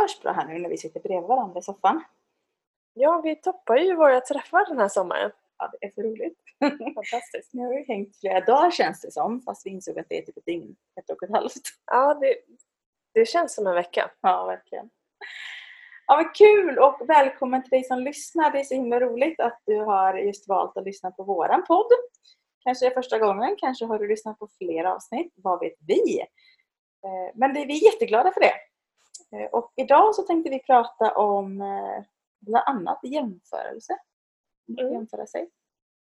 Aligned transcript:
hörs 0.00 0.20
bra 0.22 0.32
här 0.32 0.46
nu 0.46 0.58
när 0.58 0.68
vi 0.68 0.78
sitter 0.78 1.00
bredvid 1.00 1.28
varandra 1.28 1.58
i 1.60 1.62
soffan. 1.62 2.04
Ja, 2.94 3.20
vi 3.24 3.36
toppar 3.36 3.76
ju 3.76 3.94
våra 3.96 4.20
träffar 4.20 4.66
den 4.68 4.78
här 4.78 4.88
sommaren. 4.88 5.30
Ja, 5.58 5.70
det 5.80 5.86
är 5.86 5.90
så 5.90 6.02
roligt. 6.02 6.38
Fantastiskt. 6.94 7.52
Nu 7.54 7.62
har 7.62 7.70
vi 7.74 7.84
hängt 7.84 8.16
flera 8.20 8.40
dagar 8.40 8.70
känns 8.70 9.00
det 9.00 9.12
som, 9.12 9.40
fast 9.40 9.66
vi 9.66 9.70
insåg 9.70 9.98
att 9.98 10.06
det 10.08 10.18
är 10.18 10.22
typ 10.22 10.36
ett 10.36 10.46
dygn, 10.46 10.76
ett 11.00 11.10
och 11.10 11.22
ett 11.22 11.30
halvt. 11.30 11.62
Ja, 11.86 12.14
det, 12.14 12.34
det 13.14 13.26
känns 13.28 13.54
som 13.54 13.66
en 13.66 13.74
vecka. 13.74 14.10
Ja, 14.20 14.44
verkligen. 14.46 14.90
Ja, 16.06 16.16
vad 16.16 16.34
kul 16.34 16.78
och 16.78 17.00
välkommen 17.08 17.62
till 17.62 17.70
dig 17.70 17.84
som 17.84 17.98
lyssnar. 17.98 18.50
Det 18.50 18.60
är 18.60 18.64
så 18.64 18.74
himla 18.74 19.00
roligt 19.00 19.40
att 19.40 19.60
du 19.66 19.76
har 19.76 20.14
just 20.14 20.48
valt 20.48 20.76
att 20.76 20.84
lyssna 20.84 21.10
på 21.10 21.22
våran 21.22 21.64
podd. 21.68 21.86
Kanske 22.64 22.86
är 22.86 22.90
första 22.90 23.18
gången, 23.18 23.56
kanske 23.58 23.84
har 23.84 23.98
du 23.98 24.08
lyssnat 24.08 24.38
på 24.38 24.48
flera 24.58 24.94
avsnitt, 24.94 25.32
vad 25.36 25.60
vet 25.60 25.74
vi? 25.86 26.20
Eh, 26.20 27.34
Men 27.34 27.54
det 27.54 27.64
vi 27.64 27.86
är 27.86 27.92
jätteglada 27.92 28.32
för 28.32 28.40
det. 28.40 28.52
Eh, 29.34 29.46
Och 29.52 29.72
idag 29.76 30.14
så 30.14 30.22
tänkte 30.22 30.50
vi 30.50 30.58
prata 30.62 31.14
om 31.14 31.60
eh, 31.60 32.04
bland 32.40 32.64
annat 32.68 33.00
jämförelse. 33.02 33.98
Mm. 34.68 34.92
Jämföra 34.92 35.26
sig. 35.26 35.50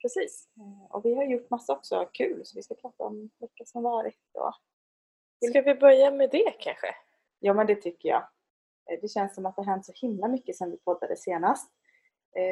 Precis. 0.02 0.50
Eh, 0.58 0.92
Och 0.96 1.06
vi 1.06 1.16
har 1.16 1.24
gjort 1.24 1.50
massa 1.50 1.74
också 1.74 2.10
kul 2.14 2.46
så 2.46 2.56
vi 2.56 2.64
ska 2.64 2.76
prata 2.76 3.04
om 3.04 3.30
veckan 3.40 3.68
som 3.68 3.84
varit. 3.84 4.20
Och... 4.34 4.54
Ska 5.50 5.62
vi 5.62 5.76
börja 5.76 6.12
med 6.12 6.30
det 6.30 6.52
kanske? 6.60 6.96
Ja 7.40 7.54
men 7.54 7.68
det 7.68 7.76
tycker 7.76 8.10
jag. 8.10 8.28
Det 9.02 9.08
känns 9.08 9.36
som 9.36 9.46
att 9.46 9.56
det 9.56 9.62
har 9.62 9.72
hänt 9.72 9.86
så 9.86 9.92
himla 9.96 10.28
mycket 10.28 10.56
sedan 10.58 10.72
vi 10.72 10.78
poddade 10.78 11.16
senast. 11.18 11.72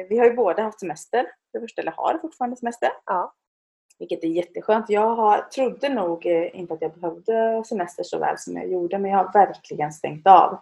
Vi 0.08 0.18
har 0.18 0.26
ju 0.26 0.34
båda 0.34 0.62
haft 0.62 0.80
semester, 0.80 1.32
för 1.52 1.60
första, 1.60 1.82
eller 1.82 1.92
har 1.92 2.18
fortfarande 2.18 2.56
semester. 2.56 2.90
Ja. 3.06 3.34
Vilket 3.98 4.24
är 4.24 4.28
jätteskönt. 4.28 4.88
Jag 4.88 5.16
har, 5.16 5.38
trodde 5.40 5.88
nog 5.88 6.26
eh, 6.26 6.60
inte 6.60 6.74
att 6.74 6.82
jag 6.82 6.94
behövde 6.94 7.62
semester 7.66 8.02
så 8.02 8.18
väl 8.18 8.38
som 8.38 8.56
jag 8.56 8.68
gjorde 8.70 8.98
men 8.98 9.10
jag 9.10 9.18
har 9.18 9.32
verkligen 9.32 9.92
stängt 9.92 10.26
av 10.26 10.52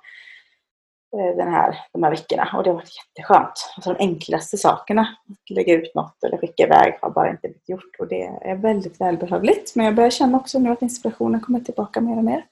eh, 1.16 1.36
den 1.36 1.48
här, 1.52 1.78
de 1.92 2.02
här 2.02 2.10
veckorna 2.10 2.50
och 2.56 2.62
det 2.64 2.70
har 2.70 2.74
varit 2.74 2.96
jätteskönt. 2.96 3.72
Alltså 3.76 3.92
de 3.92 4.04
enklaste 4.04 4.56
sakerna, 4.56 5.02
att 5.30 5.50
lägga 5.50 5.74
ut 5.74 5.94
något 5.94 6.24
eller 6.24 6.36
skicka 6.38 6.62
iväg 6.62 6.98
har 7.02 7.10
bara 7.10 7.30
inte 7.30 7.48
blivit 7.48 7.68
gjort 7.68 7.96
och 7.98 8.08
det 8.08 8.22
är 8.22 8.56
väldigt 8.56 9.00
välbehövligt. 9.00 9.76
Men 9.76 9.86
jag 9.86 9.94
börjar 9.94 10.10
känna 10.10 10.38
också 10.38 10.58
nu 10.58 10.70
att 10.70 10.82
inspirationen 10.82 11.40
kommer 11.40 11.60
tillbaka 11.60 12.00
mer 12.00 12.16
och 12.16 12.24
mer. 12.24 12.46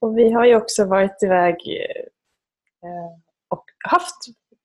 Och 0.00 0.18
vi 0.18 0.32
har 0.32 0.44
ju 0.44 0.56
också 0.56 0.84
varit 0.84 1.22
iväg 1.22 1.54
eh, 2.82 3.18
och 3.48 3.64
haft 3.90 4.16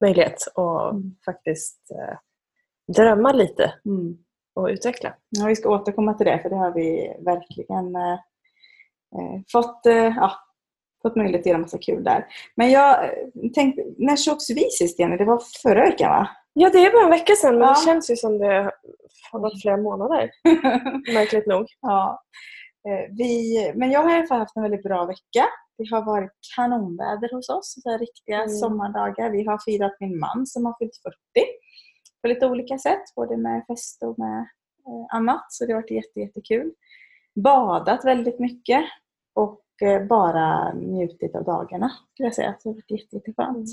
möjlighet 0.02 0.48
att 0.56 0.92
Mm. 0.92 1.16
faktiskt 1.26 1.92
drömma 2.96 3.32
lite 3.32 3.74
Mm. 3.86 4.18
Och 4.56 4.66
utveckla. 4.68 5.14
Ja, 5.30 5.46
vi 5.46 5.56
ska 5.56 5.70
återkomma 5.70 6.14
till 6.14 6.26
det 6.26 6.40
för 6.40 6.50
det 6.50 6.56
har 6.56 6.72
vi 6.74 7.14
verkligen 7.26 7.96
eh, 7.96 8.14
eh, 9.16 9.42
fått, 9.52 9.86
eh, 9.86 9.96
ja, 9.96 10.32
fått 11.02 11.16
möjlighet 11.16 11.42
att 11.42 11.46
göra 11.46 11.58
massa 11.58 11.78
kul 11.78 12.04
där. 12.04 12.26
Men 12.56 12.72
jag 12.72 13.06
eh, 13.06 13.12
tänkte, 13.56 13.84
när 13.98 14.16
sågs 14.16 14.50
vi 14.50 14.70
sist 14.72 15.00
Jenny? 15.00 15.18
Det 15.18 15.26
var 15.26 15.42
förra 15.64 15.82
veckan 15.86 16.10
va? 16.10 16.30
Ja, 16.54 16.70
det 16.70 16.86
är 16.86 16.92
bara 16.92 17.04
en 17.04 17.10
vecka 17.10 17.34
sedan 17.36 17.58
men 17.58 17.68
Ja. 17.68 17.74
det 17.74 17.86
känns 17.86 18.12
ju 18.12 18.16
som 18.16 18.38
det 18.38 18.72
har 19.32 19.40
gått 19.40 19.62
flera 19.62 19.78
månader. 19.78 20.30
Märkligt 21.14 21.48
nog. 21.48 21.66
ja. 21.82 22.22
Eh, 22.90 23.16
vi, 23.18 23.72
men 23.76 23.92
jag 23.92 24.04
har 24.04 24.10
i 24.12 24.14
alla 24.14 24.28
fall 24.28 24.40
haft 24.40 24.56
en 24.56 24.62
väldigt 24.64 24.84
bra 24.84 25.06
vecka. 25.06 25.46
Det 25.78 25.96
har 25.96 26.06
varit 26.06 26.32
kanonväder 26.56 27.36
hos 27.36 27.50
oss, 27.50 27.76
så 27.84 27.90
här 27.90 28.00
riktiga 28.00 28.36
Mm. 28.38 28.50
sommardagar. 28.50 29.30
Vi 29.30 29.46
har 29.46 29.58
firat 29.66 29.92
min 30.00 30.20
man 30.20 30.46
som 30.48 30.66
har 30.66 30.76
fyllt 30.80 30.98
40 31.04 31.48
på 32.22 32.28
lite 32.28 32.48
olika 32.48 32.78
sätt, 32.78 33.04
både 33.16 33.38
med 33.38 33.64
fest 33.68 34.04
och 34.04 34.20
med 34.20 34.40
eh, 34.88 35.16
annat. 35.16 35.46
Så 35.50 35.66
det 35.66 35.74
har 35.74 35.82
varit 35.82 35.92
jätte, 35.92 36.20
jättekul. 36.20 36.72
Badat 37.36 38.06
väldigt 38.06 38.40
mycket 38.40 38.84
och 39.34 39.62
eh, 39.82 40.04
bara 40.04 40.74
njutit 40.74 41.36
av 41.36 41.44
dagarna, 41.44 41.92
skulle 42.14 42.28
jag 42.28 42.36
säga. 42.36 42.56
Så 42.60 42.70
det 42.70 42.70
har 42.70 42.74
varit 42.74 42.92
jätte, 42.92 43.16
jätteskönt. 43.16 43.70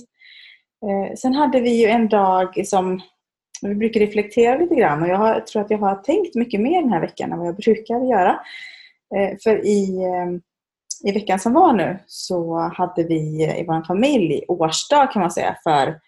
Eh, 0.87 1.15
sen 1.17 1.34
hade 1.34 1.61
vi 1.61 1.83
ju 1.83 1.89
en 1.89 2.09
dag 2.09 2.67
som 2.67 3.00
vi 3.62 3.75
brukar 3.75 4.00
reflektera 4.00 4.59
lite 4.59 4.75
grann 4.75 5.03
och 5.03 5.09
jag 5.09 5.47
tror 5.47 5.62
att 5.62 5.71
jag 5.71 5.78
har 5.78 5.97
tänkt 5.97 6.34
mycket 6.34 6.61
mer 6.61 6.83
den 6.83 6.93
här 6.93 7.00
veckan 7.00 7.33
än 7.33 7.39
vad 7.39 7.49
jag 7.49 7.56
brukar 7.56 8.00
göra. 8.00 8.41
Eh, 9.15 9.37
för 9.43 9.67
i, 9.67 10.03
i 11.05 11.12
veckan 11.12 11.39
som 11.39 11.53
var 11.53 11.73
nu 11.73 11.99
så 12.06 12.59
hade 12.59 13.03
vi 13.03 13.44
i 13.61 13.65
vår 13.67 13.84
familj 13.84 14.44
årsdag 14.49 15.12
kan 15.12 15.23
man 15.23 15.31
säga 15.31 15.56
för 15.65 16.00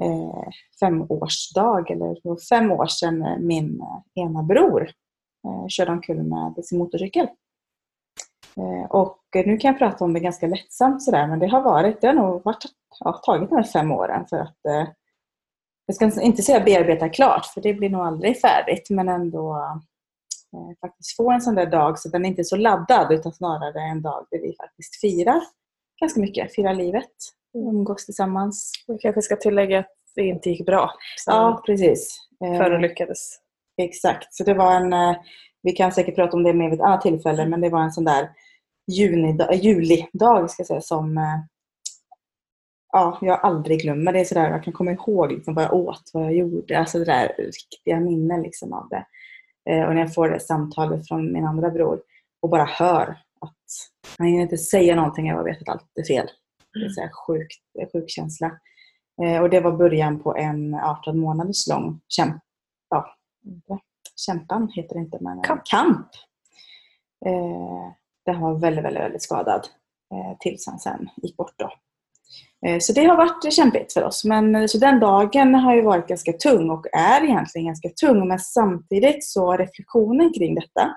eh, 0.00 0.48
femårsdag, 0.80 1.90
eller 1.90 2.38
fem 2.48 2.72
år 2.72 2.86
sedan 2.86 3.46
min 3.46 3.80
eh, 3.80 4.22
ena 4.24 4.42
bror 4.42 4.82
eh, 5.46 5.66
körde 5.68 5.92
omkull 5.92 6.22
med 6.22 6.64
sin 6.64 6.78
motorcykel. 6.78 7.28
Eh, 8.56 8.90
och 8.90 9.20
nu 9.34 9.56
kan 9.56 9.70
jag 9.70 9.78
prata 9.78 10.04
om 10.04 10.12
det 10.12 10.20
ganska 10.20 10.46
lättsamt 10.46 11.02
sådär 11.02 11.26
men 11.26 11.38
det 11.38 11.46
har 11.46 11.62
varit, 11.62 12.00
det 12.00 12.06
har 12.06 12.14
nog 12.14 12.44
varit, 12.44 12.64
ja, 13.00 13.12
tagit 13.12 13.48
de 13.48 13.56
här 13.56 13.62
fem 13.62 13.92
åren 13.92 14.26
för 14.26 14.36
att 14.36 14.64
eh, 14.68 14.88
jag 15.86 15.96
ska 15.96 16.22
inte 16.22 16.42
säga 16.42 16.64
bearbeta 16.64 17.08
klart 17.08 17.46
för 17.46 17.60
det 17.60 17.74
blir 17.74 17.90
nog 17.90 18.00
aldrig 18.00 18.40
färdigt 18.40 18.90
men 18.90 19.08
ändå 19.08 19.56
eh, 20.54 20.78
faktiskt 20.80 21.16
få 21.16 21.30
en 21.30 21.40
sån 21.40 21.54
där 21.54 21.66
dag 21.66 21.98
så 21.98 22.08
den 22.08 22.24
är 22.24 22.28
inte 22.28 22.44
så 22.44 22.56
laddad 22.56 23.12
utan 23.12 23.32
snarare 23.32 23.80
en 23.82 24.02
dag 24.02 24.26
där 24.30 24.38
vi 24.38 24.56
faktiskt 24.56 25.00
firar 25.00 25.40
ganska 26.00 26.20
mycket, 26.20 26.54
firar 26.54 26.74
livet, 26.74 27.12
umgås 27.54 28.04
tillsammans. 28.04 28.72
Vi 28.86 28.98
kanske 28.98 29.22
ska 29.22 29.36
tillägga 29.36 29.78
att 29.78 29.86
det 30.14 30.22
inte 30.22 30.50
gick 30.50 30.66
bra 30.66 30.90
Ja, 31.26 31.62
precis. 31.66 32.16
Eh, 32.44 32.58
förolyckades. 32.58 33.38
Exakt, 33.82 34.34
så 34.34 34.44
det 34.44 34.54
var 34.54 34.74
en, 34.74 34.92
eh, 34.92 35.16
vi 35.62 35.72
kan 35.72 35.92
säkert 35.92 36.14
prata 36.14 36.36
om 36.36 36.42
det 36.42 36.52
mer 36.52 36.70
vid 36.70 36.80
ett 36.80 36.86
annat 36.86 37.00
tillfälle, 37.02 37.46
men 37.46 37.60
det 37.60 37.68
var 37.68 37.80
en 37.82 37.92
sån 37.92 38.04
där 38.04 38.30
junidag, 38.86 39.54
julidag 39.54 40.50
ska 40.50 40.64
säga, 40.64 40.80
som 40.80 41.18
eh, 41.18 41.38
ja, 42.92 43.18
jag 43.20 43.40
aldrig 43.42 43.80
glömmer. 43.80 44.12
Det 44.12 44.20
är 44.20 44.24
sådär, 44.24 44.50
jag 44.50 44.64
kan 44.64 44.72
komma 44.72 44.92
ihåg 44.92 45.32
liksom 45.32 45.54
vad 45.54 45.64
jag 45.64 45.74
åt, 45.74 46.10
vad 46.12 46.24
jag 46.24 46.34
gjorde, 46.34 46.78
alltså 46.78 46.98
det 46.98 47.04
där 47.04 47.34
riktiga 47.38 48.00
minnen 48.00 48.42
liksom 48.42 48.72
av 48.72 48.88
det. 48.88 49.04
Eh, 49.70 49.88
Och 49.88 49.94
när 49.94 50.00
jag 50.00 50.14
får 50.14 50.28
det 50.28 50.40
samtalet 50.40 51.08
från 51.08 51.32
min 51.32 51.44
andra 51.44 51.70
bror 51.70 52.00
och 52.42 52.48
bara 52.48 52.64
hör 52.64 53.06
att 53.40 53.64
han 54.18 54.26
hinner 54.26 54.42
inte 54.42 54.58
säga 54.58 54.94
någonting, 54.96 55.26
jag 55.26 55.44
vet 55.44 55.62
att 55.62 55.68
allt 55.68 55.86
är 55.94 56.04
fel. 56.04 56.28
Så 56.94 57.00
här 57.00 57.10
sjuk, 57.26 57.46
sjuk 57.92 58.10
känsla. 58.10 58.50
Eh, 59.22 59.42
Och 59.42 59.50
det 59.50 59.60
var 59.60 59.72
början 59.72 60.22
på 60.22 60.36
en 60.36 60.74
18 60.74 61.18
månaders 61.18 61.66
lång 61.68 62.00
kämp, 62.08 62.42
ja, 62.90 63.14
kämpan 64.26 64.68
heter 64.74 64.94
det 64.94 65.00
inte, 65.00 65.18
men 65.20 65.36
en 65.38 65.42
Kamp. 65.44 65.62
kamp. 65.66 66.06
Eh, 67.26 67.92
där 68.26 68.32
han 68.32 68.42
var 68.42 68.58
väldigt, 68.58 68.84
väldigt, 68.84 69.02
väldigt 69.02 69.22
skadad 69.22 69.66
eh, 70.14 70.38
tills 70.40 70.66
han 70.66 70.78
sen 70.78 71.08
gick 71.16 71.36
bort. 71.36 71.54
Då. 71.56 71.70
Eh, 72.66 72.78
så 72.78 72.92
det 72.92 73.04
har 73.04 73.16
varit 73.16 73.52
kämpigt 73.52 73.92
för 73.92 74.04
oss. 74.04 74.24
Men, 74.24 74.54
eh, 74.54 74.66
så 74.66 74.78
den 74.78 75.00
dagen 75.00 75.54
har 75.54 75.74
ju 75.74 75.82
varit 75.82 76.06
ganska 76.08 76.32
tung 76.32 76.70
och 76.70 76.86
är 76.92 77.24
egentligen 77.24 77.66
ganska 77.66 77.88
tung. 77.88 78.28
Men 78.28 78.38
samtidigt 78.38 79.24
så 79.24 79.52
reflektionen 79.56 80.32
kring 80.32 80.54
detta 80.54 80.94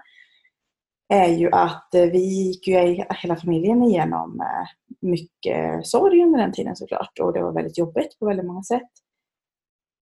är 1.13 1.27
ju 1.27 1.49
att 1.51 1.95
eh, 1.95 2.05
vi 2.05 2.19
gick 2.19 2.67
ju 2.67 3.03
hela 3.09 3.35
familjen 3.35 3.83
igenom 3.83 4.41
eh, 4.41 4.67
mycket 5.01 5.87
sorg 5.87 6.23
under 6.23 6.39
den 6.39 6.53
tiden 6.53 6.75
såklart. 6.75 7.19
Och 7.19 7.33
det 7.33 7.43
var 7.43 7.51
väldigt 7.51 7.77
jobbigt 7.77 8.19
på 8.19 8.25
väldigt 8.25 8.45
många 8.45 8.63
sätt. 8.63 8.89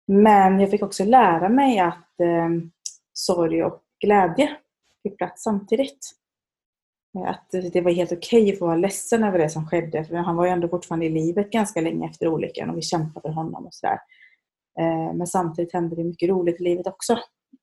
Men 0.08 0.60
jag 0.60 0.72
fick 0.72 0.84
också 0.84 1.06
lära 1.06 1.50
mig 1.50 1.80
att 1.80 2.20
eh, 2.20 2.50
sorg 3.14 3.64
och 3.64 3.82
glädje 4.00 4.58
fick 5.04 5.18
plats 5.18 5.44
samtidigt. 5.44 6.16
Att 7.26 7.50
det 7.74 7.82
var 7.82 7.92
helt 7.92 8.12
okej 8.12 8.54
att 8.54 8.60
få 8.60 8.66
vara 8.66 8.78
ledsen 8.78 9.24
över 9.24 9.40
det 9.40 9.50
som 9.50 9.68
skedde. 9.68 10.06
För 10.06 10.16
han 10.16 10.36
var 10.36 10.46
ju 10.46 10.52
ändå 10.52 10.68
fortfarande 10.68 11.06
i 11.06 11.10
livet 11.10 11.52
ganska 11.52 11.82
länge 11.82 12.10
efter 12.10 12.28
olyckan 12.28 12.70
och 12.70 12.78
vi 12.78 12.82
kämpade 12.82 13.22
för 13.22 13.34
honom 13.34 13.66
och 13.66 13.74
sådär. 13.74 14.00
Eh, 14.80 15.14
Men 15.14 15.28
samtidigt 15.28 15.74
hände 15.74 15.96
det 15.96 16.04
mycket 16.04 16.30
roligt 16.30 16.62
i 16.62 16.64
livet 16.64 16.88
också. 16.88 17.18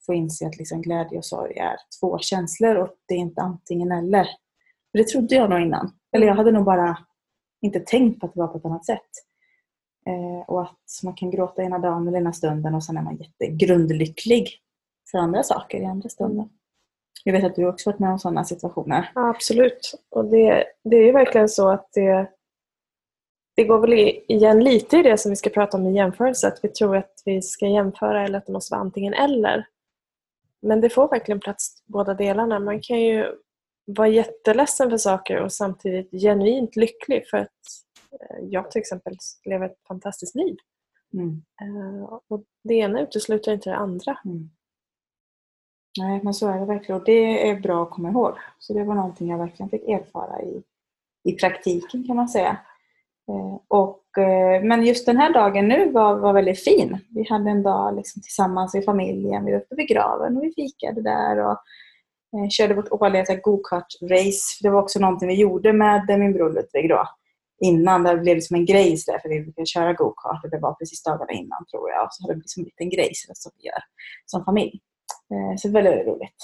Få 0.07 0.15
inse 0.15 0.47
att 0.47 0.59
liksom 0.59 0.83
glädje 0.83 1.19
och 1.19 1.25
sorg 1.25 1.59
är 1.59 1.77
två 2.01 2.19
känslor 2.19 2.77
och 2.77 2.89
det 3.09 3.15
är 3.15 3.19
inte 3.19 3.41
antingen 3.41 3.93
eller. 3.93 4.25
För 4.93 4.99
det 4.99 5.09
trodde 5.09 5.35
jag 5.35 5.51
nog 5.51 5.61
innan. 5.61 5.93
Eller 6.13 6.27
jag 6.27 6.35
hade 6.35 6.53
nog 6.53 6.65
bara 6.65 6.99
inte 7.63 7.81
tänkt 7.81 8.21
på 8.21 8.27
att 8.27 8.35
det 8.35 8.41
var 8.41 8.49
på 8.49 8.59
ett 8.59 8.65
annat 8.65 8.87
sätt. 8.87 9.11
Eh, 10.07 10.49
och 10.49 10.63
att 10.63 11.01
man 11.05 11.15
kan 11.15 11.31
gråta 11.31 11.63
ena 11.63 11.79
dagen 11.79 12.09
eller 12.09 12.19
ena 12.19 12.33
stunden 12.33 12.75
och 12.75 12.85
sen 12.85 12.97
är 12.97 13.03
man 13.03 13.17
jättegrundlycklig 13.17 14.49
för 15.11 15.19
andra 15.19 15.43
saker 15.43 15.81
i 15.81 15.85
andra 15.85 16.09
stunden. 16.09 16.49
Jag 17.25 17.33
vet 17.33 17.45
att 17.45 17.55
du 17.55 17.67
också 17.67 17.91
varit 17.91 17.99
med 17.99 18.11
om 18.11 18.19
sådana 18.19 18.45
situationer. 18.45 19.13
Ja, 19.15 19.31
absolut. 19.31 19.95
Och 20.11 20.25
det, 20.25 20.65
det 20.85 20.97
är 20.97 21.05
ju 21.05 21.13
verkligen 21.13 21.49
så 21.49 21.69
att 21.69 21.89
det, 21.93 22.31
det 23.57 23.65
går 23.65 23.79
väl 23.79 23.93
igen 24.29 24.65
lite 24.65 24.97
i 24.97 25.03
det 25.03 25.19
som 25.19 25.31
vi 25.31 25.37
ska 25.37 25.51
prata 25.51 25.77
om 25.77 25.87
i 25.87 25.95
jämförelse. 25.95 26.49
Att 26.49 26.59
vi 26.63 26.69
tror 26.69 26.97
att 26.97 27.23
vi 27.25 27.43
ska 27.43 27.67
jämföra 27.67 28.25
eller 28.25 28.39
att 28.39 28.47
det 28.47 28.53
måste 28.53 28.75
vara 28.75 28.81
antingen 28.81 29.15
eller. 29.15 29.67
Men 30.63 30.81
det 30.81 30.91
får 30.91 31.09
verkligen 31.09 31.41
plats 31.41 31.83
båda 31.87 32.15
delarna. 32.15 32.59
Man 32.59 32.81
kan 32.81 33.01
ju 33.01 33.33
vara 33.85 34.09
jätteledsen 34.09 34.91
för 34.91 34.97
saker 34.97 35.41
och 35.41 35.53
samtidigt 35.53 36.11
genuint 36.11 36.77
lycklig 36.77 37.29
för 37.29 37.37
att 37.37 37.51
eh, 38.13 38.45
jag 38.51 38.71
till 38.71 38.81
exempel 38.81 39.17
lever 39.45 39.67
ett 39.67 39.87
fantastiskt 39.89 40.35
liv. 40.35 40.57
Mm. 41.13 41.43
Eh, 41.61 42.05
Och 42.29 42.45
det 42.65 42.75
ena 42.75 43.01
utesluter 43.01 43.53
inte 43.53 43.71
det 43.71 43.77
andra. 43.77 44.19
Mm. 44.25 44.51
Nej, 45.99 46.21
men 46.25 46.35
så 46.35 46.49
är 46.49 46.59
det 46.59 46.67
verkligen. 46.67 47.01
Och 47.01 47.07
det 47.07 47.51
är 47.51 47.61
bra 47.61 47.83
att 47.83 47.91
komma 47.91 48.11
ihåg. 48.11 48.39
Så 48.59 48.73
det 48.73 48.85
var 48.85 48.95
någonting 48.95 49.31
jag 49.31 49.39
verkligen 49.39 49.71
fick 49.71 49.89
erfara 49.89 50.43
i, 50.43 50.63
i 51.25 51.33
praktiken 51.33 52.05
kan 52.05 52.17
man 52.17 52.29
säga. 52.29 52.59
Eh, 53.29 53.61
och, 53.69 54.19
eh, 54.19 54.63
men 54.63 54.87
just 54.87 55.07
den 55.07 55.17
här 55.17 55.33
dagen 55.33 55.69
nu 55.69 55.91
var, 55.91 56.17
var 56.17 56.33
väldigt 56.33 56.65
fin. 56.65 56.99
Vi 57.09 57.27
hade 57.29 57.51
en 57.51 57.63
dag 57.63 57.97
liksom 57.97 58.23
tillsammans 58.23 58.75
i 58.75 58.83
familjen. 58.83 59.45
Vi 59.45 59.53
var 59.53 59.59
uppe 59.59 59.75
vid 59.75 59.89
graven 59.89 60.37
och 60.37 60.43
vi 60.43 60.53
fikade 60.55 61.03
där. 61.03 61.39
Och, 61.39 61.59
eh, 62.37 62.49
körde 62.51 62.75
vårt 62.75 62.93
årliga 62.93 63.37
go-kart-race. 63.43 64.59
Det 64.63 64.71
var 64.71 64.83
också 64.83 64.99
någonting 64.99 65.29
vi 65.29 65.41
gjorde 65.41 65.73
med 65.73 66.11
eh, 66.11 66.19
min 66.19 66.33
bror 66.33 66.53
Ludvig 66.53 66.89
då. 66.89 67.09
Innan. 67.65 68.03
Det 68.03 68.17
blev 68.17 68.35
liksom 68.35 68.57
en 68.57 68.65
grej 68.67 68.97
där 69.07 69.19
för 69.19 69.29
vi 69.29 69.41
brukade 69.41 69.67
köra 69.67 69.93
go-kart. 69.93 70.51
Det 70.51 70.59
var 70.59 70.75
precis 70.75 71.03
dagarna 71.03 71.33
innan 71.33 71.67
tror 71.71 71.91
jag. 71.91 72.05
Och 72.05 72.09
så 72.11 72.23
hade 72.23 72.35
det 72.35 72.37
blivit 72.37 72.57
en 72.57 72.65
liten 72.65 72.91
grej 72.91 73.11
som 73.15 73.53
vi 73.57 73.67
gör 73.67 73.83
som 74.27 74.45
familj. 74.45 74.81
Eh, 75.33 75.57
så 75.57 75.71
väldigt, 75.71 75.93
väldigt 75.93 76.07
roligt. 76.07 76.41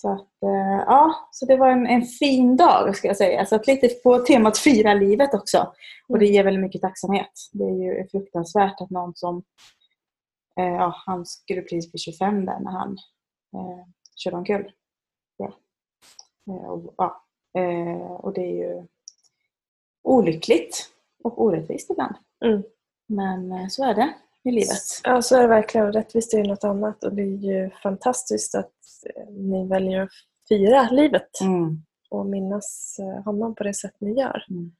Så, 0.00 0.12
att, 0.12 0.42
eh, 0.42 0.84
ja, 0.86 1.28
så 1.30 1.46
det 1.46 1.56
var 1.56 1.68
en, 1.68 1.86
en 1.86 2.02
fin 2.02 2.56
dag 2.56 2.96
ska 2.96 3.08
jag 3.08 3.16
säga. 3.16 3.46
Så 3.46 3.56
att 3.56 3.66
lite 3.66 3.88
på 3.88 4.18
temat 4.18 4.58
fira 4.58 4.94
livet 4.94 5.34
också. 5.34 5.72
Och 6.08 6.18
det 6.18 6.26
ger 6.26 6.44
väldigt 6.44 6.62
mycket 6.62 6.82
tacksamhet. 6.82 7.30
Det 7.52 7.64
är 7.64 7.74
ju 7.74 8.08
fruktansvärt 8.08 8.80
att 8.80 8.90
någon 8.90 9.14
som 9.14 9.42
eh, 10.58 10.66
ja, 10.66 10.94
han 11.06 11.26
skulle 11.26 11.62
precis 11.62 11.92
bli 11.92 11.98
25 11.98 12.44
där 12.44 12.60
när 12.60 12.70
han 12.70 12.90
eh, 13.54 13.86
körde 14.16 14.36
omkull. 14.36 14.72
Ja. 15.36 15.52
Eh, 16.50 16.68
och, 16.68 16.94
ja. 16.96 17.24
Eh, 17.58 18.10
och 18.10 18.32
det 18.32 18.42
är 18.42 18.56
ju 18.56 18.86
olyckligt 20.02 20.90
och 21.24 21.42
orättvist 21.42 21.90
ibland. 21.90 22.16
Mm. 22.44 22.62
Men 23.06 23.70
så 23.70 23.84
är 23.84 23.94
det 23.94 24.14
i 24.48 24.52
livet. 24.52 25.00
Ja, 25.04 25.22
så 25.22 25.36
är 25.36 25.42
det 25.42 25.48
verkligen. 25.48 25.92
Rättvist 25.92 26.34
är 26.34 26.44
något 26.44 26.64
annat 26.64 27.04
och 27.04 27.12
det 27.12 27.22
är 27.22 27.26
ju 27.26 27.70
fantastiskt 27.82 28.54
att 28.54 28.72
eh, 29.16 29.32
ni 29.32 29.68
väljer 29.68 30.02
att 30.02 30.10
fira 30.48 30.88
livet 30.90 31.40
mm. 31.40 31.82
och 32.10 32.26
minnas 32.26 32.96
eh, 32.98 33.24
honom 33.24 33.54
på 33.54 33.64
det 33.64 33.74
sätt 33.74 33.94
ni 34.00 34.18
gör. 34.18 34.44
Mm. 34.50 34.72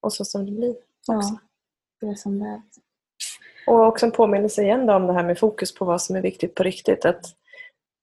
Och 0.00 0.12
så 0.12 0.24
som 0.24 0.46
det 0.46 0.52
blir 0.52 0.74
också. 1.08 1.12
Ja, 1.12 1.38
det 2.00 2.06
är 2.06 2.14
som 2.14 2.38
det 2.38 2.46
är. 2.46 2.62
Och 3.66 3.86
också 3.86 4.06
en 4.06 4.12
påminnelse 4.12 4.62
igen 4.62 4.90
om 4.90 5.06
det 5.06 5.12
här 5.12 5.24
med 5.24 5.38
fokus 5.38 5.74
på 5.74 5.84
vad 5.84 6.02
som 6.02 6.16
är 6.16 6.22
viktigt 6.22 6.54
på 6.54 6.62
riktigt. 6.62 7.04
Att 7.04 7.24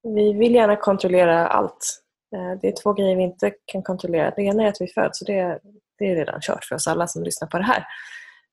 vi 0.04 0.34
vill 0.34 0.56
gärna 0.56 0.76
kontrollera 0.76 1.48
allt. 1.48 2.04
Eh, 2.36 2.60
det 2.62 2.68
är 2.68 2.84
två 2.84 2.94
grejer 2.94 3.16
vi 3.16 3.24
inte 3.24 3.52
kan 3.66 3.84
kontrollera. 3.84 4.34
Det 4.36 4.42
ena 4.42 4.64
är 4.64 4.68
att 4.68 4.82
vi 4.82 4.88
föds 4.88 5.22
och 5.22 5.28
det, 5.28 5.60
det 5.98 6.12
är 6.12 6.16
redan 6.16 6.42
kört 6.42 6.64
för 6.64 6.76
oss 6.76 6.88
alla 6.88 7.08
som 7.08 7.24
lyssnar 7.24 7.48
på 7.48 7.58
det 7.58 7.64
här. 7.64 7.86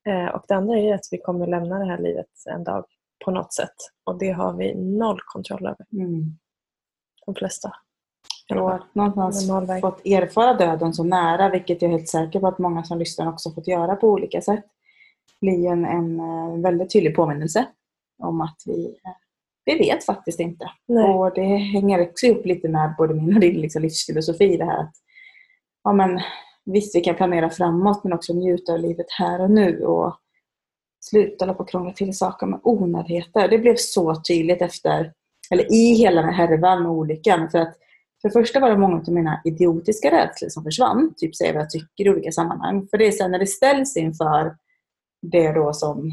Eh, 0.08 0.26
och 0.26 0.44
det 0.48 0.54
andra 0.54 0.78
är 0.78 0.94
att 0.94 1.08
vi 1.10 1.18
kommer 1.18 1.46
lämna 1.46 1.78
det 1.78 1.84
här 1.84 1.98
livet 1.98 2.26
en 2.50 2.64
dag 2.64 2.84
på 3.24 3.30
något 3.30 3.54
sätt. 3.54 3.74
Och 4.04 4.18
det 4.18 4.30
har 4.30 4.52
vi 4.52 4.74
noll 4.74 5.20
kontroll 5.26 5.66
över. 5.66 5.86
Mm. 5.92 6.38
De 7.26 7.34
flesta. 7.34 7.72
Och 8.50 8.80
någonstans 8.92 9.50
fått 9.80 10.06
erfara 10.06 10.54
döden 10.54 10.94
så 10.94 11.04
nära, 11.04 11.48
vilket 11.48 11.82
jag 11.82 11.90
är 11.90 11.96
helt 11.96 12.08
säker 12.08 12.40
på 12.40 12.46
att 12.46 12.58
många 12.58 12.84
som 12.84 12.98
lyssnar 12.98 13.28
också 13.28 13.50
fått 13.50 13.68
göra 13.68 13.96
på 13.96 14.08
olika 14.08 14.40
sätt, 14.40 14.64
blir 15.40 15.66
en, 15.66 15.84
en 15.84 16.20
eh, 16.20 16.60
väldigt 16.62 16.92
tydlig 16.92 17.16
påminnelse 17.16 17.66
om 18.22 18.40
att 18.40 18.56
vi, 18.66 18.86
eh, 18.86 19.12
vi 19.64 19.78
vet 19.78 20.04
faktiskt 20.04 20.40
inte. 20.40 20.70
Nej. 20.86 21.04
Och 21.04 21.34
det 21.34 21.56
hänger 21.56 22.08
också 22.08 22.26
ihop 22.26 22.46
lite 22.46 22.68
med 22.68 22.94
både 22.98 23.14
min 23.14 23.34
och 23.34 23.40
din 23.40 23.60
liksom 23.60 23.82
livsfilosofi, 23.82 24.56
det 24.56 24.64
här 24.64 24.80
att 24.80 24.94
ja, 25.84 25.92
men, 25.92 26.20
visst, 26.72 26.96
vi 26.96 27.00
kan 27.00 27.14
planera 27.14 27.50
framåt 27.50 28.04
men 28.04 28.12
också 28.12 28.32
njuta 28.32 28.72
av 28.72 28.78
livet 28.78 29.06
här 29.10 29.40
och 29.40 29.50
nu 29.50 29.84
och 29.84 30.16
sluta 31.00 31.44
hålla 31.44 31.54
på 31.54 31.62
och 31.62 31.68
krångla 31.68 31.92
till 31.92 32.16
saker 32.16 32.46
med 32.46 32.60
onödigheter. 32.62 33.48
Det 33.48 33.58
blev 33.58 33.74
så 33.76 34.22
tydligt 34.28 34.62
efter, 34.62 35.12
eller 35.50 35.72
i 35.72 35.94
hela 35.94 36.22
den 36.22 36.34
här 36.34 36.46
härvan 36.46 36.82
med 36.82 36.92
olyckan. 36.92 37.50
För 37.50 37.58
att 37.58 37.74
för 38.22 38.28
det 38.28 38.32
första 38.32 38.60
var 38.60 38.70
det 38.70 38.76
många 38.76 38.96
av 38.96 39.12
mina 39.12 39.40
idiotiska 39.44 40.10
rädslor 40.10 40.48
som 40.48 40.64
försvann. 40.64 41.14
Typ 41.16 41.36
säga 41.36 41.52
vad 41.52 41.62
jag 41.62 41.70
tycker 41.70 42.06
i 42.06 42.10
olika 42.10 42.32
sammanhang. 42.32 42.88
För 42.90 42.98
det 42.98 43.06
är 43.06 43.12
sen 43.12 43.30
när 43.30 43.38
det 43.38 43.46
ställs 43.46 43.96
inför 43.96 44.56
det 45.22 45.52
då 45.52 45.72
som 45.72 46.10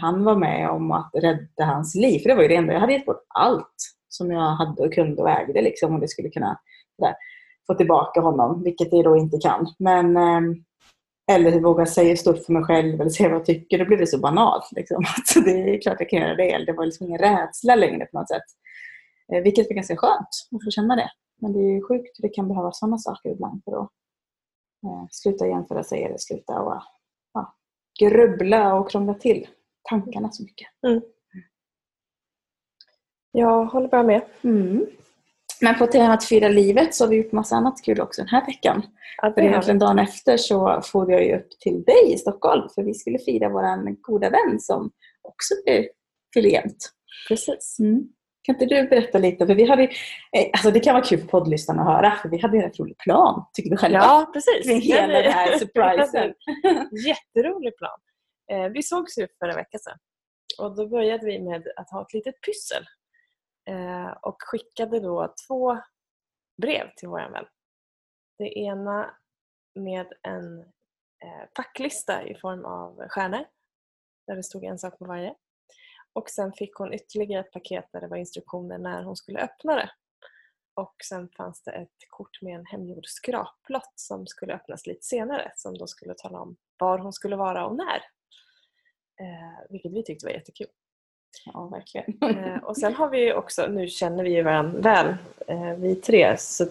han 0.00 0.24
var 0.24 0.36
med 0.36 0.70
om 0.70 0.92
att 0.92 1.10
rädda 1.14 1.64
hans 1.64 1.94
liv. 1.94 2.18
För 2.18 2.28
det 2.28 2.34
var 2.34 2.42
ju 2.42 2.48
det 2.48 2.56
enda. 2.56 2.72
Jag 2.72 2.80
hade 2.80 2.92
gett 2.92 3.06
bort 3.06 3.24
allt 3.28 3.74
som 4.08 4.30
jag 4.30 4.50
hade 4.50 4.82
och 4.82 4.94
kunde 4.94 5.22
och 5.22 5.30
ägde. 5.30 5.62
Liksom, 5.62 5.94
om 5.94 6.00
det 6.00 6.08
skulle 6.08 6.28
kunna 6.28 6.60
där, 6.98 7.14
få 7.66 7.74
tillbaka 7.74 8.20
honom. 8.20 8.62
Vilket 8.62 8.92
jag 8.92 9.04
då 9.04 9.16
inte 9.16 9.38
kan. 9.38 9.66
Men, 9.78 10.16
ehm, 10.16 10.64
eller 11.32 11.60
våga 11.60 11.86
säga 11.86 12.16
stort 12.16 12.38
för 12.38 12.52
mig 12.52 12.64
själv 12.64 13.00
eller 13.00 13.10
säga 13.10 13.28
vad 13.28 13.38
jag 13.38 13.46
tycker. 13.46 13.78
Då 13.78 13.84
blir 13.84 13.98
det 13.98 14.06
så 14.06 14.18
banalt. 14.18 14.72
Liksom. 14.72 14.96
Alltså, 15.16 15.40
det 15.40 15.50
är 15.50 15.80
klart 15.80 15.96
jag 15.98 16.10
kan 16.10 16.20
göra 16.20 16.34
det. 16.34 16.64
Det 16.66 16.72
var 16.72 16.84
liksom 16.84 17.06
ingen 17.06 17.18
rädsla 17.18 17.74
längre 17.74 18.06
på 18.06 18.18
något 18.18 18.28
sätt. 18.28 18.42
Eh, 19.32 19.42
vilket 19.42 19.68
var 19.68 19.74
ganska 19.74 19.96
skönt 19.96 20.28
att 20.52 20.64
få 20.64 20.70
känna 20.70 20.96
det. 20.96 21.10
Men 21.40 21.52
det 21.52 21.58
är 21.58 21.88
sjukt 21.88 22.18
hur 22.18 22.28
det 22.28 22.34
kan 22.34 22.48
behöva 22.48 22.72
sådana 22.72 22.98
saker 22.98 23.30
ibland 23.30 23.64
för 23.64 23.72
att 23.72 23.90
eh, 24.86 25.06
sluta 25.10 25.46
jämföra 25.46 25.84
sig 25.84 26.04
eller 26.04 26.18
sluta 26.18 26.60
och, 26.60 26.82
ja, 27.32 27.54
grubbla 28.00 28.74
och 28.74 28.90
krångla 28.90 29.14
till 29.14 29.48
tankarna 29.82 30.30
så 30.32 30.42
mycket. 30.42 30.68
Mm. 30.86 31.02
Jag 33.32 33.64
håller 33.64 33.88
bara 33.88 34.02
med. 34.02 34.22
Mm. 34.42 34.86
Men 35.64 35.78
på 35.78 35.86
temat 35.86 36.24
fira 36.24 36.48
livet 36.48 36.94
så 36.94 37.04
har 37.04 37.08
vi 37.08 37.16
gjort 37.16 37.32
massa 37.32 37.56
annat 37.56 37.84
kul 37.84 38.00
också 38.00 38.22
den 38.22 38.28
här 38.28 38.46
veckan. 38.46 38.82
Ja, 39.22 39.32
för 39.32 39.40
egentligen 39.40 39.78
dagen 39.78 39.98
efter 39.98 40.36
så 40.36 40.82
får 40.84 41.12
jag 41.12 41.24
ju 41.24 41.36
upp 41.36 41.50
till 41.60 41.82
dig 41.84 42.12
i 42.12 42.18
Stockholm 42.18 42.68
för 42.74 42.82
vi 42.82 42.94
skulle 42.94 43.18
fira 43.18 43.48
vår 43.48 44.02
goda 44.02 44.30
vän 44.30 44.60
som 44.60 44.90
också 45.22 45.54
fyller 46.34 46.50
jämnt. 46.50 46.90
Precis. 47.28 47.76
Mm. 47.80 48.02
Kan 48.42 48.54
inte 48.54 48.66
du 48.66 48.88
berätta 48.88 49.18
lite? 49.18 49.46
För 49.46 49.54
vi 49.54 49.64
hade, 49.64 49.82
eh, 49.82 50.50
alltså 50.52 50.70
det 50.70 50.80
kan 50.80 50.94
vara 50.94 51.04
kul 51.04 51.20
för 51.20 51.26
poddlyssnarna 51.26 51.82
att 51.82 51.88
höra, 51.88 52.16
för 52.22 52.28
vi 52.28 52.38
hade 52.38 52.56
en 52.56 52.62
rätt 52.62 52.78
rolig 52.78 52.98
plan, 52.98 53.44
tycker 53.52 53.70
du 53.70 53.76
själva? 53.76 53.98
Ja, 53.98 54.30
precis. 54.32 54.66
Kring 54.66 54.80
hela 54.80 55.22
den 55.22 55.32
här 55.32 55.58
surprisen. 55.58 56.34
Jätterolig 57.06 57.76
plan. 57.76 57.98
Eh, 58.52 58.68
vi 58.68 58.82
sågs 58.82 59.18
ju 59.18 59.26
för 59.38 59.48
en 59.48 59.56
vecka 59.56 59.78
sedan 59.78 59.98
och 60.58 60.76
då 60.76 60.88
började 60.88 61.26
vi 61.26 61.42
med 61.42 61.62
att 61.76 61.90
ha 61.90 62.02
ett 62.02 62.14
litet 62.14 62.34
pyssel 62.40 62.84
Eh, 63.64 64.10
och 64.10 64.36
skickade 64.38 65.00
då 65.00 65.34
två 65.46 65.78
brev 66.62 66.94
till 66.96 67.08
vår 67.08 67.30
vän. 67.30 67.46
Det 68.38 68.58
ena 68.58 69.14
med 69.74 70.12
en 70.22 70.60
eh, 71.24 71.44
packlista 71.54 72.22
i 72.22 72.34
form 72.34 72.64
av 72.64 73.08
stjärnor 73.08 73.44
där 74.26 74.36
det 74.36 74.42
stod 74.42 74.64
en 74.64 74.78
sak 74.78 74.98
på 74.98 75.04
varje 75.04 75.34
och 76.14 76.30
sen 76.30 76.52
fick 76.52 76.74
hon 76.74 76.92
ytterligare 76.92 77.40
ett 77.40 77.52
paket 77.52 77.88
där 77.92 78.00
det 78.00 78.06
var 78.06 78.16
instruktioner 78.16 78.78
när 78.78 79.02
hon 79.02 79.16
skulle 79.16 79.40
öppna 79.40 79.76
det. 79.76 79.90
Och 80.74 80.94
sen 81.04 81.28
fanns 81.28 81.62
det 81.62 81.70
ett 81.70 82.08
kort 82.08 82.42
med 82.42 82.54
en 82.54 82.66
hemgjord 82.66 83.06
skraplott 83.06 83.92
som 83.94 84.26
skulle 84.26 84.54
öppnas 84.54 84.86
lite 84.86 85.02
senare 85.06 85.52
som 85.56 85.78
då 85.78 85.86
skulle 85.86 86.14
tala 86.14 86.40
om 86.40 86.56
var 86.78 86.98
hon 86.98 87.12
skulle 87.12 87.36
vara 87.36 87.66
och 87.66 87.76
när. 87.76 87.96
Eh, 89.20 89.70
vilket 89.70 89.92
vi 89.92 90.02
tyckte 90.02 90.26
var 90.26 90.32
jättekul. 90.32 90.66
Ja, 91.44 91.66
verkligen. 91.66 92.22
Eh, 92.22 92.64
och 92.64 92.76
sen 92.76 92.94
har 92.94 93.08
vi 93.08 93.32
också, 93.32 93.66
nu 93.66 93.88
känner 93.88 94.24
vi 94.24 94.34
ju 94.34 94.42
varandra 94.42 94.80
väl, 94.80 95.16
eh, 95.46 95.74
vi 95.74 95.94
tre. 95.94 96.36
Så, 96.38 96.66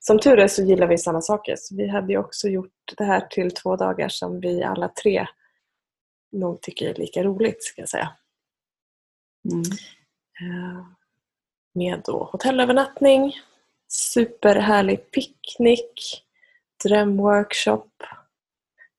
som 0.00 0.18
tur 0.18 0.38
är 0.38 0.48
så 0.48 0.62
gillar 0.62 0.86
vi 0.86 0.98
samma 0.98 1.20
saker. 1.20 1.56
Så 1.58 1.76
vi 1.76 1.88
hade 1.88 2.12
ju 2.12 2.18
också 2.18 2.48
gjort 2.48 2.94
det 2.96 3.04
här 3.04 3.20
till 3.20 3.50
två 3.50 3.76
dagar 3.76 4.08
som 4.08 4.40
vi 4.40 4.62
alla 4.62 4.88
tre 4.88 5.26
nog 6.32 6.60
tycker 6.60 6.90
är 6.90 6.94
lika 6.94 7.22
roligt, 7.22 7.62
ska 7.62 7.82
jag 7.82 7.88
säga. 7.88 8.12
Mm. 9.52 9.62
Eh, 10.40 10.86
med 11.74 12.02
då 12.04 12.28
hotellövernattning, 12.32 13.32
superhärlig 13.88 15.10
picknick, 15.10 16.24
drömworkshop. 16.84 18.02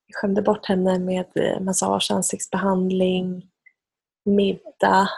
Vi 0.08 0.14
skämde 0.14 0.42
bort 0.42 0.66
henne 0.66 1.00
med 1.00 1.58
massage, 1.62 2.12
ansiktsbehandling, 2.12 3.50
middag. 4.28 5.10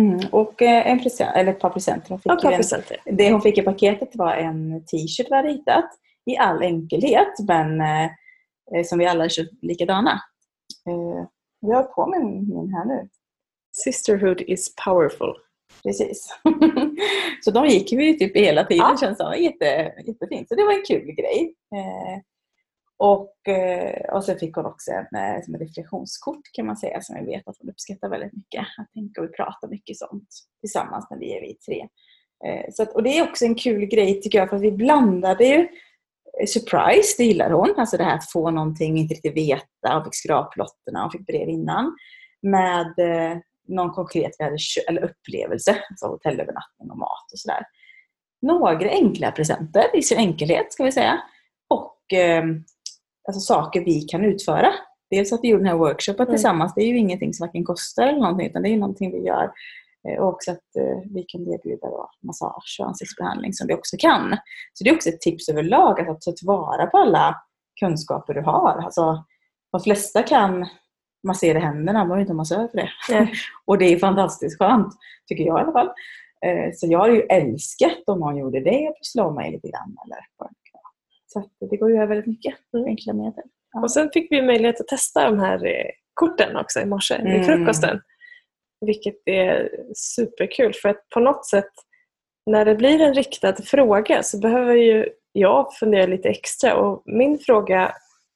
Mm, 0.00 0.20
och 0.32 0.62
eh, 0.62 0.86
en 0.90 1.02
present, 1.02 1.36
eller 1.36 1.52
ett 1.52 1.60
par 1.60 1.70
presenter. 1.70 2.08
Hon 2.08 2.18
fick 2.18 2.32
ett 2.32 2.42
par 2.42 2.56
presenter. 2.56 2.96
det 3.04 3.32
hon 3.32 3.42
fick 3.42 3.58
i 3.58 3.62
paketet 3.62 4.16
var 4.16 4.34
en 4.34 4.84
t-shirt 4.86 5.26
vi 5.30 5.34
hade 5.36 5.52
hittat 5.52 5.90
i 6.26 6.36
all 6.36 6.62
enkelhet 6.62 7.38
men 7.48 7.80
eh, 7.80 8.10
som 8.84 8.98
vi 8.98 9.06
alla 9.06 9.28
köpt 9.28 9.62
likadana. 9.62 10.20
Eh, 10.88 11.26
jag 11.60 11.76
har 11.76 11.82
på 11.82 12.06
mig 12.06 12.20
min 12.20 12.74
här 12.74 12.84
nu. 12.84 13.08
Sisterhood 13.72 14.40
is 14.40 14.74
powerful. 14.84 15.34
Precis. 15.82 16.38
så 17.44 17.50
de 17.50 17.66
gick 17.66 17.92
vi 17.92 18.18
typ 18.18 18.36
hela 18.36 18.64
tiden 18.64 18.86
ja. 18.90 18.96
känns 19.00 19.18
det 19.18 19.36
Jätte, 19.36 19.92
jättefint. 20.06 20.48
Så 20.48 20.54
det 20.54 20.64
var 20.64 20.72
en 20.72 20.84
kul 20.86 21.12
grej. 21.12 21.54
Eh, 21.74 22.20
och, 22.96 23.48
eh, 23.48 24.14
och 24.14 24.24
sen 24.24 24.38
fick 24.38 24.54
hon 24.54 24.66
också 24.66 24.90
en, 24.90 25.20
eh, 25.20 25.42
som 25.44 25.54
ett 25.54 25.60
reflektionskort 25.60 26.42
kan 26.52 26.66
man 26.66 26.76
säga 26.76 27.00
som 27.00 27.16
jag 27.16 27.24
vet 27.24 27.48
att 27.48 27.56
hon 27.60 27.70
uppskattar 27.70 28.08
väldigt 28.08 28.32
mycket. 28.32 28.60
Att 28.78 28.92
tänka 28.92 29.22
och 29.22 29.36
prata 29.36 29.66
mycket 29.68 29.98
sånt 29.98 30.28
tillsammans 30.60 31.06
när 31.10 31.18
vi 31.18 31.36
är 31.36 31.40
vi 31.40 31.54
tre. 31.54 31.88
Eh, 32.46 32.64
så 32.72 32.82
att, 32.82 32.92
och 32.92 33.02
det 33.02 33.18
är 33.18 33.28
också 33.28 33.44
en 33.44 33.54
kul 33.54 33.84
grej 33.86 34.20
tycker 34.20 34.38
jag 34.38 34.48
för 34.48 34.56
att 34.56 34.62
vi 34.62 34.72
blandade 34.72 35.44
ju 35.44 35.68
surprise, 36.46 37.14
det 37.18 37.24
gillar 37.24 37.50
hon. 37.50 37.74
Alltså 37.76 37.96
det 37.96 38.04
här 38.04 38.14
att 38.14 38.30
få 38.30 38.50
någonting, 38.50 38.98
inte 38.98 39.14
riktigt 39.14 39.36
veta. 39.36 39.94
Hon 39.94 40.04
fick 40.04 40.14
skraplotterna, 40.14 41.02
hon 41.02 41.10
fick 41.10 41.26
brev 41.26 41.48
innan. 41.48 41.96
Med 42.42 42.94
någon 43.68 43.90
konkret 43.90 44.32
vi 44.38 44.44
hade 44.44 44.56
eller 44.88 45.04
upplevelse, 45.04 45.78
alltså 45.90 46.06
hotellövernattning 46.06 46.90
och 46.90 46.98
mat 46.98 47.32
och 47.32 47.38
sådär. 47.38 47.66
Några 48.42 48.90
enkla 48.90 49.32
presenter 49.32 49.96
i 49.96 50.02
sin 50.02 50.18
enkelhet 50.18 50.72
ska 50.72 50.84
vi 50.84 50.92
säga. 50.92 51.22
Och 51.68 52.12
eh, 52.12 52.44
alltså 53.28 53.40
saker 53.40 53.84
vi 53.84 54.00
kan 54.00 54.24
utföra. 54.24 54.72
Dels 55.10 55.32
att 55.32 55.40
vi 55.42 55.48
gjorde 55.48 55.62
den 55.62 55.68
här 55.68 55.76
workshopen 55.78 56.26
Mm. 56.26 56.34
tillsammans, 56.34 56.74
det 56.74 56.82
är 56.82 56.86
ju 56.86 56.98
ingenting 56.98 57.34
som 57.34 57.46
varken 57.46 57.64
kostar 57.64 58.02
eller 58.06 58.18
någonting, 58.20 58.46
utan 58.46 58.62
det 58.62 58.68
är 58.68 58.70
ju 58.70 58.78
någonting 58.78 59.10
vi 59.12 59.26
gör. 59.26 59.52
Eh, 60.08 60.18
Och 60.22 60.28
också 60.28 60.50
att 60.50 60.76
eh, 60.78 60.98
vi 61.14 61.22
kan 61.22 61.40
erbjuda 61.52 61.86
då 61.88 62.10
massage 62.22 62.76
och 62.80 62.86
ansiktsbehandling 62.86 63.52
som 63.52 63.66
vi 63.66 63.74
också 63.74 63.96
kan. 63.98 64.36
Så 64.72 64.84
det 64.84 64.90
är 64.90 64.94
också 64.94 65.08
ett 65.08 65.20
tips 65.20 65.48
överlag 65.48 66.00
att 66.00 66.20
ta 66.20 66.32
tillvara 66.32 66.86
på 66.86 66.98
alla 66.98 67.36
kunskaper 67.80 68.34
du 68.34 68.40
har. 68.42 68.80
Alltså, 68.84 69.24
de 69.72 69.80
flesta 69.80 70.22
kan 70.22 70.66
massera 71.26 71.58
händerna, 71.58 71.98
man 71.98 72.08
behöver 72.08 72.20
inte 72.20 72.32
ha 72.32 72.36
massör 72.36 72.68
för 72.68 72.76
det. 72.76 72.88
Nej. 73.10 73.32
Och 73.64 73.78
det 73.78 73.84
är 73.92 73.98
fantastiskt 73.98 74.58
skönt, 74.58 74.92
tycker 75.28 75.44
jag 75.44 75.58
i 75.58 75.62
alla 75.62 75.72
fall. 75.72 75.86
Eh, 76.46 76.70
Så 76.74 76.86
jag 76.86 76.98
hade 77.00 77.12
ju 77.14 77.20
älskat 77.20 78.02
om 78.06 78.20
någon 78.20 78.36
gjorde 78.36 78.60
det 78.60 78.88
och 78.88 78.96
slå 79.02 79.30
mig 79.30 79.52
lite 79.52 79.68
grann. 79.68 79.96
Eller 80.04 80.18
vad 80.36 80.48
det 80.48 80.70
kan 80.70 80.80
vara. 80.82 80.92
Så 81.58 81.66
det 81.70 81.76
går 81.76 81.90
ju 81.90 81.96
över 81.96 82.06
väldigt 82.06 82.26
mycket 82.26 82.54
Mm. 82.74 82.86
enkla 82.86 83.12
medel. 83.12 83.44
Och 83.82 83.90
sen 83.92 84.10
fick 84.12 84.32
vi 84.32 84.42
möjlighet 84.42 84.80
att 84.80 84.88
testa 84.88 85.30
de 85.30 85.38
här 85.38 85.66
eh, 85.66 85.90
korten 86.14 86.56
också 86.56 86.80
i 86.80 86.84
morse 86.86 87.14
Mm. 87.14 87.32
vid 87.32 87.46
frukosten. 87.46 88.00
Vilket 88.80 89.16
är 89.24 89.70
superkul 89.94 90.72
för 90.74 90.88
att 90.88 91.08
på 91.14 91.20
något 91.20 91.46
sätt 91.46 91.70
när 92.46 92.64
det 92.64 92.74
blir 92.74 93.00
en 93.00 93.14
riktad 93.14 93.54
fråga 93.56 94.22
så 94.22 94.38
behöver 94.38 94.74
ju 94.74 95.08
jag 95.32 95.74
fundera 95.74 96.06
lite 96.06 96.28
extra. 96.28 96.76
Och 96.76 97.02
min 97.06 97.38
fråga 97.38 97.82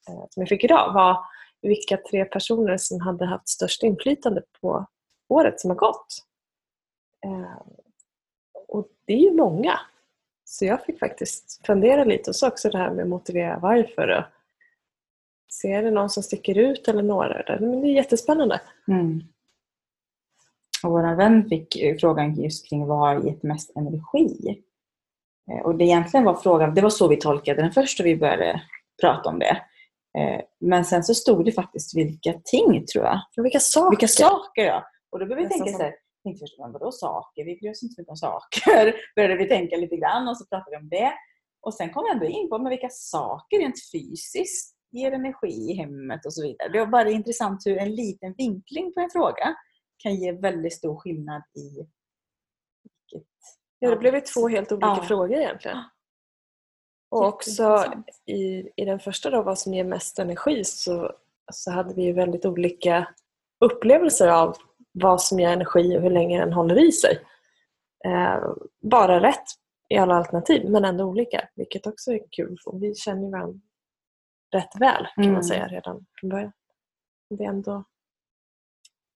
eh, 0.09 0.25
som 0.29 0.41
jag 0.41 0.49
fick 0.49 0.63
idag 0.63 0.93
var 0.93 1.17
vilka 1.61 1.97
tre 1.97 2.25
personer 2.25 2.77
som 2.77 2.99
hade 3.01 3.25
haft 3.25 3.49
störst 3.49 3.83
inflytande 3.83 4.41
på 4.61 4.85
året 5.29 5.59
som 5.59 5.69
har 5.69 5.77
gått. 5.77 6.07
Eh, 7.25 7.61
Och 8.67 8.87
det 9.07 9.13
är 9.13 9.17
ju 9.17 9.31
många. 9.33 9.79
Så 10.51 10.65
jag 10.65 10.85
fick 10.85 10.99
faktiskt 10.99 11.65
fundera 11.65 12.03
lite 12.03 12.29
och 12.29 12.35
så 12.35 12.47
också 12.47 12.69
det 12.69 12.77
här 12.77 12.91
med 12.91 13.03
att 13.03 13.09
motivera 13.09 13.59
varför. 13.59 14.07
Och 14.17 14.23
se 15.51 15.71
är 15.71 15.83
det 15.83 15.91
någon 15.91 16.09
som 16.09 16.23
sticker 16.23 16.57
ut 16.57 16.87
eller 16.87 17.03
några. 17.03 17.43
där. 17.43 17.57
Men 17.59 17.81
det 17.81 17.87
är 17.87 17.93
jättespännande. 17.93 18.61
Mm. 18.87 19.21
Och 20.83 20.91
vår 20.91 21.15
vän 21.15 21.49
fick 21.49 21.77
frågan 21.99 22.35
just 22.35 22.69
kring 22.69 22.85
vad 22.87 22.97
har 22.99 23.25
gett 23.27 23.43
mest 23.43 23.75
energi. 23.77 24.63
Eh, 25.51 25.65
Och 25.65 25.75
det 25.75 25.83
egentligen 25.85 26.23
var 26.25 26.35
frågan, 26.35 26.75
det 26.75 26.81
var 26.81 26.89
så 26.89 27.07
vi 27.07 27.17
tolkade 27.17 27.61
den 27.61 27.71
först 27.71 27.99
och 27.99 28.05
vi 28.05 28.15
började 28.17 28.61
prata 29.01 29.29
om 29.29 29.39
det. 29.39 29.61
Eh, 30.17 30.41
Men 30.59 30.85
sen 30.85 31.03
så 31.03 31.13
stod 31.15 31.45
det 31.45 31.51
faktiskt 31.51 31.97
vilka 31.97 32.33
ting 32.43 32.85
tror 32.85 33.05
jag. 33.05 33.19
Vilka 33.43 33.59
saker! 33.59 33.89
Vilka 33.89 34.07
saker 34.07 34.63
ja. 34.65 34.85
Och 35.11 35.19
då 35.19 35.25
började 35.25 35.43
vi 35.43 35.49
tänka 35.49 35.71
så 35.71 35.83
här, 35.83 35.93
tänkte 36.23 36.43
först, 36.43 36.59
men 36.59 36.71
vadå 36.71 36.91
saker? 36.91 37.45
Vi 37.45 37.55
bryr 37.55 37.71
oss 37.71 37.83
inte 37.83 37.95
så 37.95 38.01
mycket 38.01 38.11
om 38.11 38.17
saker. 38.17 38.95
började 39.15 39.35
vi 39.35 39.47
tänka 39.47 39.75
lite 39.75 39.97
grann 39.97 40.27
och 40.27 40.37
så 40.37 40.45
pratade 40.45 40.71
vi 40.71 40.77
om 40.77 40.89
det. 40.89 41.13
Och 41.61 41.73
sen 41.73 41.93
kom 41.93 42.03
vi 42.03 42.11
ändå 42.11 42.25
in 42.25 42.49
på 42.49 42.57
men 42.57 42.69
vilka 42.69 42.89
saker 42.89 43.59
rent 43.59 43.75
fysiskt 43.93 44.75
ger 44.91 45.11
energi 45.11 45.71
i 45.71 45.73
hemmet 45.73 46.25
och 46.25 46.33
så 46.33 46.41
vidare. 46.41 46.69
Det 46.69 46.79
var 46.79 46.87
bara 46.87 47.09
intressant 47.09 47.65
hur 47.65 47.77
en 47.77 47.95
liten 47.95 48.33
vinkling 48.37 48.93
på 48.93 48.99
en 48.99 49.09
fråga 49.09 49.55
kan 49.97 50.15
ge 50.15 50.31
väldigt 50.31 50.73
stor 50.73 50.95
skillnad 50.99 51.43
i 51.55 51.87
vilket... 52.83 53.29
Ja, 53.79 53.89
det 53.89 53.95
blev 53.97 54.15
ju 54.15 54.21
två 54.21 54.47
helt 54.47 54.71
olika 54.71 54.87
Ja. 54.87 55.03
frågor 55.07 55.37
egentligen. 55.37 55.77
Och 57.11 57.25
också 57.27 57.93
i, 58.25 58.69
i 58.75 58.85
den 58.85 58.99
första 58.99 59.29
då, 59.29 59.41
vad 59.41 59.59
som 59.59 59.73
ger 59.73 59.83
mest 59.83 60.19
energi, 60.19 60.63
så, 60.63 61.11
så 61.53 61.71
hade 61.71 61.93
vi 61.93 62.03
ju 62.03 62.13
väldigt 62.13 62.45
olika 62.45 63.07
upplevelser 63.65 64.27
av 64.27 64.57
vad 64.91 65.21
som 65.21 65.39
ger 65.39 65.49
energi 65.49 65.97
och 65.97 66.01
hur 66.01 66.09
länge 66.09 66.39
den 66.39 66.53
håller 66.53 66.87
i 66.87 66.91
sig. 66.91 67.19
Eh, 68.05 68.39
bara 68.81 69.21
rätt 69.21 69.43
i 69.89 69.97
alla 69.97 70.15
alternativ, 70.15 70.69
men 70.69 70.85
ändå 70.85 71.03
olika, 71.05 71.49
vilket 71.55 71.87
också 71.87 72.11
är 72.11 72.19
kul. 72.31 72.57
Och 72.65 72.83
vi 72.83 72.95
känner 72.95 73.23
ju 73.23 73.31
varandra 73.31 73.59
rätt 74.53 74.75
väl, 74.79 75.07
kan 75.15 75.23
Mm. 75.23 75.33
man 75.33 75.43
säga, 75.43 75.67
redan 75.67 76.05
från 76.19 76.29
början. 76.29 76.51
Det 77.29 77.43
är 77.43 77.49
ändå... 77.49 77.83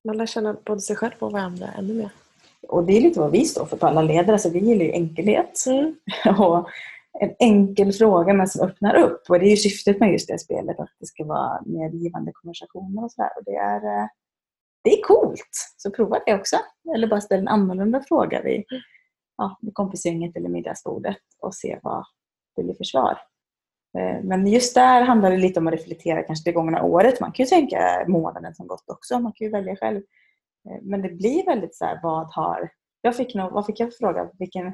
Man 0.08 0.18
lär 0.18 0.25
känna 0.25 0.53
både 0.65 0.82
sig 0.82 0.96
själv 0.96 1.13
och 1.20 1.32
varandra 1.32 1.68
ännu 1.77 1.94
mer. 1.94 2.10
Och 2.68 2.84
det 2.84 2.98
är 2.98 3.01
lite 3.01 3.20
vad 3.20 3.32
vi 3.32 3.46
står 3.46 3.65
för 3.65 3.77
på 3.77 3.88
alla 3.88 4.01
ledare. 4.01 4.39
Så 4.39 4.50
vi 4.50 4.60
gillar 4.60 4.86
ju 4.86 4.92
enkelhet. 4.92 5.63
Och 6.39 6.70
en 7.20 7.36
enkel 7.39 7.92
fråga 7.94 8.34
men 8.34 8.48
som 8.48 8.68
öppnar 8.70 8.96
upp. 8.96 9.30
Och 9.30 9.39
det 9.39 9.46
är 9.46 9.56
syftet 9.56 10.00
med 10.00 10.12
just 10.12 10.27
det 10.27 10.39
spelet. 10.39 10.80
Att 10.80 10.89
det 11.00 11.06
ska 11.06 11.25
vara 11.25 11.62
medgivande 11.65 12.32
konversationer 12.34 13.03
och 13.03 13.12
sådär. 13.12 13.30
Och 13.38 13.44
det 13.44 13.56
är, 13.56 14.01
eh, 14.01 14.08
det 14.84 15.00
är 15.00 15.02
coolt. 15.04 15.74
Så 15.78 15.92
prova 15.92 16.20
det 16.25 16.34
också. 16.36 16.58
Eller 16.96 17.08
bara 17.08 17.22
ställ 17.22 17.40
en 17.40 17.48
annorlunda 17.48 18.02
fråga 18.08 18.42
vid, 18.42 18.63
ja, 19.38 19.58
vid 19.62 19.74
kompisgänget 19.74 20.38
eller 20.38 20.50
middagsbordet. 20.50 21.18
Och 21.40 21.56
se 21.56 21.80
vad 21.84 22.06
det 22.56 22.63
blir 22.63 22.75
för 22.75 22.84
svar. 22.84 23.18
Eh, 23.98 24.24
Men 24.24 24.48
just 24.48 24.75
där 24.75 25.02
handlar 25.02 25.32
det 25.32 25.38
lite 25.38 25.60
om 25.60 25.68
att 25.68 25.74
reflektera 25.74 26.24
kanske 26.24 26.50
det 26.50 26.54
gångna 26.54 26.84
året. 26.84 27.20
Man 27.20 27.32
kan 27.32 27.44
ju 27.44 27.50
tänka 27.50 28.06
månaden 28.08 28.56
som 28.56 28.68
gått 28.68 28.90
också. 28.90 29.20
Man 29.20 29.34
kan 29.34 29.46
ju 29.46 29.52
välja 29.52 29.75
själv. 29.75 30.02
Eh, 30.70 30.82
Men 30.82 31.02
det 31.02 31.10
blir 31.10 31.46
väldigt 31.46 31.75
så 31.75 31.86
här, 31.86 32.00
vad 32.04 32.34
har... 32.34 32.70
Jag 33.02 33.16
fick 33.16 33.36
nog, 33.36 33.52
vad 33.52 33.66
fick 33.66 33.80
jag 33.80 33.94
för 33.94 33.98
fråga? 33.98 34.30
Vilken, 34.40 34.68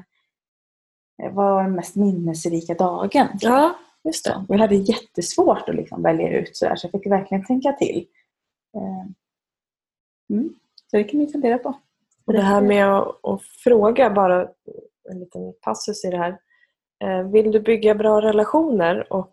eh, 1.22 1.32
vad 1.32 1.34
var 1.54 1.62
den 1.62 1.72
mest 1.72 1.96
minnesrika 1.96 2.74
dagen? 2.74 3.28
Ja, 3.40 3.74
just 4.04 4.24
det. 4.24 4.44
Jag 4.48 4.58
hade 4.58 4.74
jättesvårt 4.74 5.68
att 5.68 5.74
liksom 5.74 6.02
välja 6.02 6.38
ut 6.38 6.56
så, 6.56 6.64
där, 6.64 6.76
så 6.76 6.88
jag 6.92 7.02
fick 7.02 7.12
verkligen 7.12 7.44
tänka 7.44 7.72
till. 7.72 8.06
Mm. 10.30 10.54
Så 10.86 10.96
det 10.96 11.04
kan 11.04 11.20
ni 11.20 11.32
fundera 11.32 11.58
på. 11.58 11.80
Och 12.24 12.32
det 12.32 12.42
här 12.42 12.60
med 12.60 12.98
att, 12.98 13.24
att 13.24 13.42
fråga, 13.42 14.10
bara 14.10 14.48
en 15.10 15.20
liten 15.20 15.54
passus 15.60 16.04
i 16.04 16.10
det 16.10 16.16
här. 16.16 16.38
Eh, 17.04 17.30
Vill 17.30 17.52
du 17.52 17.60
bygga 17.60 17.94
bra 17.94 18.22
relationer 18.22 19.12
och 19.12 19.32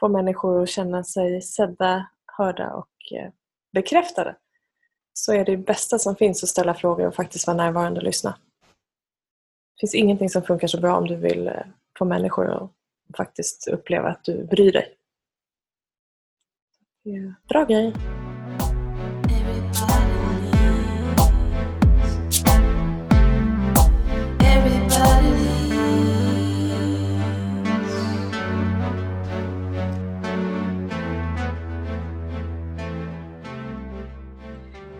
få 0.00 0.08
människor 0.08 0.62
att 0.62 0.68
känna 0.68 1.04
sig 1.04 1.42
sedda, 1.42 2.08
hörda 2.26 2.74
och 2.74 3.18
eh, 3.18 3.30
bekräftade 3.72 4.36
så 5.12 5.32
är 5.32 5.44
det 5.44 5.56
bästa 5.56 5.98
som 5.98 6.16
finns 6.16 6.42
att 6.42 6.48
ställa 6.48 6.74
frågor 6.74 7.06
och 7.06 7.14
faktiskt 7.14 7.46
vara 7.46 7.56
närvarande 7.56 8.00
och 8.00 8.04
lyssna. 8.04 8.30
Det 9.74 9.80
finns 9.80 9.94
ingenting 9.94 10.30
som 10.30 10.42
funkar 10.42 10.68
så 10.68 10.80
bra 10.80 10.96
om 10.96 11.06
du 11.06 11.16
vill 11.16 11.46
eh, 11.46 11.54
få 11.98 12.04
människor 12.04 12.50
att 12.50 12.70
faktiskt 13.16 13.68
uppleva 13.68 14.08
att 14.08 14.24
du 14.24 14.44
bryr 14.44 14.72
dig. 14.72 14.96
Bra 17.48 17.64
grej. 17.64 17.92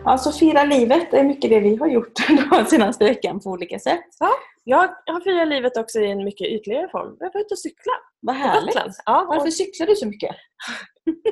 Alltså 0.05 0.31
fira 0.31 0.63
livet 0.63 1.13
är 1.13 1.23
mycket 1.23 1.49
det 1.49 1.59
vi 1.59 1.75
har 1.75 1.87
gjort 1.87 2.11
den 2.51 2.65
senaste 2.65 3.03
veckan 3.03 3.39
på 3.39 3.49
olika 3.49 3.79
sätt. 3.79 4.05
Jag 4.63 4.87
har 5.05 5.21
firat 5.21 5.47
livet 5.47 5.77
också 5.77 5.99
i 5.99 6.11
en 6.11 6.23
mycket 6.23 6.47
ytligare 6.47 6.89
form. 6.89 7.17
Jag 7.19 7.33
var 7.33 7.41
ute 7.41 7.53
och 7.53 7.59
cykla 7.59 7.91
Vad 8.19 8.35
härligt! 8.35 8.75
Ja, 9.05 9.25
Varför 9.29 9.47
och 9.47 9.53
cyklar 9.53 9.87
du 9.87 9.95
så 9.95 10.07
mycket? 10.07 10.35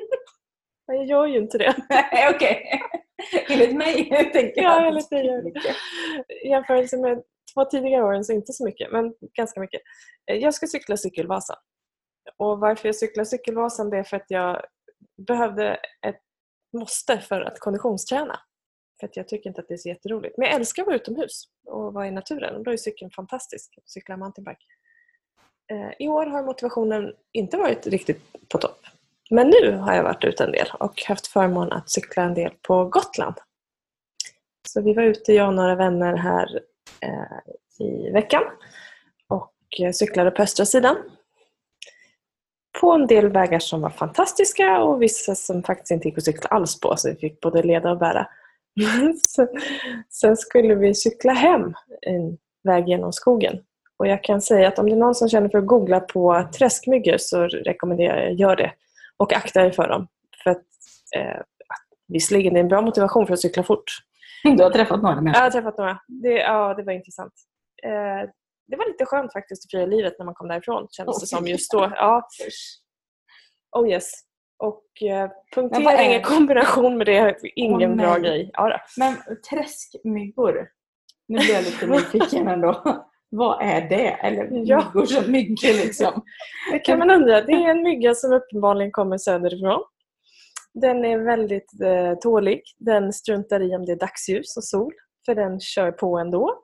jag 0.87 1.05
gör 1.05 1.25
ju 1.25 1.37
inte 1.37 1.57
det. 1.57 1.75
Nej, 1.89 2.31
okej. 2.35 2.81
Enligt 3.49 3.75
mig 3.75 4.09
tänker 4.33 4.61
jag. 4.61 4.81
Ja, 4.81 4.85
enligt 4.87 5.09
dig. 5.09 5.43
I 6.45 6.49
jämförelse 6.49 6.97
med 6.97 7.23
två 7.53 7.65
tidigare 7.65 8.03
åren 8.03 8.23
så 8.23 8.33
inte 8.33 8.53
så 8.53 8.65
mycket, 8.65 8.91
men 8.91 9.13
ganska 9.37 9.59
mycket. 9.59 9.81
Eh, 10.31 10.37
Jag 10.37 10.53
ska 10.53 10.67
cykla 10.67 10.97
Cykelvasan. 10.97 11.57
Och 12.37 12.59
varför 12.59 12.87
jag 12.87 12.95
cyklar 12.95 13.23
Cykelvasan 13.23 13.89
det 13.89 13.97
är 13.97 14.03
för 14.03 14.17
att 14.17 14.25
jag 14.27 14.61
behövde 15.27 15.73
ett 16.07 16.19
måste 16.77 17.19
för 17.19 17.41
att 17.41 17.59
konditionsträna. 17.59 18.39
För 19.03 19.07
att 19.07 19.17
jag 19.17 19.27
tycker 19.27 19.49
inte 19.49 19.61
att 19.61 19.67
det 19.67 19.73
är 19.73 19.77
så 19.77 19.89
jätteroligt. 19.89 20.37
Men 20.37 20.47
jag 20.47 20.55
älskar 20.55 20.83
att 20.83 20.87
vara 20.87 20.95
utomhus 20.95 21.43
och 21.65 21.93
vara 21.93 22.07
i 22.07 22.11
naturen. 22.11 22.55
Och 22.55 22.63
då 22.63 22.71
är 22.71 22.77
cykeln 22.77 23.11
fantastisk. 23.11 23.73
att 23.77 23.89
Cykla 23.89 24.17
mountainbike. 24.17 24.65
Eh, 25.71 25.91
I 25.99 26.07
år 26.07 26.25
har 26.25 26.43
motivationen 26.43 27.13
inte 27.31 27.57
varit 27.57 27.87
riktigt 27.87 28.21
på 28.49 28.57
topp. 28.57 28.79
Men 29.29 29.47
nu 29.47 29.71
har 29.71 29.95
jag 29.95 30.03
varit 30.03 30.23
ute 30.23 30.43
en 30.43 30.51
del 30.51 30.67
och 30.79 31.03
haft 31.07 31.27
förmån 31.27 31.71
att 31.71 31.89
cykla 31.89 32.23
en 32.23 32.33
del 32.33 32.51
på 32.61 32.85
Gotland. 32.85 33.35
Så 34.67 34.81
vi 34.81 34.93
var 34.93 35.03
ute, 35.03 35.33
jag 35.33 35.47
och 35.47 35.53
några 35.53 35.75
vänner 35.75 36.15
här 36.17 36.59
eh, 36.99 37.85
i 37.85 38.11
veckan 38.11 38.43
och 39.27 39.53
eh, 39.81 39.91
cyklade 39.91 40.31
på 40.31 40.41
östra 40.41 40.65
sidan. 40.65 40.95
På 42.81 42.91
en 42.91 43.07
del 43.07 43.29
vägar 43.29 43.59
som 43.59 43.81
var 43.81 43.89
fantastiska 43.89 44.83
och 44.83 45.01
vissa 45.01 45.35
som 45.35 45.63
faktiskt 45.63 45.91
inte 45.91 46.07
gick 46.07 46.17
att 46.17 46.23
cykla 46.23 46.49
alls 46.49 46.79
på, 46.79 46.97
så 46.97 47.09
vi 47.09 47.15
fick 47.15 47.39
både 47.39 47.63
leda 47.63 47.91
och 47.91 47.97
bära. 47.97 48.27
sen, 50.09 50.37
skulle 50.37 50.75
vi 50.75 50.93
cykla 50.95 51.33
hem 51.33 51.73
en 52.01 52.37
väg 52.63 52.87
genom 52.87 53.13
skogen. 53.13 53.59
Och 53.97 54.07
jag 54.07 54.23
kan 54.23 54.41
säga 54.41 54.67
att 54.67 54.79
om 54.79 54.85
det 54.85 54.91
är 54.91 54.95
någon 54.95 55.15
som 55.15 55.29
känner 55.29 55.49
för 55.49 55.57
att 55.57 55.67
googla 55.67 55.99
på 55.99 56.47
träskmyggor 56.57 57.17
så 57.17 57.43
rekommenderar 57.47 58.17
jag 58.23 58.33
gör 58.33 58.55
det. 58.55 58.73
Och 59.17 59.33
akta 59.33 59.65
er 59.65 59.71
för 59.71 59.87
dem. 59.87 60.07
För 60.43 60.49
att, 60.49 60.63
eh, 61.15 61.41
visserligen 62.07 62.51
är 62.51 62.53
det 62.53 62.59
en 62.59 62.67
bra 62.67 62.81
motivation 62.81 63.27
för 63.27 63.33
att 63.33 63.39
cykla 63.39 63.63
fort. 63.63 63.83
Du 64.43 64.63
har 64.63 64.69
träffat 64.69 65.01
några 65.01 65.15
Jag 65.15 65.23
människor. 65.23 65.41
har 65.41 65.49
träffat 65.49 65.77
några. 65.77 65.99
Det, 66.07 66.33
ja, 66.33 66.73
det 66.73 66.83
var 66.83 66.93
intressant. 66.93 67.33
Eh, 67.83 68.29
det 68.67 68.77
var 68.77 68.87
lite 68.87 69.05
skönt 69.05 69.33
faktiskt 69.33 69.65
att 69.65 69.71
fira 69.71 69.85
livet 69.85 70.13
när 70.19 70.25
man 70.25 70.33
kom 70.33 70.47
därifrån, 70.47 70.87
kändes 70.91 71.19
det 71.19 71.27
som 71.27 71.47
just 71.47 71.71
då. 71.71 71.91
Ja, 71.95 72.27
Oh 73.77 73.89
yes. 73.89 74.11
Och 74.63 75.03
eh, 75.03 75.29
punktering 75.55 76.13
i 76.13 76.21
kombination 76.21 76.97
med 76.97 77.07
det 77.07 77.17
är 77.17 77.35
ingen 77.55 77.91
Åh, 77.91 77.97
bra 77.97 78.17
grej. 78.17 78.49
Ja, 78.53 78.69
då. 78.69 78.77
Men 78.97 79.15
träskmyggor. 79.49 80.67
Nu 81.27 81.37
blir 81.37 81.53
jag 81.53 81.63
lite 81.63 81.87
nyfiken 81.87 82.47
ändå. 82.47 82.83
Vad 83.29 83.61
är 83.61 83.89
det? 83.89 84.07
Eller 84.07 84.49
myggor 84.49 85.05
som 85.05 85.31
myggor 85.31 85.85
liksom. 85.85 86.21
Det 86.71 86.79
kan 86.79 86.99
man 86.99 87.11
undra. 87.11 87.41
Det 87.41 87.51
är 87.51 87.69
en 87.69 87.83
mygga 87.83 88.15
som 88.15 88.33
uppenbarligen 88.33 88.91
kommer 88.91 89.17
söderifrån. 89.17 89.83
Den 90.73 91.05
är 91.05 91.17
väldigt 91.17 91.81
eh, 91.83 92.19
tålig. 92.19 92.61
Den 92.77 93.13
struntar 93.13 93.59
i 93.59 93.75
om 93.75 93.85
det 93.85 93.91
är 93.91 93.99
dagsljus 93.99 94.57
och 94.57 94.63
sol. 94.63 94.93
För 95.25 95.35
den 95.35 95.59
kör 95.59 95.91
på 95.91 96.17
ändå. 96.17 96.55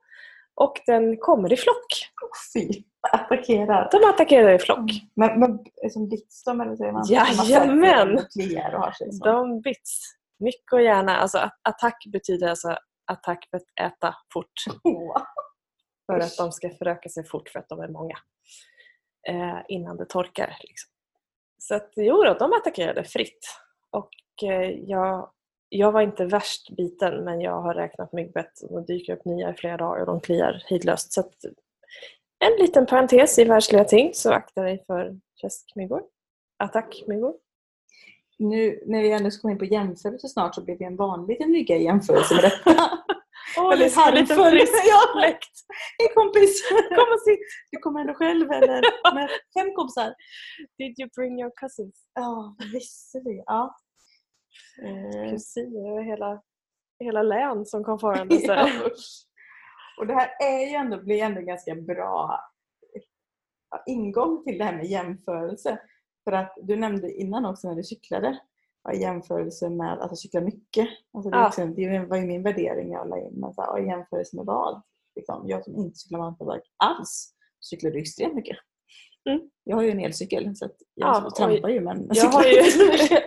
Och 0.56 0.74
den 0.86 1.18
kommer 1.18 1.53
i 1.53 1.58
flock. 1.58 2.12
Fy, 2.53 2.83
attackerar. 3.12 3.89
De 3.91 4.09
attackerar 4.09 4.53
i 4.53 4.59
flock. 4.59 4.91
Men, 5.15 5.39
men 5.39 5.59
som 5.91 6.07
blixtstorm 6.07 6.62
eller 6.62 6.75
säger 6.75 6.91
man? 6.91 7.05
Jajamän! 7.07 8.13
Man 8.13 8.25
kliar 8.33 8.74
och 8.74 8.81
har 8.81 8.91
sig 8.91 9.13
så. 9.13 9.25
De 9.25 9.62
bits. 9.62 10.15
Mycket 10.39 10.74
och 10.74 10.81
gärna. 10.81 11.17
Alltså, 11.17 11.38
att- 11.38 11.59
attack 11.63 12.05
betyder 12.12 12.50
alltså 12.50 12.77
attack 13.05 13.48
för 13.50 13.57
att 13.57 13.93
äta 13.93 14.15
fort. 14.33 14.53
För 16.05 16.19
att 16.19 16.38
de 16.38 16.51
ska 16.51 16.69
föröka 16.69 17.09
sig 17.09 17.24
fort 17.25 17.50
för 17.50 17.59
att 17.59 17.69
de 17.69 17.79
är 17.79 17.88
många. 17.88 18.17
Eh, 19.27 19.59
innan 19.67 19.98
det 19.98 20.05
torkar. 20.05 20.57
Liksom. 20.62 20.89
Så 21.57 21.75
att, 21.75 21.91
jo 21.95 22.24
då, 22.24 22.33
de 22.33 22.53
attackerade 22.53 23.03
fritt. 23.03 23.39
Och 23.91 24.09
eh, 24.43 24.69
jag, 24.69 25.31
jag 25.69 25.91
var 25.91 26.01
inte 26.01 26.25
värst 26.25 26.75
biten 26.77 27.24
men 27.24 27.41
jag 27.41 27.62
har 27.62 27.74
räknat 27.74 28.13
myggbett 28.13 28.62
och 28.69 28.81
det 28.81 28.93
dyker 28.93 29.13
upp 29.13 29.25
nya 29.25 29.50
i 29.50 29.53
flera 29.53 29.77
dagar 29.77 30.00
och 30.00 30.05
de 30.05 30.19
kliar 30.19 30.63
hejdlöst. 30.67 31.13
Så 31.13 31.24
en 32.39 32.51
liten 32.65 32.86
parentes 32.86 33.39
i 33.39 33.43
världsliga 33.43 33.84
ting 33.84 34.13
så 34.13 34.31
akta 34.34 34.62
dig 34.62 34.84
för 34.88 35.19
träskmyggor. 35.41 36.01
Attackmyggor. 36.63 37.34
Nu 38.39 38.84
när 38.86 39.01
vi 39.01 39.12
ändå 39.12 39.31
ska 39.31 39.41
komma 39.41 39.51
in 39.51 39.58
på 39.58 39.65
jämförelse 39.65 40.27
snart 40.27 40.55
så 40.55 40.63
blir 40.63 40.77
det 40.77 40.84
en 40.86 40.96
vanlig 40.96 41.34
liten 41.34 41.51
mygga 41.51 41.75
i 41.77 41.84
jämförelse 41.84 42.36
med 42.36 42.43
detta. 42.43 42.89
Åh, 43.58 43.69
Väldigt 43.69 43.96
harmfull. 43.96 44.51
frisk 44.51 44.74
Ja. 44.86 45.22
Hej 45.98 46.10
kompis! 46.15 46.69
Kom 46.89 47.13
och 47.13 47.22
sitt! 47.22 47.39
Du 47.72 47.77
kommer 47.79 48.01
ändå 48.01 48.13
själv 48.13 48.51
eller 48.51 48.81
med 49.15 49.29
fem 49.58 49.74
kompisar? 49.75 50.13
Did 50.77 51.00
you 51.00 51.10
bring 51.15 51.39
your 51.41 51.51
cousins? 51.55 52.05
Ja, 52.13 52.55
visserligen. 52.74 53.43
Ja. 53.48 53.75
Eh, 54.86 55.31
Kusiner 55.31 55.91
över 55.91 56.01
hela, 56.03 56.41
hela 57.00 57.24
län 57.24 57.65
som 57.65 57.84
kom 57.84 58.00
farandes 58.00 58.43
ja, 58.48 58.69
usch. 58.86 59.25
Och 60.00 60.08
det 60.08 60.13
här 60.13 60.29
är 60.39 60.65
ju 60.70 60.75
ändå, 60.75 60.98
blir 61.03 61.24
ändå 61.24 61.41
ganska 61.41 61.75
bra 61.75 62.39
ingång 63.86 64.44
till 64.44 64.58
det 64.58 64.63
här 64.63 64.75
med 64.75 64.86
jämförelse. 64.86 65.79
För 66.24 66.32
att 66.32 66.53
du 66.62 66.75
nämnde 66.75 67.12
innan 67.13 67.46
också 67.46 67.68
när 67.68 67.75
du 67.75 67.84
cyklade 67.84 68.39
i 68.94 68.98
jämförelse 68.98 69.70
med 69.70 70.00
att 70.00 70.18
cykla 70.20 70.41
mycket. 70.41 70.88
Alltså 71.13 71.29
det, 71.29 71.38
Ja. 71.38 71.48
också, 71.48 71.65
det 71.65 72.00
var 72.06 72.18
ju 72.18 72.25
min 72.25 72.44
värdering 72.44 72.91
jag 72.91 73.10
la 73.10 73.18
in. 73.20 73.34
Men 73.34 73.53
så 73.53 73.62
här, 73.62 73.79
i 73.79 73.88
jämförelse 73.88 74.36
med 74.36 74.46
vad? 74.46 74.82
Liksom, 75.15 75.44
jag 75.48 75.63
som 75.63 75.75
inte 75.75 76.00
cyklar 76.00 76.20
mountainbike 76.20 76.68
alls 76.77 77.34
cyklar 77.62 77.91
du 77.91 78.00
extremt 78.00 78.36
mycket. 78.36 78.58
Mm. 79.29 79.50
Jag 79.63 79.75
har 79.75 79.84
ju 79.84 79.91
en 79.91 80.00
elcykel 80.00 80.56
så 80.56 80.65
jag 80.65 80.72
Ja, 80.94 81.32
trampar 81.38 81.70
ju 81.70 81.82
men 81.82 82.08
Jag 82.13 82.25
har 82.25 82.44
cyklar 82.44 82.63
ju... 82.63 82.72
så 82.72 82.86
mycket. 82.91 83.24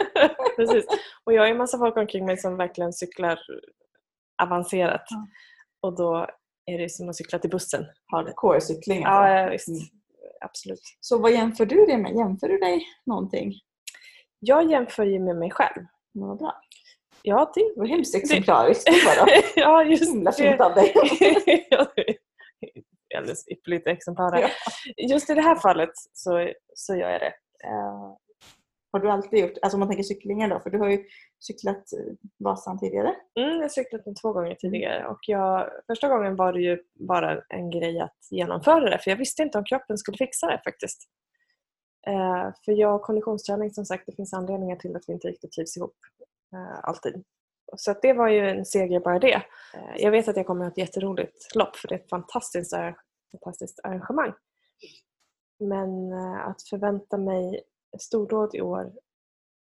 Precis. 0.56 0.84
Och 1.24 1.32
jag 1.32 1.42
har 1.42 1.46
ju 1.46 1.52
en 1.52 1.58
massa 1.58 1.78
folk 1.78 1.96
omkring 1.96 2.24
mig 2.26 2.36
som 2.36 2.56
verkligen 2.56 2.92
cyklar 2.92 3.38
avancerat. 4.42 5.02
Ja. 5.10 5.26
Och 5.80 5.96
då 5.96 6.26
är 6.66 6.78
det 6.78 6.88
som 6.88 7.08
att 7.08 7.16
cykla 7.16 7.38
till 7.38 7.50
bussen. 7.50 7.86
Hardcore-cykling 8.12 9.02
Ja, 9.02 9.28
ja 9.40 9.50
visst. 9.50 9.68
Mm. 9.68 9.80
Absolut. 10.40 10.80
Så 11.00 11.18
vad 11.18 11.32
jämför 11.32 11.66
du 11.66 11.86
det 11.86 11.98
med? 11.98 12.16
Jämför 12.16 12.48
du 12.48 12.58
dig 12.58 12.86
någonting? 13.06 13.52
Jag 14.38 14.70
jämför 14.70 15.04
ju 15.04 15.18
med 15.18 15.36
mig 15.36 15.50
själv. 15.50 15.82
Men 16.14 16.28
vad 16.28 16.38
bra. 16.38 16.60
Ja, 17.22 17.52
det 17.54 17.72
var 17.76 17.86
hemskt 17.86 18.14
exemplariskt. 18.14 18.88
Ja, 19.56 19.84
just 19.84 20.10
Himla 20.14 20.30
det. 20.30 20.36
fint 20.36 20.60
av 20.60 20.74
dig. 20.74 20.94
Alldeles 23.16 23.48
ypperligt 23.48 23.86
exemplar. 23.86 24.40
Ja. 24.40 24.48
Just 24.96 25.30
i 25.30 25.34
det 25.34 25.40
här 25.42 25.54
fallet 25.54 25.90
så, 26.12 26.52
så 26.74 26.94
gör 26.94 27.10
jag 27.10 27.20
det. 27.20 27.34
Eh, 27.64 28.16
har 28.92 29.00
du 29.00 29.10
alltid 29.10 29.38
gjort, 29.38 29.58
alltså 29.62 29.76
om 29.76 29.80
man 29.80 29.88
tänker 29.88 30.04
cyklingen 30.04 30.50
då, 30.50 30.60
för 30.60 30.70
du 30.70 30.78
har 30.78 30.90
ju 30.90 31.04
cyklat 31.38 31.92
eh, 31.92 32.14
Vasan 32.38 32.78
tidigare. 32.78 33.14
Mm, 33.40 33.50
jag 33.50 33.62
har 33.62 33.68
cyklat 33.68 34.04
den 34.04 34.14
två 34.14 34.32
gånger 34.32 34.54
tidigare 34.54 35.06
och 35.06 35.18
jag, 35.26 35.70
första 35.86 36.08
gången 36.08 36.36
var 36.36 36.52
det 36.52 36.60
ju 36.60 36.82
bara 36.94 37.42
en 37.48 37.70
grej 37.70 38.00
att 38.00 38.18
genomföra 38.30 38.90
det 38.90 38.98
för 38.98 39.10
jag 39.10 39.18
visste 39.18 39.42
inte 39.42 39.58
om 39.58 39.64
kroppen 39.64 39.98
skulle 39.98 40.18
fixa 40.18 40.46
det 40.46 40.60
faktiskt. 40.64 41.08
Eh, 42.06 42.52
för 42.64 42.72
jag 42.72 42.94
och 42.94 43.02
konditionsträning 43.02 43.70
som 43.70 43.84
sagt, 43.84 44.06
det 44.06 44.16
finns 44.16 44.34
anledningar 44.34 44.76
till 44.76 44.96
att 44.96 45.04
vi 45.06 45.12
inte 45.12 45.28
riktigt 45.28 45.52
trivs 45.52 45.76
ihop. 45.76 45.96
Eh, 46.54 46.78
alltid. 46.82 47.24
Så 47.76 47.90
att 47.90 48.02
det 48.02 48.12
var 48.12 48.28
ju 48.28 48.48
en 48.48 48.64
seger 48.64 49.00
bara 49.00 49.18
det. 49.18 49.42
Eh, 49.74 49.96
jag 49.96 50.10
vet 50.10 50.28
att 50.28 50.36
jag 50.36 50.46
kommer 50.46 50.64
att 50.64 50.66
ha 50.66 50.72
ett 50.72 50.88
jätteroligt 50.88 51.54
lopp 51.54 51.76
för 51.76 51.88
det 51.88 51.94
är 51.94 51.98
ett 51.98 52.08
fantastiskt, 52.08 52.74
fantastiskt 53.32 53.80
arrangemang. 53.82 54.32
Men 55.60 56.12
eh, 56.12 56.46
att 56.48 56.62
förvänta 56.62 57.18
mig 57.18 57.62
stordåd 57.98 58.54
i 58.54 58.60
år 58.60 58.92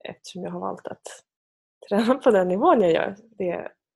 eftersom 0.09 0.43
jag 0.43 0.51
har 0.51 0.59
valt 0.59 0.87
att 0.87 1.01
träna 1.89 2.15
på 2.15 2.31
den 2.31 2.47
nivån 2.47 2.81
jag 2.81 2.91
gör, 2.91 3.15
det 3.37 3.51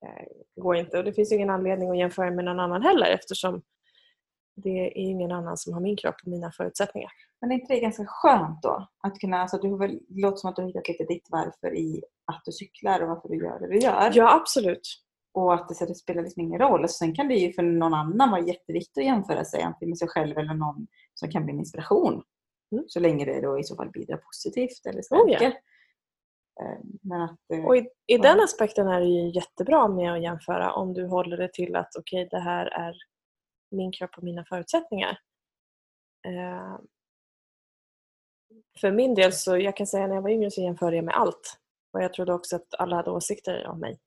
eh, 0.06 0.26
går 0.56 0.76
inte. 0.76 0.98
Och 0.98 1.04
det 1.04 1.14
finns 1.14 1.32
ingen 1.32 1.50
anledning 1.50 1.90
att 1.90 1.98
jämföra 1.98 2.32
med 2.32 2.46
någon 2.46 2.60
annan 2.60 2.82
heller 2.82 3.08
eftersom 3.08 3.62
det 4.56 4.70
är 4.70 4.98
ingen 4.98 5.32
annan 5.32 5.58
som 5.58 5.74
har 5.74 5.82
min 5.82 5.98
kropp 5.98 6.16
och 6.24 6.28
mina 6.28 6.52
förutsättningar. 6.52 7.12
Men 7.42 7.52
är 7.52 7.56
inte 7.56 7.74
det 7.74 7.80
ganska 7.80 8.06
skönt 8.08 8.62
då? 8.62 8.88
Att 9.04 9.20
kunna, 9.20 9.42
alltså 9.42 9.58
du 9.58 9.70
har 9.70 9.78
väl, 9.78 10.00
det 10.08 10.22
låter 10.22 10.38
som 10.38 10.50
att 10.50 10.56
du 10.56 10.62
har 10.62 10.68
hittat 10.68 10.88
lite 10.88 11.04
ditt 11.04 11.28
varför 11.30 11.76
i 11.76 12.04
att 12.26 12.42
du 12.46 12.52
cyklar 12.52 13.02
och 13.02 13.10
varför 13.10 13.30
du 13.30 13.38
gör 13.38 13.60
det 13.60 13.68
du 13.68 13.80
gör. 13.80 14.12
Ja, 14.14 14.36
absolut. 14.36 15.04
Och 15.34 15.54
att 15.54 15.70
det, 15.70 15.76
så 15.76 15.86
det 15.86 15.96
spelar 15.96 16.24
liksom 16.24 16.42
ingen 16.42 16.60
roll. 16.60 16.82
Alltså, 16.82 16.98
sen 16.98 17.16
kan 17.16 17.28
det 17.28 17.36
ju 17.36 17.54
för 17.54 17.64
någon 17.64 17.94
annan 17.94 18.32
vara 18.32 18.42
jätteviktigt 18.42 18.98
att 18.98 19.06
jämföra 19.06 19.46
sig 19.46 19.62
antingen 19.62 19.90
med 19.90 19.98
sig 19.98 20.08
själv 20.08 20.38
eller 20.38 20.54
någon 20.54 20.88
som 21.14 21.32
kan 21.32 21.44
bli 21.44 21.54
en 21.54 21.60
inspiration. 21.60 22.24
Mm. 22.72 22.84
Så 22.88 23.00
länge 23.00 23.26
det 23.26 23.42
då 23.42 23.60
i 23.60 23.64
så 23.64 23.76
fall 23.76 23.90
bidrar 23.90 24.18
positivt 24.18 24.86
eller 24.86 25.00
Oh, 25.00 25.04
stärker. 25.04 25.46
Eh, 26.62 26.80
Men 27.02 27.22
att, 27.22 27.40
eh, 27.54 27.66
Och 27.66 27.78
i, 27.78 27.90
i 28.08 28.18
den 28.18 28.40
aspekten 28.40 28.88
är 28.88 29.00
det 29.00 29.08
ju 29.08 29.30
jättebra 29.30 29.88
med 29.88 30.14
att 30.14 30.24
jämföra 30.24 30.74
om 30.74 30.94
du 30.94 31.08
håller 31.08 31.38
det 31.38 31.54
till 31.54 31.76
att 31.76 31.96
okej, 32.00 32.28
det 32.32 32.40
här 32.40 32.66
är 32.66 32.96
min 33.72 33.92
kropp 33.92 34.18
och 34.18 34.24
mina 34.24 34.46
förutsättningar. 34.46 35.18
Eh, 36.28 36.78
för 38.82 38.92
min 38.92 39.16
del 39.16 39.34
så, 39.34 39.58
jag 39.58 39.78
kan 39.78 39.88
säga 39.88 40.08
när 40.08 40.16
jag 40.16 40.22
var 40.22 40.30
yngre 40.30 40.52
så 40.52 40.62
jämförde 40.62 40.96
jag 40.96 41.06
med 41.06 41.16
allt. 41.16 41.58
Och 41.94 42.04
jag 42.04 42.14
trodde 42.14 42.34
också 42.34 42.56
att 42.56 42.74
alla 42.80 42.96
hade 42.96 43.12
åsikter 43.12 43.68
om 43.68 43.80
mig. 43.80 44.00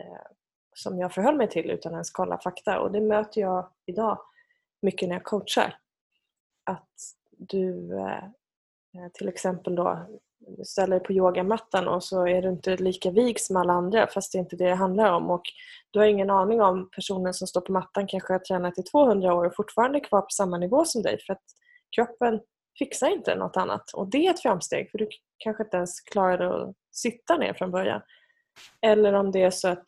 Eh, 0.00 0.32
som 0.74 0.98
jag 0.98 1.14
förhöll 1.14 1.36
mig 1.36 1.48
till 1.48 1.70
utan 1.70 1.92
ens 1.92 2.10
kolla 2.10 2.38
fakta. 2.38 2.80
Och 2.80 2.92
det 2.92 3.00
möter 3.00 3.40
jag 3.40 3.72
idag 3.86 4.18
mycket 4.82 5.08
när 5.08 5.16
jag 5.16 5.24
coachar. 5.24 5.78
Att 6.64 7.17
du 7.38 7.98
eh, 7.98 8.24
eh, 8.94 9.08
till 9.14 9.28
exempel 9.28 9.74
då 9.74 10.06
ställer 10.64 10.98
dig 10.98 11.06
på 11.06 11.12
yogamattan 11.12 11.88
och 11.88 12.04
så 12.04 12.26
är 12.26 12.42
du 12.42 12.48
inte 12.48 12.76
lika 12.76 13.10
vig 13.10 13.40
som 13.40 13.56
alla 13.56 13.72
andra 13.72 14.06
fast 14.06 14.32
det 14.32 14.38
är 14.38 14.40
inte 14.40 14.56
det 14.56 14.68
det 14.68 14.74
handlar 14.74 15.12
om. 15.12 15.30
Och 15.30 15.42
du 15.90 15.98
har 15.98 16.06
ingen 16.06 16.30
aning 16.30 16.60
om 16.60 16.90
personen 16.90 17.34
som 17.34 17.46
står 17.46 17.60
på 17.60 17.72
mattan 17.72 18.06
kanske 18.06 18.32
har 18.32 18.38
tränat 18.38 18.78
i 18.78 18.82
200 18.82 19.34
år 19.34 19.44
och 19.44 19.56
fortfarande 19.56 19.98
är 19.98 20.04
kvar 20.04 20.20
på 20.20 20.30
samma 20.30 20.58
nivå 20.58 20.84
som 20.84 21.02
dig 21.02 21.18
för 21.26 21.32
att 21.32 21.44
kroppen 21.96 22.40
fixar 22.78 23.10
inte 23.10 23.34
något 23.34 23.56
annat. 23.56 23.92
Och 23.94 24.10
det 24.10 24.26
är 24.26 24.30
ett 24.30 24.42
framsteg 24.42 24.90
för 24.90 24.98
du 24.98 25.08
kanske 25.38 25.62
inte 25.62 25.76
ens 25.76 26.00
klarade 26.00 26.62
att 26.62 26.74
sitta 26.92 27.36
ner 27.36 27.54
från 27.54 27.70
början. 27.70 28.02
Eller 28.82 29.12
om 29.12 29.32
det 29.32 29.42
är 29.42 29.50
så 29.50 29.68
att 29.68 29.86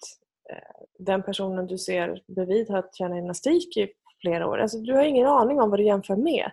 eh, 0.51 0.85
den 0.99 1.23
personen 1.23 1.67
du 1.67 1.79
ser 1.79 2.23
bredvid 2.29 2.71
har 2.71 2.83
tränat 2.83 3.17
gymnastik 3.17 3.77
i 3.77 3.89
flera 4.21 4.47
år. 4.47 4.59
Alltså, 4.59 4.79
du 4.79 4.95
har 4.95 5.03
ingen 5.03 5.27
aning 5.27 5.61
om 5.61 5.71
vad 5.71 5.79
du 5.79 5.85
jämför 5.85 6.17
med. 6.17 6.51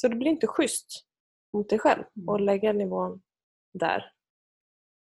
Så 0.00 0.08
det 0.08 0.16
blir 0.16 0.30
inte 0.30 0.46
schysst 0.46 1.04
mot 1.52 1.68
dig 1.70 1.78
själv 1.78 2.04
att 2.28 2.40
lägga 2.40 2.72
nivån 2.72 3.22
där. 3.74 4.12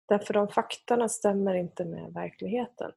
Därför 0.09 0.35
de 0.35 0.48
faktorna 0.48 1.09
stämmer 1.09 1.54
inte 1.54 1.85
med 1.85 2.12
verkligheten. 2.12 2.92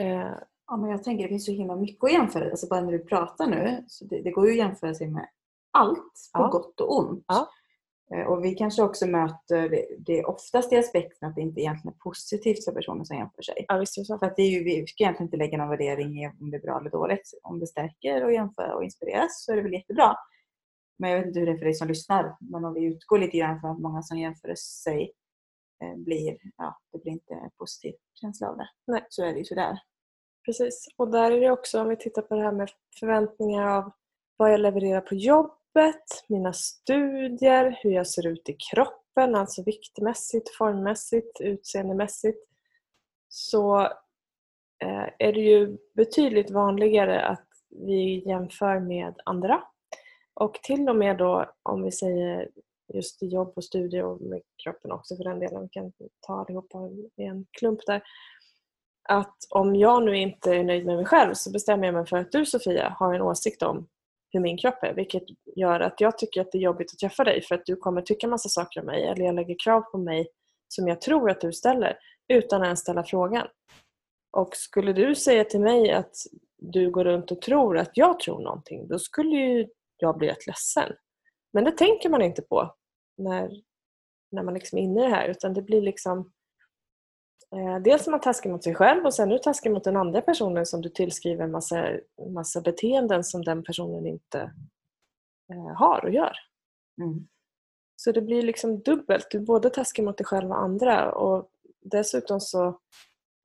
Eh, 0.00 0.32
Ja, 0.66 0.76
men 0.76 0.90
jag 0.90 1.02
tänker 1.04 1.22
det 1.24 1.28
finns 1.28 1.44
så 1.46 1.52
himla 1.52 1.76
mycket 1.76 2.04
att 2.04 2.12
jämföra. 2.12 2.50
Alltså 2.50 2.66
bara 2.68 2.80
när 2.80 2.92
du 2.92 2.98
pratar 2.98 3.46
nu, 3.46 3.84
så 3.88 4.04
det, 4.04 4.22
det 4.22 4.30
går 4.30 4.46
ju 4.46 4.50
att 4.52 4.56
jämföra 4.58 4.94
sig 4.94 5.06
med 5.08 5.28
allt 5.70 5.98
på 6.34 6.40
Ja. 6.40 6.48
gott 6.48 6.80
och 6.80 6.98
ont. 6.98 7.24
Ja. 7.28 7.48
Eh, 8.14 8.26
Och 8.26 8.44
vi 8.44 8.54
kanske 8.54 8.82
också 8.82 9.06
möter 9.06 9.68
det, 9.68 9.86
det 9.98 10.24
oftast 10.24 10.72
i 10.72 10.76
aspekten 10.76 11.28
att 11.28 11.34
det 11.34 11.40
inte 11.40 11.60
egentligen 11.60 11.94
är 11.94 11.98
positivt 11.98 12.64
för 12.64 12.72
personer 12.72 13.04
som 13.04 13.16
jämför 13.16 13.42
sig. 13.42 13.64
ja, 13.68 13.78
visst 13.78 14.06
så. 14.06 14.18
För 14.18 14.26
att 14.26 14.36
det 14.36 14.42
är 14.42 14.50
ju, 14.50 14.64
vi 14.64 14.86
ska 14.86 15.02
egentligen 15.04 15.26
inte 15.26 15.36
lägga 15.36 15.58
någon 15.58 15.68
värdering 15.68 16.22
i 16.24 16.28
om 16.40 16.50
det 16.50 16.56
är 16.56 16.60
bra 16.60 16.80
eller 16.80 16.90
dåligt. 16.90 17.30
Om 17.42 17.60
det 17.60 17.66
stärker 17.66 18.24
och 18.24 18.32
jämför 18.32 18.72
och 18.74 18.84
inspireras 18.84 19.44
så 19.44 19.52
är 19.52 19.56
det 19.56 19.62
väl 19.62 19.72
jättebra. 19.72 20.16
Men 20.98 21.10
jag 21.10 21.18
vet 21.18 21.26
inte 21.26 21.40
hur 21.40 21.46
det 21.46 21.52
är 21.52 21.58
för 21.58 21.64
dig 21.64 21.74
som 21.74 21.88
lyssnar. 21.88 22.36
Men 22.40 22.64
om 22.64 22.74
vi 22.74 22.84
utgår 22.84 23.18
lite 23.18 23.38
grann 23.38 23.60
från 23.60 23.70
att 23.70 23.80
många 23.80 24.02
som 24.02 24.18
jämför 24.18 24.54
sig 24.54 25.12
eh, 25.82 25.96
blir, 25.96 26.36
ja, 26.56 26.80
det 26.92 26.98
blir 27.02 27.12
inte 27.12 27.34
en 27.34 27.50
positiv 27.58 27.94
känsla 28.14 28.48
av 28.48 28.56
det. 28.56 28.68
Nej. 28.86 29.06
Så 29.08 29.24
är 29.24 29.32
det 29.32 29.38
ju 29.38 29.44
sådär. 29.44 29.78
Precis. 30.44 30.88
Och 30.96 31.10
där 31.10 31.30
är 31.30 31.40
det 31.40 31.50
också, 31.50 31.80
om 31.80 31.88
vi 31.88 31.96
tittar 31.96 32.22
på 32.22 32.34
det 32.34 32.42
här 32.42 32.52
med 32.52 32.70
förväntningar 33.00 33.66
av 33.66 33.92
vad 34.36 34.52
jag 34.52 34.60
levererar 34.60 35.00
på 35.00 35.14
jobbet, 35.14 36.24
mina 36.28 36.52
studier, 36.52 37.78
hur 37.82 37.90
jag 37.90 38.06
ser 38.06 38.26
ut 38.26 38.48
i 38.48 38.56
kroppen 38.72 39.34
alltså 39.34 39.62
viktmässigt, 39.62 40.56
formmässigt, 40.56 41.40
utseendemässigt, 41.40 42.38
så 43.28 43.80
eh, 44.82 45.08
är 45.18 45.32
det 45.32 45.40
ju 45.40 45.78
betydligt 45.94 46.50
vanligare 46.50 47.26
att 47.26 47.48
vi 47.70 48.28
jämför 48.28 48.80
med 48.80 49.14
andra. 49.24 49.62
Och 50.34 50.54
till 50.54 50.88
och 50.88 50.96
med 50.96 51.18
då 51.18 51.50
om 51.62 51.82
vi 51.82 51.92
säger 51.92 52.48
just 52.92 53.22
i 53.22 53.26
jobb 53.26 53.52
och 53.56 53.64
studier 53.64 54.04
och 54.04 54.20
med 54.20 54.42
kroppen 54.64 54.92
också 54.92 55.16
för 55.16 55.24
den 55.24 55.38
delen, 55.38 55.62
vi 55.62 55.68
kan 55.68 55.92
ta 56.20 56.40
allihopa 56.40 56.78
i 57.16 57.24
en 57.24 57.46
klump 57.58 57.80
där. 57.86 58.02
Att 59.08 59.36
om 59.50 59.76
jag 59.76 60.04
nu 60.04 60.16
inte 60.16 60.54
är 60.54 60.64
nöjd 60.64 60.86
med 60.86 60.96
mig 60.96 61.04
själv 61.04 61.34
så 61.34 61.50
bestämmer 61.50 61.86
jag 61.86 61.94
mig 61.94 62.06
för 62.06 62.16
att 62.16 62.32
du 62.32 62.46
Sofia 62.46 62.96
har 62.98 63.14
en 63.14 63.22
åsikt 63.22 63.62
om 63.62 63.86
hur 64.30 64.40
min 64.40 64.58
kropp 64.58 64.82
är 64.82 64.94
vilket 64.94 65.22
gör 65.56 65.80
att 65.80 66.00
jag 66.00 66.18
tycker 66.18 66.40
att 66.40 66.52
det 66.52 66.58
är 66.58 66.62
jobbigt 66.62 66.92
att 66.92 66.98
träffa 66.98 67.24
dig 67.24 67.42
för 67.42 67.54
att 67.54 67.66
du 67.66 67.76
kommer 67.76 68.02
tycka 68.02 68.28
massa 68.28 68.48
saker 68.48 68.80
om 68.80 68.86
mig 68.86 69.04
eller 69.06 69.24
jag 69.24 69.34
lägger 69.34 69.56
krav 69.64 69.80
på 69.80 69.98
mig 69.98 70.28
som 70.68 70.88
jag 70.88 71.00
tror 71.00 71.30
att 71.30 71.40
du 71.40 71.52
ställer 71.52 71.98
utan 72.28 72.62
att 72.62 72.66
ens 72.66 72.80
ställa 72.80 73.04
frågan. 73.04 73.46
Och 74.36 74.56
skulle 74.56 74.92
du 74.92 75.14
säga 75.14 75.44
till 75.44 75.60
mig 75.60 75.92
att 75.92 76.16
du 76.58 76.90
går 76.90 77.04
runt 77.04 77.30
och 77.30 77.42
tror 77.42 77.78
att 77.78 77.90
jag 77.94 78.20
tror 78.20 78.40
någonting 78.40 78.88
då 78.88 78.98
skulle 78.98 79.36
ju 79.36 79.66
jag 80.04 80.18
bli 80.18 80.28
rätt 80.28 80.46
ledsen. 80.46 80.92
Men 81.52 81.64
det 81.64 81.72
tänker 81.72 82.08
man 82.08 82.22
inte 82.22 82.42
på 82.42 82.74
när, 83.16 83.50
när 84.30 84.42
man 84.42 84.54
liksom 84.54 84.78
är 84.78 84.82
inne 84.82 85.00
i 85.00 85.04
det 85.04 85.14
här 85.16 85.28
utan 85.28 85.54
det 85.54 85.62
blir 85.62 85.82
liksom 85.82 86.32
eh, 87.56 87.78
Dels 87.78 88.06
är 88.06 88.10
man 88.10 88.20
taskig 88.20 88.52
mot 88.52 88.64
sig 88.64 88.74
själv 88.74 89.04
och 89.04 89.14
sen 89.14 89.28
är 89.28 89.32
du 89.32 89.38
taskig 89.38 89.72
mot 89.72 89.84
den 89.84 89.96
andra 89.96 90.20
personen 90.20 90.66
som 90.66 90.80
du 90.80 90.88
tillskriver 90.88 91.46
massa, 91.46 91.88
massa 92.34 92.60
beteenden 92.60 93.24
som 93.24 93.44
den 93.44 93.62
personen 93.62 94.06
inte 94.06 94.52
eh, 95.52 95.76
har 95.76 96.04
och 96.04 96.10
gör. 96.10 96.36
Mm. 97.02 97.26
Så 97.96 98.12
det 98.12 98.22
blir 98.22 98.42
liksom 98.42 98.80
dubbelt. 98.80 99.26
Du 99.30 99.38
är 99.38 99.42
både 99.42 99.70
taskig 99.70 100.04
mot 100.04 100.18
dig 100.18 100.24
själv 100.24 100.50
och 100.50 100.62
andra 100.62 101.12
och 101.12 101.50
dessutom 101.80 102.40
så 102.40 102.66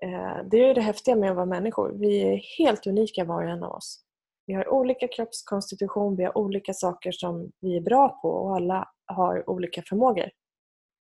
eh, 0.03 0.37
det 0.51 0.57
är 0.57 0.67
ju 0.67 0.73
det 0.73 0.81
häftiga 0.81 1.15
med 1.15 1.29
att 1.29 1.35
vara 1.35 1.45
människor. 1.45 1.91
Vi 1.95 2.21
är 2.21 2.37
helt 2.57 2.87
unika 2.87 3.23
var 3.23 3.43
och 3.43 3.49
en 3.49 3.63
av 3.63 3.71
oss. 3.71 4.03
Vi 4.49 4.55
har 4.55 4.69
olika 4.69 5.07
kroppskonstitution, 5.07 6.15
vi 6.15 6.23
har 6.23 6.37
olika 6.37 6.73
saker 6.73 7.11
som 7.11 7.51
vi 7.59 7.77
är 7.77 7.81
bra 7.81 8.19
på 8.21 8.29
och 8.29 8.55
alla 8.55 8.89
har 9.05 9.49
olika 9.49 9.81
förmågor. 9.81 10.29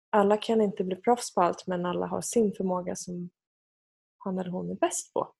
Alla 0.09 0.37
kan 0.37 0.61
inte 0.61 0.83
bli 0.83 0.95
proffs 0.95 1.35
på 1.35 1.41
allt 1.41 1.67
men 1.67 1.85
alla 1.85 2.05
har 2.05 2.21
sin 2.21 2.53
förmåga 2.57 2.95
som 2.95 3.29
han 4.17 4.39
eller 4.39 4.49
hon 4.49 4.71
är 4.71 4.75
bäst 4.75 5.13
på. 5.13 5.31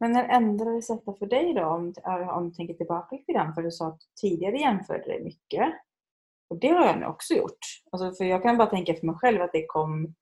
Men 0.00 0.12
när 0.12 0.24
ändrades 0.24 0.86
detta 0.86 1.14
för 1.14 1.26
dig 1.26 1.54
då? 1.54 1.64
Om, 1.64 1.94
om 2.30 2.48
du 2.48 2.54
tänker 2.54 2.74
tillbaka 2.74 3.16
lite 3.16 3.32
grann. 3.32 3.54
För 3.54 3.62
du 3.62 3.70
sa 3.70 3.88
att 3.88 4.00
du 4.00 4.06
tidigare 4.28 4.56
jämförde 4.56 5.04
dig 5.04 5.24
mycket. 5.24 5.74
Och 6.48 6.58
det 6.58 6.68
har 6.68 6.86
jag 6.86 6.98
nu 6.98 7.06
också 7.06 7.34
gjort. 7.34 7.58
Alltså 7.90 8.12
för 8.12 8.24
jag 8.24 8.42
kan 8.42 8.56
bara 8.56 8.70
tänka 8.70 8.94
för 8.94 9.06
mig 9.06 9.16
själv 9.16 9.42
att 9.42 9.52
det 9.52 9.66
kom 9.66 10.14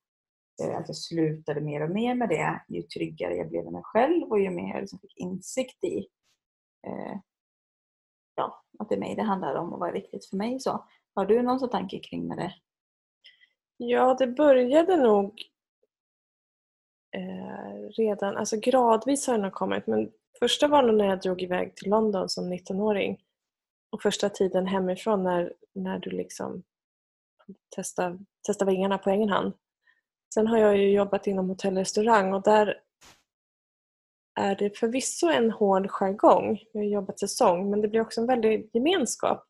eh, 0.63 0.77
att 0.77 0.87
jag 0.87 0.95
slutade 0.95 1.61
mer 1.61 1.83
och 1.83 1.89
mer 1.89 2.15
med 2.15 2.29
det 2.29 2.61
ju 2.67 2.81
tryggare 2.81 3.35
jag 3.35 3.49
blev 3.49 3.63
med 3.63 3.73
mig 3.73 3.83
själv 3.83 4.23
och 4.23 4.39
ju 4.39 4.49
mer 4.49 4.73
jag 4.73 4.81
liksom 4.81 4.99
fick 4.99 5.17
insikt 5.17 5.83
i 5.83 6.07
eh, 6.87 7.17
ja, 8.35 8.63
att 8.79 8.89
det 8.89 8.95
är 8.95 8.99
mig 8.99 9.15
det 9.15 9.23
handlar 9.23 9.55
om 9.55 9.73
och 9.73 9.79
vad 9.79 9.89
är 9.89 9.93
viktigt 9.93 10.25
för 10.25 10.37
mig. 10.37 10.59
Så, 10.59 10.85
har 11.15 11.25
du 11.25 11.41
någon 11.41 11.59
sån 11.59 11.69
tanke 11.69 11.99
kring 11.99 12.27
med 12.27 12.37
det? 12.37 12.53
Ja, 13.77 14.15
det 14.19 14.27
började 14.27 14.97
nog 14.97 15.41
eh, 17.15 17.89
redan, 17.97 18.37
alltså 18.37 18.57
gradvis 18.57 19.27
har 19.27 19.37
det 19.37 19.43
nog 19.43 19.53
kommit 19.53 19.87
men 19.87 20.11
första 20.39 20.67
var 20.67 20.83
nog 20.83 20.95
när 20.95 21.05
jag 21.05 21.21
drog 21.21 21.41
iväg 21.41 21.75
till 21.75 21.89
London 21.89 22.29
som 22.29 22.53
19-åring 22.53 23.23
och 23.91 24.01
första 24.01 24.29
tiden 24.29 24.67
hemifrån 24.67 25.23
när, 25.23 25.53
när 25.73 25.99
du 25.99 26.09
liksom 26.09 26.63
testar, 27.75 28.19
testar 28.47 28.65
vingarna 28.65 28.97
på 28.97 29.09
egen 29.09 29.29
hand. 29.29 29.53
Sen 30.33 30.47
har 30.47 30.57
jag 30.57 30.77
ju 30.77 30.91
jobbat 30.91 31.27
inom 31.27 31.49
hotell 31.49 31.73
och 31.73 31.79
restaurang 31.79 32.33
och 32.33 32.41
där 32.43 32.82
är 34.35 34.55
det 34.55 34.77
förvisso 34.77 35.27
en 35.27 35.51
hård 35.51 35.89
jargong. 35.89 36.63
Vi 36.73 36.79
har 36.79 36.85
jobbat 36.85 37.19
säsong 37.19 37.69
men 37.69 37.81
det 37.81 37.87
blir 37.87 38.01
också 38.01 38.21
en 38.21 38.27
väldig 38.27 38.69
gemenskap. 38.73 39.43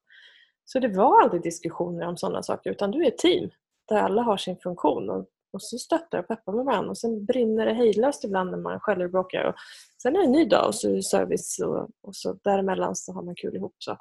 Så 0.66 0.80
det 0.80 0.88
var 0.88 1.22
aldrig 1.22 1.44
diskussioner 1.44 2.08
om 2.08 2.18
sådana 2.18 2.44
saker 2.44 2.72
utan 2.72 2.92
du 2.92 3.04
är 3.04 3.08
ett 3.08 3.18
team 3.18 3.50
där 3.88 3.96
alla 3.96 4.22
har 4.22 4.38
sin 4.38 4.58
funktion 4.58 5.10
och, 5.10 5.28
och 5.54 5.62
så 5.62 5.78
stöttar 5.78 6.20
och 6.20 6.28
peppar 6.28 6.54
med 6.54 6.66
varandra 6.66 6.90
och 6.90 6.98
sen 6.98 7.26
brinner 7.26 7.66
det 7.66 7.74
hejdlöst 7.74 8.24
ibland 8.24 8.52
när 8.52 8.58
man 8.58 8.80
själv 8.80 9.12
bråkar. 9.12 9.44
Och 9.44 9.56
sen 10.02 10.16
är 10.16 10.20
det 10.20 10.26
en 10.26 10.32
ny 10.32 10.46
dag 10.46 10.68
och 10.68 10.76
så 10.76 10.90
är 10.90 10.96
det 10.96 11.04
service 11.04 11.60
och, 11.60 11.90
och 12.02 12.16
så 12.16 12.34
däremellan 12.34 12.96
så 12.96 13.14
har 13.14 13.22
man 13.22 13.36
kul 13.36 13.56
ihop. 13.56 13.76
Så. 13.78 13.92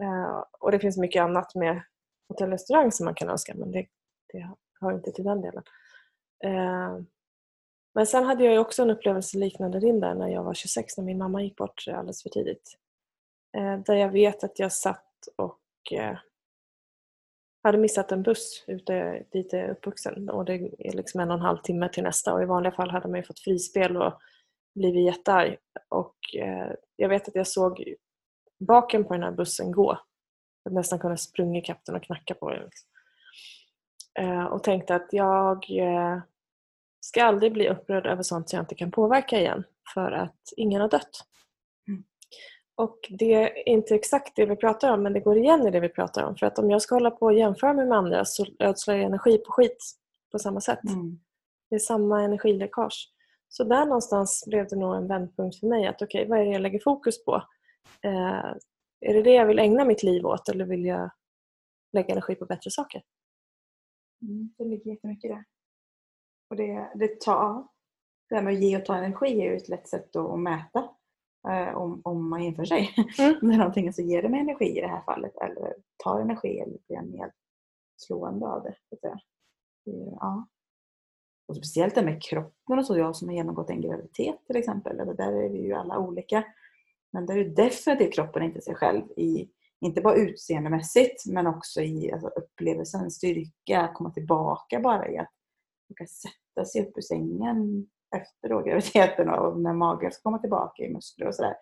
Uh, 0.00 0.44
och 0.60 0.72
det 0.72 0.78
finns 0.78 0.96
mycket 0.96 1.22
annat 1.22 1.54
med 1.54 1.82
hotell 2.28 2.46
och 2.46 2.52
restaurang 2.52 2.92
som 2.92 3.04
man 3.04 3.14
kan 3.14 3.28
önska 3.28 3.54
men 3.54 3.72
det, 3.72 3.86
det 4.32 4.50
hör 4.80 4.92
inte 4.92 5.12
till 5.12 5.24
den 5.24 5.40
delen. 5.40 5.62
Uh, 6.44 7.02
men 7.94 8.06
sen 8.06 8.24
hade 8.24 8.44
jag 8.44 8.60
också 8.60 8.82
en 8.82 8.90
upplevelse 8.90 9.38
liknande 9.38 9.80
din 9.80 10.00
där 10.00 10.14
när 10.14 10.28
jag 10.28 10.44
var 10.44 10.54
26 10.54 10.96
när 10.96 11.04
min 11.04 11.18
mamma 11.18 11.42
gick 11.42 11.56
bort 11.56 11.88
eh, 11.88 11.98
alldeles 11.98 12.22
för 12.22 12.30
tidigt. 12.30 12.78
Eh, 13.56 13.78
där 13.78 13.94
jag 13.94 14.08
vet 14.08 14.44
att 14.44 14.58
jag 14.58 14.72
satt 14.72 15.28
och 15.36 15.92
eh, 15.92 16.18
hade 17.62 17.78
missat 17.78 18.12
en 18.12 18.22
buss 18.22 18.64
ute 18.66 19.24
dit 19.32 19.52
jag 19.52 19.62
är 19.62 19.70
uppvuxen 19.70 20.30
och 20.30 20.44
det 20.44 20.52
är 20.78 20.92
liksom 20.92 21.20
en 21.20 21.30
och 21.30 21.36
en 21.36 21.42
halv 21.42 21.58
timme 21.58 21.88
till 21.88 22.02
nästa 22.02 22.34
och 22.34 22.42
i 22.42 22.46
vanliga 22.46 22.72
fall 22.72 22.90
hade 22.90 23.08
man 23.08 23.16
ju 23.16 23.22
fått 23.22 23.40
frispel 23.40 23.96
och 23.96 24.20
blivit 24.74 25.06
jättearg. 25.06 25.58
Och 25.88 26.16
jag 26.96 27.08
vet 27.08 27.28
att 27.28 27.34
jag 27.34 27.46
såg 27.46 27.94
baken 28.58 29.04
på 29.04 29.14
den 29.14 29.22
här 29.22 29.30
bussen 29.30 29.72
gå. 29.72 29.98
Jag 30.64 30.72
nästan 30.72 30.98
kunde 30.98 31.16
springa 31.16 31.58
i 31.58 31.62
kapten 31.62 31.94
och 31.94 32.02
knacka 32.02 32.34
på 32.34 32.50
den. 32.50 32.70
Och 34.50 34.62
tänkte 34.62 34.94
att 34.94 35.08
jag 35.12 35.66
ska 37.00 37.24
aldrig 37.24 37.52
bli 37.52 37.68
upprörd 37.68 38.06
över 38.06 38.22
sånt 38.22 38.48
som 38.48 38.56
jag 38.56 38.62
inte 38.62 38.74
kan 38.74 38.90
påverka 38.90 39.40
igen 39.40 39.64
för 39.94 40.12
att 40.12 40.40
ingen 40.56 40.80
har 40.80 40.88
dött. 40.88 41.26
Och 42.80 42.98
det 43.10 43.34
är 43.34 43.68
inte 43.68 43.94
exakt 43.94 44.36
det 44.36 44.46
vi 44.46 44.56
pratar 44.56 44.92
om 44.92 45.02
men 45.02 45.12
det 45.12 45.20
går 45.20 45.38
igen 45.38 45.66
i 45.66 45.70
det 45.70 45.80
vi 45.80 45.88
pratar 45.88 46.24
om. 46.24 46.36
För 46.36 46.46
att 46.46 46.58
om 46.58 46.70
jag 46.70 46.82
ska 46.82 46.94
hålla 46.94 47.10
på 47.10 47.26
och 47.26 47.32
jämföra 47.32 47.72
mig 47.72 47.86
med 47.86 47.98
andra 47.98 48.24
så 48.24 48.46
ödslar 48.58 48.94
jag 48.94 49.04
energi 49.04 49.38
på 49.38 49.52
skit 49.52 49.92
på 50.32 50.38
samma 50.38 50.60
sätt. 50.60 50.84
Mm. 50.88 51.20
Det 51.70 51.74
är 51.74 51.78
samma 51.78 52.22
energiläckage. 52.22 53.12
Så 53.48 53.64
där 53.64 53.84
någonstans 53.84 54.44
blev 54.46 54.68
det 54.68 54.76
nog 54.76 54.96
en 54.96 55.08
vändpunkt 55.08 55.60
för 55.60 55.66
mig. 55.66 55.86
att 55.86 56.02
Okej, 56.02 56.20
okay, 56.20 56.28
vad 56.28 56.40
är 56.40 56.44
det 56.44 56.50
jag 56.52 56.62
lägger 56.62 56.80
fokus 56.84 57.24
på? 57.24 57.34
Eh, 58.02 58.54
är 59.00 59.14
det 59.14 59.22
det 59.22 59.32
jag 59.32 59.46
vill 59.46 59.58
ägna 59.58 59.84
mitt 59.84 60.02
liv 60.02 60.26
åt 60.26 60.48
eller 60.48 60.64
vill 60.64 60.84
jag 60.84 61.10
lägga 61.92 62.12
energi 62.12 62.34
på 62.34 62.46
bättre 62.46 62.70
saker? 62.70 63.02
Mm, 64.22 64.54
det 64.58 64.64
ligger 64.64 64.90
jättemycket 64.90 65.30
där. 65.30 65.44
Och 66.50 66.56
det, 66.56 66.90
det, 66.94 67.20
tar, 67.20 67.66
det 68.28 68.34
här 68.34 68.42
med 68.42 68.52
att 68.54 68.60
ge 68.60 68.76
och 68.76 68.84
ta 68.84 68.96
energi 68.96 69.40
är 69.40 69.50
ju 69.50 69.56
ett 69.56 69.68
lätt 69.68 69.88
sätt 69.88 70.16
att 70.16 70.38
mäta 70.38 70.88
eh, 71.48 71.76
om, 71.76 72.00
om 72.04 72.30
man 72.30 72.44
jämför 72.44 72.64
sig. 72.64 72.94
Mm. 73.18 73.36
När 73.42 73.58
någonting 73.58 73.92
så 73.92 74.02
ger 74.02 74.22
det 74.22 74.28
mig 74.28 74.40
energi 74.40 74.78
i 74.78 74.80
det 74.80 74.88
här 74.88 75.02
fallet 75.02 75.36
eller 75.36 75.74
tar 76.04 76.20
energi 76.20 76.58
eller 76.58 76.78
blir 76.88 77.18
mer 77.18 77.32
slående 77.96 78.46
av 78.46 78.62
det. 78.62 78.74
Ja. 80.20 80.46
Och 81.48 81.56
speciellt 81.56 81.94
det 81.94 82.02
med 82.02 82.22
kroppen 82.22 82.78
och 82.78 82.86
så, 82.86 82.98
jag 82.98 83.16
som 83.16 83.28
har 83.28 83.34
genomgått 83.34 83.70
en 83.70 83.80
graviditet 83.80 84.46
till 84.46 84.56
exempel. 84.56 85.00
Eller 85.00 85.14
där 85.14 85.32
är 85.32 85.48
vi 85.48 85.58
ju 85.58 85.72
alla 85.72 85.98
olika. 85.98 86.44
Men 87.12 87.26
där 87.26 87.36
är 87.36 87.44
definitivt 87.44 88.14
kroppen 88.14 88.42
inte 88.42 88.60
sig 88.60 88.74
själv 88.74 89.02
i 89.16 89.50
inte 89.80 90.00
bara 90.00 90.14
utseendemässigt 90.14 91.26
men 91.26 91.46
också 91.46 91.80
i 91.80 92.12
alltså, 92.12 92.28
upplevelsen, 92.28 93.10
styrka, 93.10 93.92
komma 93.94 94.10
tillbaka 94.10 94.80
bara 94.80 95.08
i 95.08 95.18
att 95.18 95.32
man 95.98 96.06
sätta 96.08 96.64
sig 96.64 96.82
upp 96.82 96.98
ur 96.98 97.02
sängen 97.02 97.86
efter 98.16 98.48
då 98.48 98.62
graviditeten 98.62 99.28
och 99.28 99.60
när 99.60 99.72
magen 99.72 100.12
ska 100.12 100.22
komma 100.22 100.38
tillbaka 100.38 100.82
i 100.82 100.92
muskler 100.92 101.26
och 101.26 101.34
sådär. 101.34 101.54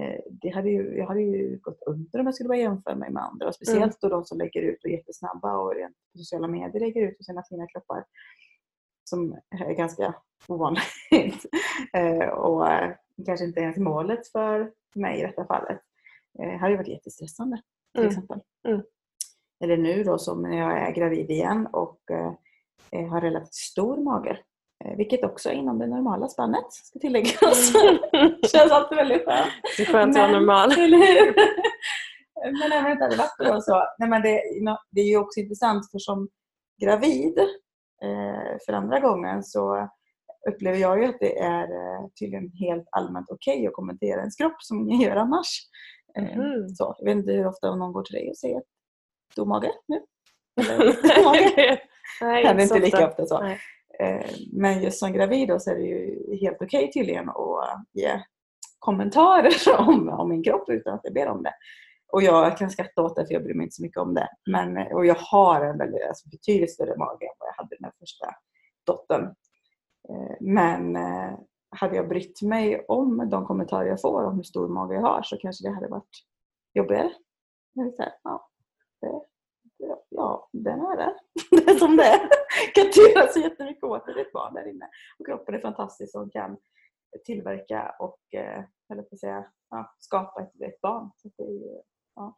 Eh, 0.00 0.20
det 0.30 0.48
hade 0.48 0.70
ju, 0.70 0.96
jag 0.96 1.06
hade 1.06 1.20
ju 1.20 1.58
gått 1.62 1.82
under 1.86 2.20
om 2.20 2.26
jag 2.26 2.34
skulle 2.34 2.48
börja 2.48 2.62
jämföra 2.62 2.94
mig 2.94 3.10
med 3.10 3.22
andra. 3.22 3.48
Och 3.48 3.54
speciellt 3.54 4.00
då 4.00 4.08
de 4.08 4.24
som 4.24 4.38
lägger 4.38 4.62
ut 4.62 4.84
och 4.84 4.90
är 4.90 4.94
jättesnabba 4.94 5.56
och 5.56 5.74
rent 5.74 5.96
på 6.12 6.18
sociala 6.18 6.48
medier 6.48 6.80
lägger 6.80 7.02
ut 7.08 7.24
sina 7.24 7.42
fina 7.42 7.66
kroppar. 7.66 8.04
Som 9.04 9.36
är 9.50 9.72
ganska 9.72 10.14
ovanligt. 10.48 10.84
Eh, 11.94 12.28
och 12.28 12.68
eh, 12.68 12.92
kanske 13.26 13.46
inte 13.46 13.60
ens 13.60 13.76
målet 13.76 14.28
för 14.28 14.72
mig 14.94 15.18
i 15.20 15.22
detta 15.22 15.44
fallet. 15.44 15.80
Det 16.32 16.56
hade 16.56 16.70
ju 16.72 16.76
varit 16.76 16.88
jättestressande 16.88 17.62
till 17.94 18.00
Mm. 18.02 18.08
exempel. 18.08 18.40
Mm. 18.68 18.82
Eller 19.64 19.76
nu 19.76 20.04
då 20.04 20.18
som 20.18 20.42
när 20.42 20.58
jag 20.58 20.78
är 20.78 20.92
gravid 20.92 21.30
igen 21.30 21.66
och 21.66 22.00
har 22.90 23.20
relativt 23.20 23.54
stor 23.54 23.96
mage. 23.96 24.38
Eh, 24.84 24.96
vilket 24.96 25.24
också 25.24 25.48
är 25.48 25.52
inom 25.54 25.78
det 25.78 25.86
normala 25.86 26.28
spannet, 26.28 26.72
ska 26.72 26.98
tilläggas. 26.98 27.72
känns 28.52 28.72
alltid 28.72 28.96
väldigt 28.96 29.24
skönt. 29.24 29.52
Det 29.76 29.82
är 29.82 29.86
skönt 29.86 30.16
att 30.16 30.22
vara 30.22 30.40
normal. 30.40 30.72
Eller 32.44 32.60
men 32.60 32.72
även 32.72 32.78
om 32.78 32.84
det 32.84 32.92
inte 32.92 33.04
hade 33.04 33.16
varit 33.16 33.38
då 33.54 33.60
så. 33.60 33.82
Nej, 33.98 34.08
men 34.08 34.22
det, 34.22 34.42
det 34.90 35.00
är 35.00 35.08
ju 35.08 35.16
också 35.16 35.40
intressant 35.40 35.90
för 35.90 35.98
som 35.98 36.28
gravid 36.82 37.38
eh, 38.02 38.56
för 38.66 38.72
andra 38.72 39.00
gången 39.00 39.42
så 39.42 39.88
upplever 40.50 40.78
jag 40.78 41.02
ju 41.02 41.04
att 41.04 41.20
det 41.20 41.38
är 41.38 41.62
eh, 41.62 42.06
tydligen 42.20 42.50
helt 42.52 42.88
allmänt 42.90 43.26
okej 43.30 43.54
okay 43.54 43.66
att 43.66 43.72
kommentera 43.72 44.18
ens 44.18 44.36
kropp 44.36 44.62
som 44.62 44.88
jag 44.90 45.02
gör 45.02 45.16
annars. 45.16 45.48
Eh, 46.18 46.38
Mm. 46.38 46.68
så, 46.68 46.94
jag 46.98 47.04
vet 47.04 47.16
inte 47.16 47.32
hur 47.32 47.46
ofta 47.46 47.74
någon 47.74 47.92
går 47.92 48.02
till 48.02 48.14
dig 48.14 48.30
och 48.30 48.36
säger 48.36 48.62
har 49.36 49.44
mage 49.46 49.72
nu. 49.86 50.00
Nej, 52.20 52.32
Nej, 52.32 52.44
händer 52.44 52.62
inte 52.62 52.78
lika 52.78 53.08
ofta. 53.08 53.26
så. 53.26 53.40
Nej. 53.40 53.58
Eh, 54.00 54.26
Men 54.52 54.82
just 54.82 54.98
som 54.98 55.12
gravid 55.12 55.48
då 55.48 55.58
så 55.58 55.70
är 55.70 55.74
det 55.74 55.82
ju 55.82 56.36
helt 56.40 56.62
okej 56.62 56.90
tydligen 56.92 57.28
att 57.28 57.84
ge 57.92 58.22
kommentarer 58.78 59.52
om, 59.88 60.08
om 60.08 60.28
min 60.28 60.42
kropp 60.44 60.68
utan 60.68 60.94
att 60.94 61.00
jag 61.04 61.14
ber 61.14 61.28
om 61.28 61.42
det. 61.42 61.52
Och 62.12 62.22
jag 62.22 62.58
kan 62.58 62.70
skratta 62.70 63.02
åt 63.02 63.16
det 63.16 63.26
för 63.26 63.32
jag 63.34 63.42
bryr 63.44 63.54
mig 63.54 63.64
inte 63.64 63.74
så 63.74 63.82
mycket 63.82 63.98
om 64.00 64.14
det. 64.14 64.28
Men, 64.50 64.76
och 64.92 65.06
jag 65.06 65.14
har 65.14 65.64
en 65.64 65.78
väldigt, 65.78 66.08
alltså 66.08 66.28
betydligt 66.28 66.74
större 66.74 66.96
mage 66.96 67.24
än 67.26 67.34
vad 67.38 67.48
jag 67.48 67.54
hade 67.62 67.76
med 67.80 67.92
första 67.98 68.26
dottern. 68.86 69.24
Eh, 70.08 70.36
Men 70.40 70.96
eh, 70.96 71.38
hade 71.76 71.96
jag 71.96 72.08
brytt 72.08 72.42
mig 72.42 72.84
om 72.88 73.28
de 73.30 73.46
kommentarer 73.46 73.86
jag 73.88 74.00
får 74.00 74.24
om 74.24 74.36
hur 74.36 74.42
stor 74.42 74.68
mage 74.68 74.94
jag 74.94 75.02
har 75.02 75.22
så 75.22 75.36
kanske 75.36 75.68
det 75.68 75.74
hade 75.74 75.88
varit 75.88 76.22
jobbigare. 76.74 77.12
Men 77.74 77.86
det 77.86 77.92
är 77.92 77.96
så 77.96 78.02
här, 78.02 78.12
ja, 78.24 78.48
det, 79.00 79.06
det, 79.06 79.20
ja, 80.08 80.48
den 80.52 80.80
är 80.80 80.96
det. 80.96 81.14
Det 81.50 81.70
är 81.70 81.74
som 81.74 81.96
det 81.96 82.04
är. 82.04 82.28
kan 82.74 82.86
inte 82.86 83.00
göra 83.00 83.28
så 83.28 83.40
jättemycket 83.40 83.84
åt 83.84 84.06
det. 84.06 84.14
Det 84.14 84.20
är 84.20 84.24
ett 84.24 84.32
barn 84.32 84.54
där 84.54 84.68
inne. 84.68 84.88
Och 85.18 85.26
kroppen 85.26 85.54
är 85.54 85.58
fantastisk 85.58 86.16
och 86.16 86.32
kan 86.32 86.56
tillverka 87.24 87.94
och 87.98 88.34
eh, 88.34 88.64
eller 88.92 89.02
på 89.02 89.14
att 89.14 89.20
säga, 89.20 89.44
ja, 89.70 89.94
skapa 89.98 90.42
ett, 90.42 90.60
ett 90.60 90.80
barn. 90.80 91.10
Så 91.16 91.30
det, 91.36 91.42
är, 91.42 91.82
ja. 92.14 92.36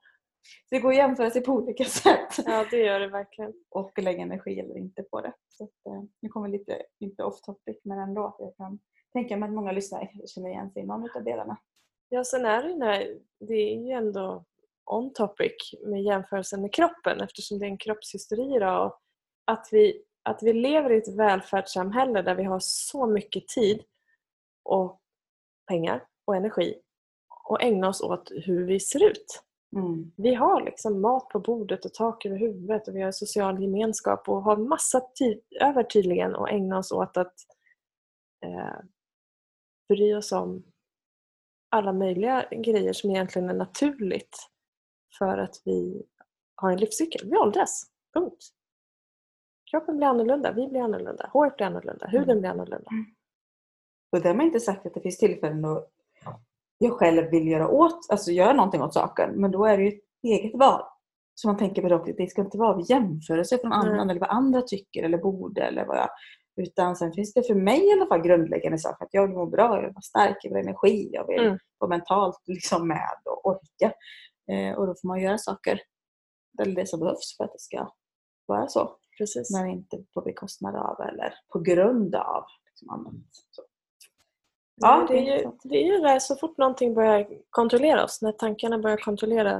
så 0.69 0.75
det 0.75 0.81
går 0.81 0.91
att 0.91 0.97
jämföra 0.97 1.31
sig 1.31 1.43
på 1.43 1.53
olika 1.53 1.85
sätt 2.05 2.35
Ja, 2.47 2.67
det 2.71 2.77
gör 2.77 3.01
det 3.01 3.09
verkligen. 3.09 3.53
och 3.71 3.99
lägga 3.99 4.23
energi 4.23 4.61
eller 4.61 4.77
inte 4.77 5.03
på 5.03 5.21
det. 5.21 5.33
Så 5.49 5.65
att, 5.65 5.87
eh, 5.87 6.03
nu 6.21 6.29
kommer 6.29 6.49
lite, 6.49 6.83
inte 6.99 7.25
off 7.25 7.41
topic 7.41 7.81
men 7.85 7.99
ändå. 7.99 8.37
Jag 8.39 8.57
kan 8.57 8.79
tänka 9.13 9.37
mig 9.37 9.47
att 9.49 9.55
många 9.55 9.73
lyssnare 9.73 10.09
känner 10.27 10.49
igen 10.49 10.71
sig 10.71 10.83
i 10.83 10.87
någon 10.87 11.11
av 11.17 11.25
delarna. 11.25 11.57
Ja, 12.09 12.25
sen 12.25 12.45
är 12.45 12.63
det, 12.63 12.69
ju 12.69 12.79
där, 12.79 13.19
det 13.41 13.55
är 13.55 13.81
ju 13.87 13.91
ändå 13.91 14.45
on 14.87 15.13
topic 15.13 15.75
med 15.87 16.03
jämförelsen 16.03 16.63
med 16.63 16.75
kroppen 16.75 17.21
eftersom 17.21 17.59
det 17.59 17.67
är 17.67 17.71
en 17.71 17.79
kroppshysteri 17.79 18.57
idag. 18.57 18.87
Och 18.87 19.01
att, 19.45 19.69
vi, 19.73 20.03
att 20.23 20.43
vi 20.43 20.53
lever 20.53 20.93
i 20.93 20.97
ett 20.97 21.17
välfärdssamhälle 21.17 22.23
där 22.23 22.35
vi 22.35 22.45
har 22.45 22.59
så 22.61 23.07
mycket 23.07 23.49
tid 23.49 23.83
och 24.65 25.01
pengar 25.69 26.05
och 26.25 26.37
energi 26.37 26.81
och 27.45 27.63
ägna 27.63 27.89
oss 27.89 28.01
åt 28.01 28.33
hur 28.45 28.65
vi 28.65 28.81
ser 28.81 29.11
ut. 29.11 29.43
Mm. 29.77 30.13
Vi 30.17 30.35
har 30.35 30.65
liksom 30.65 31.01
mat 31.01 31.29
på 31.29 31.41
bordet 31.41 31.85
och 31.85 31.95
tak 31.95 32.27
över 32.27 32.37
huvudet 32.37 32.89
och 32.89 32.97
vi 32.97 33.03
har 33.03 33.13
social 33.13 33.63
gemenskap 33.63 34.29
och 34.29 34.43
har 34.43 34.57
massa 34.57 35.01
tid 35.01 35.41
över 35.61 35.83
tydligen 35.83 36.37
att 36.37 36.51
ägna 36.51 36.79
oss 36.79 36.93
åt 36.93 37.17
att 37.17 37.35
eh, 38.45 38.79
bry 39.89 40.15
oss 40.15 40.33
om 40.33 40.65
alla 41.69 41.93
möjliga 41.93 42.49
grejer 42.51 42.93
som 42.93 43.11
egentligen 43.11 43.51
är 43.51 43.55
naturligt 43.55 44.39
för 45.19 45.39
att 45.39 45.55
vi 45.65 46.03
har 46.55 46.71
en 46.71 46.79
livscykel. 46.79 47.31
Vi 47.31 47.37
åldras. 47.37 47.83
Punkt. 48.15 48.45
Kroppen 49.71 49.97
blir 49.97 50.07
annorlunda, 50.07 50.53
vi 50.53 50.69
blir 50.69 50.81
annorlunda, 50.81 51.31
håret 51.33 51.57
blir 51.57 51.67
annorlunda, 51.67 52.07
huden 52.07 52.29
Mm. 52.31 52.41
blir 52.41 52.51
annorlunda. 52.51 52.91
Och 54.13 54.21
därmed 54.23 54.47
inte 54.47 54.61
sagt 54.61 54.87
att 54.87 54.95
det 54.95 55.01
finns 55.01 55.19
tillfällen 55.19 55.63
då 55.63 55.87
jag 56.79 56.93
själv 56.93 57.31
vill 57.31 57.49
göra 57.49 57.69
åt, 57.69 58.11
alltså 58.11 58.31
göra 58.31 58.53
någonting 58.53 58.83
åt 58.83 58.95
saken. 58.95 59.31
Men 59.41 59.51
då 59.51 59.65
är 59.65 59.77
det 59.79 59.83
ju 59.83 59.89
ett 59.89 60.01
eget 60.23 60.59
val. 60.59 60.83
Så 61.35 61.49
man 61.49 61.57
tänker 61.57 61.83
på 61.83 61.89
det, 61.89 62.13
det 62.13 62.31
ska 62.31 62.43
inte 62.43 62.59
vara 62.59 62.81
jämförelse 62.89 63.59
från 63.59 63.73
annan 63.73 63.97
Nej. 64.07 64.11
eller 64.11 64.21
vad 64.21 64.31
andra 64.31 64.63
tycker 64.63 65.03
eller 65.03 65.19
borde 65.19 65.63
eller 65.63 65.85
vad 65.87 65.97
jag... 65.97 66.09
Utan 66.57 66.97
sen 66.97 67.13
finns 67.13 67.33
det 67.35 67.43
för 67.43 67.55
mig 67.55 67.87
i 67.89 67.93
alla 67.93 68.07
fall 68.07 68.23
grundläggande 68.23 68.79
saker. 68.79 69.05
Att 69.05 69.15
jag 69.15 69.27
vill 69.27 69.37
må 69.37 69.47
bra, 69.47 69.75
jag 69.77 69.83
vill 69.83 69.93
vara 69.93 70.03
stark, 70.03 70.37
jag 70.43 70.51
vill 70.51 70.57
ha 70.57 70.71
energi, 70.71 71.09
jag 71.13 71.27
vill 71.27 71.47
Mm. 71.47 71.59
vara 71.79 71.89
mentalt 71.89 72.43
liksom 72.47 72.89
med 72.89 73.17
och 73.25 73.47
orka. 73.47 73.93
Eh, 74.53 74.75
och 74.79 74.87
då 74.87 74.95
får 74.95 75.09
man 75.09 75.21
göra 75.21 75.39
saker, 75.39 75.81
eller 76.63 76.75
det 76.75 76.87
som 76.87 77.01
behövs 77.01 77.37
för 77.37 77.45
att 77.45 77.53
det 77.53 77.61
ska 77.61 77.93
vara 78.47 78.69
så. 78.69 78.99
Precis. 79.19 79.51
Men 79.51 79.67
inte 79.67 80.05
på 80.15 80.21
bekostnad 80.21 80.77
av 80.77 81.01
eller 81.01 81.35
på 81.53 81.59
grund 81.59 82.15
av 82.15 82.45
liksom 82.67 82.91
annat. 82.91 83.15
Så. 83.51 83.63
Ja, 84.77 85.07
det, 85.09 85.19
är 85.19 85.39
ju, 85.39 85.51
det 85.65 85.77
är 85.77 85.93
ju 85.93 85.99
det 85.99 86.09
här, 86.09 86.19
så 86.19 86.37
fort 86.37 86.59
någonting 86.59 86.95
börjar 86.95 87.29
kontrollera 87.51 88.05
oss, 88.05 88.23
när 88.23 88.33
tankarna 88.33 88.79
börjar 88.79 88.97
kontrollera 88.97 89.57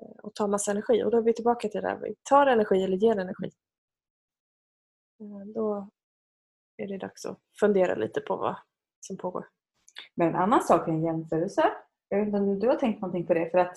eh, 0.00 0.16
och 0.22 0.34
ta 0.34 0.46
massa 0.46 0.70
energi. 0.70 1.04
Och 1.04 1.10
då 1.10 1.18
är 1.18 1.22
vi 1.22 1.32
tillbaka 1.32 1.68
till 1.68 1.80
det 1.80 1.88
där, 1.88 1.96
vi 1.96 2.14
tar 2.22 2.46
energi 2.46 2.84
eller 2.84 2.96
ger 2.96 3.18
energi. 3.18 3.50
Eh, 5.20 5.46
Då 5.54 5.90
är 6.76 6.88
det 6.88 6.98
dags 6.98 7.24
att 7.24 7.38
fundera 7.60 7.94
lite 7.94 8.20
på 8.20 8.36
vad 8.36 8.56
som 9.00 9.16
pågår. 9.16 9.48
Men 10.14 10.28
en 10.28 10.36
annan 10.36 10.62
sak 10.62 10.88
är 10.88 10.92
en 10.92 11.04
jämförelse. 11.04 11.72
Jag 12.08 12.18
vet 12.18 12.26
inte 12.26 12.38
om 12.38 12.58
du 12.58 12.68
har 12.68 12.76
tänkt 12.76 13.00
någonting 13.00 13.26
på 13.26 13.34
det. 13.34 13.50
För 13.50 13.58
att 13.58 13.76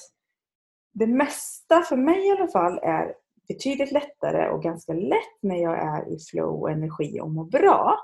det 0.99 1.07
mesta, 1.07 1.81
för 1.81 1.95
mig 1.95 2.27
i 2.27 2.31
alla 2.31 2.47
fall, 2.47 2.79
är 2.83 3.13
betydligt 3.47 3.91
lättare 3.91 4.49
och 4.49 4.63
ganska 4.63 4.93
lätt 4.93 5.37
när 5.41 5.55
jag 5.57 5.77
är 5.79 6.13
i 6.13 6.19
flow 6.31 6.61
och 6.61 6.71
energi 6.71 7.19
och 7.21 7.31
mår 7.31 7.45
bra. 7.45 7.99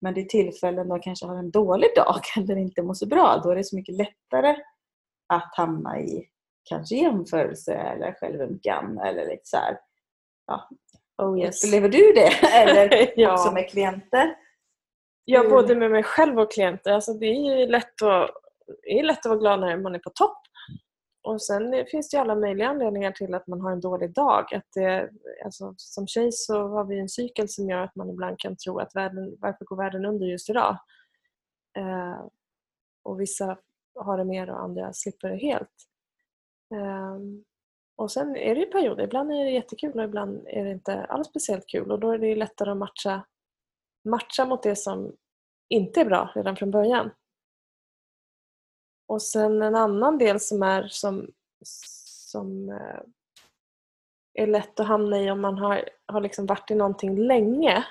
Men 0.00 0.14
det 0.14 0.20
är 0.20 0.24
tillfällen 0.24 0.88
då 0.88 0.94
jag 0.94 1.02
kanske 1.02 1.26
har 1.26 1.36
en 1.36 1.50
dålig 1.50 1.88
dag 1.96 2.20
eller 2.36 2.56
inte 2.56 2.82
mår 2.82 2.94
så 2.94 3.06
bra. 3.06 3.40
Då 3.44 3.50
är 3.50 3.56
det 3.56 3.64
så 3.64 3.76
mycket 3.76 3.94
lättare 3.94 4.56
att 5.28 5.54
hamna 5.56 6.00
i 6.00 6.28
kanske 6.68 6.96
jämförelse 6.96 7.74
eller 7.74 8.12
självömkan 8.20 8.98
eller 8.98 9.26
lite 9.26 9.42
så 9.44 9.56
här. 9.56 9.78
Ja, 10.46 10.68
Oh 11.22 11.40
yes. 11.40 11.64
Upplever 11.64 11.88
du 11.88 12.12
det? 12.12 12.28
Eller 12.54 13.12
Ja. 13.20 13.32
också 13.32 13.52
med 13.52 13.68
klienter? 13.70 14.34
Ja, 15.24 15.42
Hur- 15.42 15.50
både 15.50 15.74
med 15.74 15.90
mig 15.90 16.02
själv 16.02 16.38
och 16.40 16.52
klienter. 16.52 16.92
Alltså, 16.92 17.12
det 17.14 17.26
är 17.26 17.66
lätt 17.68 18.02
att, 18.02 18.30
det 18.82 18.98
är 18.98 19.02
lätt 19.02 19.18
att 19.18 19.26
vara 19.30 19.38
glad 19.38 19.60
när 19.60 19.76
man 19.76 19.94
är 19.94 19.98
på 19.98 20.10
topp. 20.10 20.38
Och 21.24 21.42
sen 21.42 21.86
finns 21.86 22.10
det 22.10 22.16
ju 22.16 22.20
alla 22.20 22.34
möjliga 22.34 22.68
anledningar 22.68 23.12
till 23.12 23.34
att 23.34 23.46
man 23.46 23.60
har 23.60 23.72
en 23.72 23.80
dålig 23.80 24.14
dag. 24.14 24.54
Att 24.54 24.66
det, 24.74 25.10
alltså, 25.44 25.74
som 25.76 26.06
tjej 26.06 26.32
så 26.32 26.68
har 26.68 26.84
vi 26.84 26.98
en 26.98 27.08
cykel 27.08 27.48
som 27.48 27.68
gör 27.68 27.78
att 27.78 27.96
man 27.96 28.10
ibland 28.10 28.38
kan 28.38 28.56
tro 28.56 28.78
att 28.78 28.96
världen, 28.96 29.36
varför 29.40 29.64
går 29.64 29.76
världen 29.76 30.04
under 30.04 30.26
just 30.26 30.50
idag? 30.50 30.78
Eh, 31.76 32.26
och 33.02 33.20
vissa 33.20 33.58
har 33.94 34.18
det 34.18 34.24
mer 34.24 34.50
och 34.50 34.62
andra 34.62 34.92
slipper 34.92 35.28
det 35.28 35.36
helt. 35.36 35.70
Eh, 36.74 37.18
och 37.96 38.10
sen 38.10 38.36
är 38.36 38.54
det 38.54 38.60
ju 38.60 38.66
perioder. 38.66 39.04
Ibland 39.04 39.32
är 39.32 39.44
det 39.44 39.50
jättekul 39.50 39.98
och 39.98 40.04
ibland 40.04 40.46
är 40.48 40.64
det 40.64 40.70
inte 40.70 41.04
alls 41.04 41.28
speciellt 41.28 41.66
kul. 41.66 41.92
Och 41.92 42.00
då 42.00 42.10
är 42.10 42.18
det 42.18 42.26
ju 42.26 42.34
lättare 42.34 42.70
att 42.70 42.76
matcha 42.76 43.22
matcha 44.04 44.44
mot 44.44 44.62
det 44.62 44.76
som 44.76 45.16
inte 45.68 46.00
är 46.00 46.04
bra 46.04 46.32
redan 46.34 46.56
från 46.56 46.70
början. 46.70 47.10
Och 49.06 49.22
sen 49.22 49.62
en 49.62 49.74
annan 49.74 50.18
del 50.18 50.40
som 50.40 50.62
är 50.62 50.88
som, 50.88 51.28
som 52.30 52.68
eh, 52.68 53.00
är 54.34 54.46
lätt 54.46 54.80
att 54.80 54.86
hamna 54.86 55.20
i 55.20 55.30
om 55.30 55.40
man 55.40 55.58
har, 55.58 55.88
har 56.06 56.20
liksom 56.20 56.46
varit 56.46 56.70
i 56.70 56.74
någonting 56.74 57.18
länge. 57.18 57.84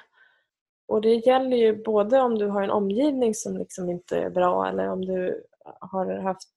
Och 0.88 1.02
det 1.02 1.15
gäller 1.15 1.58
ju 1.58 1.84
både 1.84 2.19
om 2.19 2.38
du 2.38 2.47
har 2.47 2.62
en 2.62 2.71
omgivning 2.71 3.36
som 3.36 3.58
liksom 3.58 3.89
inte 3.89 4.17
är 4.17 4.30
bra 4.30 4.67
eller 4.67 4.89
om 4.89 5.06
du 5.06 5.43
har 5.80 6.15
haft 6.15 6.49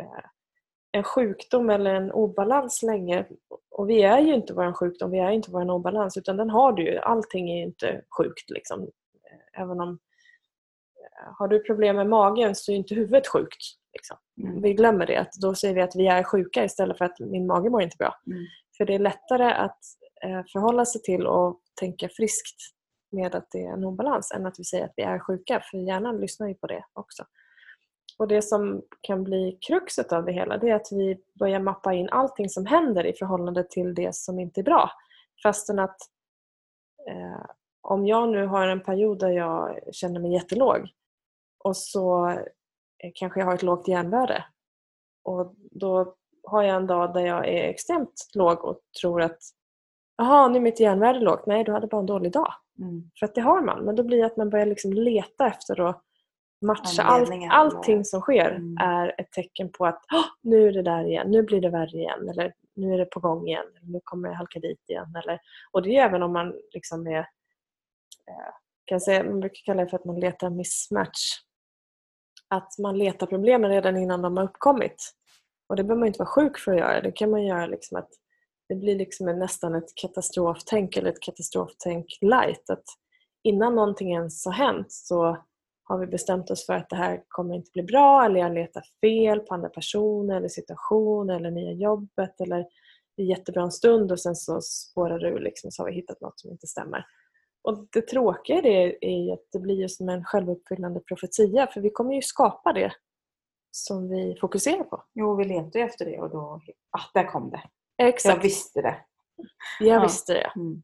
eh, 0.00 0.24
en 0.92 1.02
sjukdom 1.02 1.70
eller 1.70 1.94
en 1.94 2.12
obalans 2.12 2.82
länge. 2.82 3.26
Och 3.70 3.90
vi 3.90 4.02
är 4.02 4.18
ju 4.18 4.34
inte 4.34 4.54
vår 4.54 4.72
sjukdom, 4.72 5.10
vi 5.10 5.18
är 5.18 5.30
inte 5.30 5.50
vår 5.50 5.70
obalans 5.70 6.16
utan 6.16 6.36
den 6.36 6.50
har 6.50 6.72
du 6.72 6.82
ju. 6.82 6.98
Allting 6.98 7.50
är 7.50 7.56
ju 7.56 7.62
inte 7.62 8.02
sjukt. 8.18 8.50
Liksom. 8.50 8.82
Eh, 8.82 9.62
även 9.62 9.80
om 9.80 9.98
har 11.38 11.48
du 11.48 11.62
problem 11.62 11.96
med 11.96 12.08
magen 12.08 12.54
så 12.54 12.72
är 12.72 12.76
inte 12.76 12.94
huvudet 12.94 13.26
sjukt. 13.26 13.62
Liksom. 13.92 14.16
Mm. 14.42 14.62
Vi 14.62 14.74
glömmer 14.74 15.06
det. 15.06 15.16
Att 15.16 15.32
då 15.32 15.54
säger 15.54 15.74
vi 15.74 15.80
att 15.80 15.96
vi 15.96 16.06
är 16.06 16.22
sjuka 16.22 16.64
istället 16.64 16.98
för 16.98 17.04
att 17.04 17.20
min 17.20 17.46
mage 17.46 17.70
mår 17.70 17.82
inte 17.82 17.96
bra. 17.96 18.14
Mm. 18.26 18.44
För 18.76 18.84
det 18.84 18.94
är 18.94 18.98
lättare 18.98 19.52
att 19.52 19.78
eh, 20.24 20.42
förhålla 20.52 20.84
sig 20.84 21.02
till 21.02 21.26
och 21.26 21.60
tänka 21.80 22.08
friskt 22.08 22.60
med 23.12 23.34
att 23.34 23.48
det 23.50 23.64
är 23.64 23.72
en 23.72 23.84
obalans 23.84 24.32
än 24.36 24.46
att 24.46 24.58
vi 24.58 24.64
säger 24.64 24.84
att 24.84 24.94
vi 24.96 25.02
är 25.02 25.18
sjuka. 25.18 25.62
För 25.70 25.78
hjärnan 25.78 26.20
lyssnar 26.20 26.48
ju 26.48 26.54
på 26.54 26.66
det 26.66 26.84
också. 26.92 27.24
Och 28.18 28.28
Det 28.28 28.42
som 28.42 28.82
kan 29.00 29.24
bli 29.24 29.58
kruxet 29.66 30.12
av 30.12 30.24
det 30.24 30.32
hela 30.32 30.58
det 30.58 30.70
är 30.70 30.74
att 30.74 30.92
vi 30.92 31.20
börjar 31.38 31.60
mappa 31.60 31.94
in 31.94 32.08
allting 32.08 32.48
som 32.48 32.66
händer 32.66 33.06
i 33.06 33.12
förhållande 33.12 33.64
till 33.64 33.94
det 33.94 34.14
som 34.14 34.38
inte 34.38 34.60
är 34.60 34.64
bra. 34.64 34.90
Fastän 35.42 35.78
att 35.78 35.96
eh, 37.10 37.44
om 37.80 38.06
jag 38.06 38.28
nu 38.28 38.46
har 38.46 38.68
en 38.68 38.82
period 38.82 39.18
där 39.18 39.30
jag 39.30 39.78
känner 39.92 40.20
mig 40.20 40.32
jättelåg 40.32 40.88
och 41.58 41.76
så 41.76 42.28
eh, 42.28 43.10
kanske 43.14 43.40
jag 43.40 43.46
har 43.46 43.54
ett 43.54 43.62
lågt 43.62 43.88
järnvärde 43.88 44.44
och 45.24 45.54
då 45.70 46.14
har 46.42 46.62
jag 46.62 46.76
en 46.76 46.86
dag 46.86 47.14
där 47.14 47.20
jag 47.26 47.48
är 47.48 47.68
extremt 47.68 48.30
låg 48.34 48.64
och 48.64 48.80
tror 49.00 49.22
att 49.22 49.38
Jaha, 50.16 50.48
nu 50.48 50.56
är 50.56 50.62
mitt 50.62 50.80
järnvärde 50.80 51.18
lågt. 51.20 51.46
Nej, 51.46 51.64
du 51.64 51.72
hade 51.72 51.86
bara 51.86 52.00
en 52.00 52.06
dålig 52.06 52.32
dag. 52.32 52.54
Mm. 52.78 53.10
För 53.18 53.26
att 53.26 53.34
det 53.34 53.40
har 53.40 53.60
man. 53.62 53.84
Men 53.84 53.96
då 53.96 54.02
blir 54.02 54.18
det 54.18 54.26
att 54.26 54.36
man 54.36 54.50
börjar 54.50 54.66
liksom 54.66 54.92
leta 54.92 55.46
efter 55.46 55.80
att 55.80 56.02
matcha. 56.66 57.02
All, 57.02 57.14
Anledningar 57.20 57.52
allting 57.52 58.04
som 58.04 58.20
sker 58.20 58.50
Mm. 58.50 58.76
är 58.80 59.20
ett 59.20 59.32
tecken 59.32 59.72
på 59.72 59.86
att 59.86 60.04
"Åh, 60.12 60.24
nu 60.42 60.68
är 60.68 60.72
det 60.72 60.82
där 60.82 61.04
igen, 61.04 61.30
nu 61.30 61.42
blir 61.42 61.60
det 61.60 61.70
värre 61.70 61.98
igen. 61.98 62.28
Eller 62.28 62.54
nu 62.74 62.94
är 62.94 62.98
det 62.98 63.04
på 63.04 63.20
gång 63.20 63.48
igen. 63.48 63.66
Nu 63.82 64.00
kommer 64.04 64.28
jag 64.28 64.36
halka 64.36 64.60
dit 64.60 64.80
igen. 64.88 65.16
Eller, 65.24 65.40
och 65.72 65.82
det 65.82 65.96
är 65.96 66.04
även 66.04 66.22
om 66.22 66.32
man 66.32 66.54
liksom 66.74 67.06
är... 67.06 67.18
Eh, 67.18 68.54
kan 68.84 69.00
säga, 69.00 69.24
man 69.24 69.40
brukar 69.40 69.60
kalla 69.64 69.84
det 69.84 69.90
för 69.90 69.96
att 69.96 70.04
man 70.04 70.20
letar 70.20 70.50
mismatch. 70.50 71.38
Att 72.48 72.78
man 72.78 72.98
letar 72.98 73.26
problemen 73.26 73.70
redan 73.70 73.96
innan 73.96 74.22
de 74.22 74.36
har 74.36 74.44
uppkommit. 74.44 75.14
Och 75.68 75.76
det 75.76 75.84
behöver 75.84 76.00
man 76.00 76.06
inte 76.06 76.18
vara 76.18 76.28
sjuk 76.28 76.58
för 76.58 76.72
att 76.72 76.78
göra. 76.78 77.00
Det 77.00 77.12
kan 77.12 77.30
man 77.30 77.46
göra 77.46 77.66
liksom 77.66 77.98
att 77.98 78.10
det 78.68 78.74
blir 78.74 78.96
liksom 78.96 79.38
nästan 79.38 79.74
ett 79.74 79.94
katastroftänk 79.94 80.96
eller 80.96 81.10
ett 81.10 81.20
katastroftänk 81.20 82.06
light. 82.20 82.70
Att 82.70 82.84
innan 83.42 83.74
någonting 83.74 84.12
ens 84.12 84.44
har 84.44 84.52
hänt 84.52 84.92
så 84.92 85.36
har 85.88 85.98
vi 85.98 86.06
bestämt 86.06 86.50
oss 86.50 86.66
för 86.66 86.72
att 86.72 86.88
det 86.88 86.96
här 86.96 87.22
kommer 87.28 87.54
inte 87.54 87.70
bli 87.74 87.82
bra 87.82 88.24
eller 88.24 88.40
jag 88.40 88.54
letar 88.54 88.82
fel 89.00 89.40
på 89.40 89.54
andra 89.54 89.68
personer 89.68 90.36
eller 90.36 90.48
situationer 90.48 91.36
eller 91.36 91.50
nya 91.50 91.72
jobbet 91.72 92.40
eller 92.40 92.66
det 93.16 93.22
är 93.22 93.26
jättebra 93.26 93.62
en 93.62 93.70
stund 93.70 94.12
och 94.12 94.20
sen 94.20 94.36
så 94.36 94.60
spårar 94.60 95.18
det 95.18 95.28
ur 95.28 95.40
liksom, 95.40 95.70
så 95.70 95.82
har 95.82 95.88
vi 95.88 95.94
hittat 95.94 96.20
något 96.20 96.40
som 96.40 96.50
inte 96.50 96.66
stämmer. 96.66 97.04
Och 97.62 97.88
Det 97.92 98.02
tråkiga 98.02 98.58
i 98.58 98.60
det 98.62 99.06
är 99.06 99.32
att 99.32 99.44
det 99.52 99.58
blir 99.58 99.88
som 99.88 100.08
en 100.08 100.24
självuppfyllande 100.24 101.00
profetia 101.00 101.66
för 101.66 101.80
vi 101.80 101.90
kommer 101.90 102.14
ju 102.14 102.22
skapa 102.22 102.72
det 102.72 102.92
som 103.70 104.08
vi 104.08 104.36
fokuserar 104.40 104.84
på. 104.84 105.04
Jo, 105.14 105.36
vi 105.36 105.44
letar 105.44 105.78
ju 105.80 105.84
efter 105.86 106.04
det 106.04 106.18
och 106.18 106.30
då, 106.30 106.60
ah, 106.90 107.02
där 107.14 107.24
kom 107.24 107.50
det. 107.50 107.62
Exakt. 108.02 108.36
Jag 108.36 108.42
visste 108.42 108.82
det. 108.82 109.04
Jag 109.80 109.96
Ja. 109.96 110.02
visste 110.02 110.32
det. 110.34 110.52
Mm. 110.56 110.82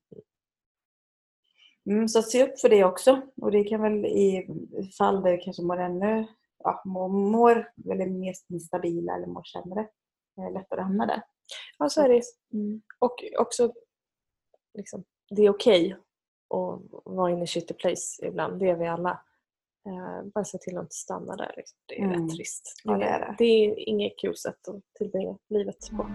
Mm, 1.90 2.08
så 2.08 2.22
se 2.22 2.44
upp 2.44 2.60
för 2.60 2.68
det 2.68 2.84
också. 2.84 3.22
Och 3.42 3.50
det 3.50 3.64
kan 3.64 3.82
väl 3.82 4.04
i 4.06 4.46
fall 4.98 5.22
där 5.22 5.40
kanske 5.44 5.62
mår 5.62 5.80
ännu, 5.80 6.26
ja, 6.58 6.82
mår, 6.84 7.08
mår 7.08 7.72
eller 7.92 8.06
mer 8.06 8.34
instabila 8.48 9.14
eller 9.16 9.26
mår 9.26 9.42
sämre, 9.42 9.88
lättare 10.52 10.80
att 10.80 10.86
hamna 10.86 11.06
där. 11.06 11.22
Ja, 11.78 11.88
så 11.88 12.00
är 12.02 12.08
det. 12.08 12.22
Mm. 12.52 12.82
Och 12.98 13.24
också, 13.38 13.72
liksom, 14.74 15.04
det 15.30 15.42
är 15.42 15.50
okej 15.50 15.96
att 16.50 16.80
vara 17.04 17.30
in 17.30 17.42
i 17.42 17.46
shitty 17.46 17.74
place 17.74 18.26
ibland. 18.26 18.60
Det 18.60 18.70
är 18.70 18.76
vi 18.76 18.86
alla. 18.86 19.20
Eh, 19.86 20.22
bara 20.34 20.44
se 20.44 20.58
till 20.58 20.76
att 20.78 20.82
inte 20.84 20.94
stanna 20.94 21.36
där. 21.36 21.54
Liksom. 21.56 21.78
Det 21.86 22.00
är 22.00 22.04
Mm. 22.04 22.22
rätt 22.22 22.36
trist. 22.36 22.80
Ja, 22.84 22.92
det 22.96 23.04
är 23.04 23.18
det. 23.20 23.34
det 23.38 23.44
är 23.44 23.88
inget 23.88 24.18
kul 24.18 24.36
sätt 24.36 24.68
att 24.68 24.82
tillbringa 24.98 25.38
livet 25.48 25.90
på. 25.96 26.06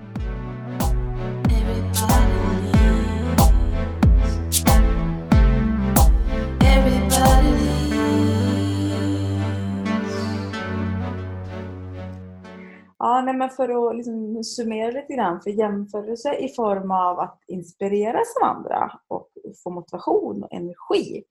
Ja, 13.00 13.22
nej, 13.22 13.34
men 13.36 13.50
för 13.50 13.90
att 13.90 13.96
liksom 13.96 14.44
summera 14.44 14.92
lite 14.92 15.14
grann, 15.14 15.42
för 15.42 15.50
jämförelse 15.50 16.36
i 16.36 16.50
form 16.50 16.92
av 16.92 17.20
att 17.20 17.40
inspireras 17.48 18.28
av 18.42 18.48
andra 18.48 18.92
och 19.08 19.30
få 19.64 19.70
motivation 19.70 20.44
och 20.44 20.54
energi, 20.54 21.24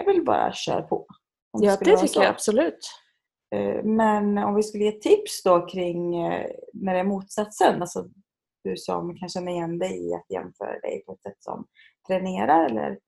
är 0.00 0.04
väl 0.04 0.24
bara 0.24 0.52
kör 0.52 0.82
på. 0.82 1.06
Ja, 1.52 1.76
det 1.80 1.90
vara 1.90 2.00
tycker 2.00 2.20
jag 2.20 2.30
absolut. 2.30 2.90
Eh, 3.54 3.84
Men 3.84 4.38
om 4.38 4.54
vi 4.54 4.62
skulle 4.62 4.84
ge 4.84 4.92
tips 4.92 5.42
då 5.42 5.66
kring 5.66 6.16
eh, 6.26 6.50
när 6.72 6.94
det 6.94 7.00
är 7.00 7.04
motsatsen, 7.04 7.80
alltså 7.80 8.08
du 8.64 8.76
som 8.76 9.16
kan 9.16 9.28
känna 9.28 9.50
igen 9.50 9.78
dig 9.78 10.08
i 10.08 10.14
att 10.14 10.26
jämföra 10.28 10.80
dig 10.80 11.02
på 11.06 11.12
ett 11.12 11.22
sätt 11.22 11.36
som 11.42 11.66
dränerar 12.08 12.64
eller 12.66 12.98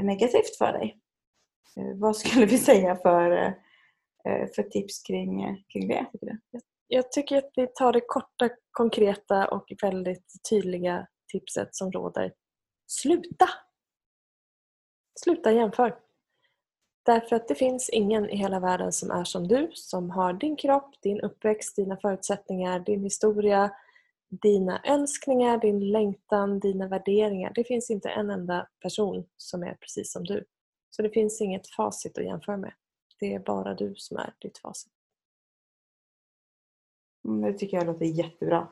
är 0.00 0.02
negativt 0.02 0.56
för 0.58 0.72
dig. 0.72 0.98
Eh, 1.76 1.96
Vad 1.98 2.16
skulle 2.16 2.46
vi 2.46 2.58
säga 2.70 2.96
för, 2.96 3.54
för 4.54 4.62
tips 4.62 5.02
kring, 5.02 5.64
kring 5.72 5.88
det? 5.88 6.06
Tycker 6.12 6.26
du? 6.26 6.38
Jag 6.94 7.12
tycker 7.12 7.38
att 7.38 7.50
vi 7.56 7.66
tar 7.66 7.92
det 7.92 8.00
korta, 8.06 8.50
konkreta 8.70 9.48
och 9.48 9.72
väldigt 9.82 10.32
tydliga 10.50 11.06
tipset 11.32 11.74
som 11.74 11.92
råder. 11.92 12.32
Sluta! 12.86 13.48
Sluta 15.20 15.52
jämför. 15.52 15.98
Därför 17.02 17.36
att 17.36 17.48
det 17.48 17.54
finns 17.54 17.88
ingen 17.88 18.30
i 18.30 18.36
hela 18.36 18.60
världen 18.60 18.92
som 18.92 19.10
är 19.10 19.24
som 19.24 19.48
du, 19.48 19.70
som 19.74 20.10
har 20.10 20.32
din 20.32 20.56
kropp, 20.56 20.94
din 21.02 21.20
uppväxt, 21.20 21.76
dina 21.76 21.96
förutsättningar, 21.96 22.80
din 22.80 23.02
historia, 23.02 23.70
dina 24.30 24.80
önskningar, 24.84 25.58
din 25.58 25.90
längtan, 25.90 26.60
dina 26.60 26.88
värderingar. 26.88 27.52
Det 27.54 27.64
finns 27.64 27.90
inte 27.90 28.08
en 28.08 28.30
enda 28.30 28.68
person 28.82 29.26
som 29.36 29.62
är 29.62 29.74
precis 29.74 30.12
som 30.12 30.24
du. 30.24 30.44
Så 30.90 31.02
det 31.02 31.10
finns 31.10 31.40
inget 31.40 31.68
facit 31.68 32.18
att 32.18 32.24
jämföra 32.24 32.56
med. 32.56 32.72
Det 33.20 33.34
är 33.34 33.38
bara 33.38 33.74
du 33.74 33.94
som 33.96 34.16
är 34.16 34.34
ditt 34.40 34.58
facit. 34.58 35.01
Mm, 37.24 37.40
Det 37.52 37.58
tycker 37.58 37.76
jag 37.76 37.86
låter 37.86 38.04
jättebra. 38.04 38.68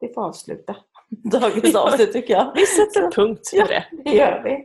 Det 0.00 0.14
får 0.14 0.22
avsluta 0.24 0.76
dagens 1.10 1.74
avsnitt 1.74 2.12
tycker 2.12 2.34
jag. 2.34 2.52
Vi 2.54 2.66
sätter 2.66 3.10
punkt 3.10 3.48
för 3.48 3.56
Ja. 3.56 3.66
det. 3.66 3.84
Det 4.04 4.10
gör 4.10 4.42
vi. 4.42 4.64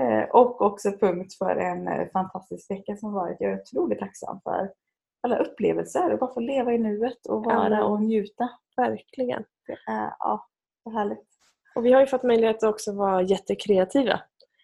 Eh, 0.00 0.30
Och 0.30 0.62
också 0.62 0.90
punkt 0.92 1.34
för 1.34 1.56
en 1.56 1.88
eh, 1.88 2.08
fantastisk 2.12 2.70
vecka 2.70 2.96
som 2.96 3.12
varit. 3.12 3.36
Jag 3.40 3.52
är 3.52 3.60
otroligt 3.62 3.98
tacksam 3.98 4.40
för 4.40 4.70
alla 5.22 5.38
upplevelser 5.38 6.12
och 6.12 6.18
bara 6.18 6.34
få 6.34 6.40
leva 6.40 6.72
i 6.72 6.78
nuet 6.78 7.26
och 7.26 7.44
vara 7.44 7.56
Amen. 7.66 7.82
och 7.82 8.02
njuta. 8.02 8.48
Verkligen. 8.76 9.44
Det 9.66 9.92
är 9.92 10.14
ja, 10.18 10.46
så 10.84 10.90
härligt. 10.90 11.26
Och 11.74 11.84
vi 11.86 11.92
har 11.92 12.00
ju 12.00 12.06
fått 12.06 12.22
möjlighet 12.22 12.56
att 12.56 12.70
också 12.70 12.92
vara 12.92 13.22
jättekreativa 13.22 14.20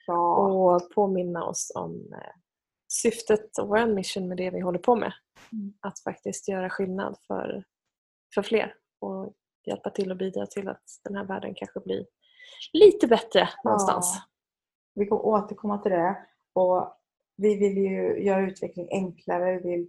Ja, 0.06 0.36
och 0.38 0.90
påminna 0.94 1.44
oss 1.44 1.72
om 1.74 2.12
eh, 2.12 2.18
syftet 2.88 3.58
och 3.58 3.68
vår 3.68 3.86
mission 3.86 4.28
med 4.28 4.36
det 4.36 4.50
vi 4.50 4.60
håller 4.60 4.78
på 4.78 4.96
med. 4.96 5.12
Mm. 5.52 5.72
Att 5.80 5.98
faktiskt 6.00 6.48
göra 6.48 6.70
skillnad 6.70 7.16
för, 7.26 7.64
för 8.34 8.42
fler 8.42 8.74
och 8.98 9.34
hjälpa 9.66 9.90
till 9.90 10.10
och 10.10 10.16
bidra 10.16 10.46
till 10.46 10.68
att 10.68 10.82
den 11.04 11.16
här 11.16 11.24
världen 11.24 11.54
kanske 11.54 11.80
blir 11.80 12.06
lite 12.72 13.06
bättre 13.06 13.48
någonstans. 13.64 14.14
Ja. 14.16 14.22
Vi 14.94 15.06
kommer 15.06 15.26
återkomma 15.26 15.78
till 15.78 15.92
det. 15.92 16.26
Och 16.52 16.94
vi 17.36 17.56
vill 17.56 17.76
ju 17.76 18.22
göra 18.24 18.40
utveckling 18.50 18.88
enklare. 18.90 19.58
Vi 19.58 19.70
vill 19.70 19.88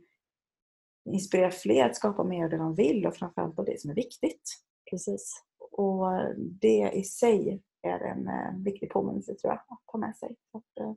inspirera 1.09 1.51
fler 1.51 1.85
att 1.85 1.95
skapa 1.95 2.23
mer 2.23 2.43
av 2.43 2.49
det 2.49 2.57
de 2.57 2.75
vill 2.75 3.05
och 3.07 3.15
framförallt 3.15 3.59
av 3.59 3.65
det 3.65 3.81
som 3.81 3.89
är 3.91 3.95
viktigt. 3.95 4.41
Precis. 4.89 5.43
Och 5.71 6.05
det 6.35 6.91
i 6.93 7.03
sig 7.03 7.63
är 7.81 7.99
en 7.99 8.27
eh, 8.27 8.63
viktig 8.63 8.89
påminnelse 8.89 9.35
tror 9.35 9.53
jag 9.53 9.59
att 9.67 9.79
ta 9.91 9.97
med 9.97 10.15
sig. 10.17 10.35
Att, 10.53 10.79
eh, 10.83 10.93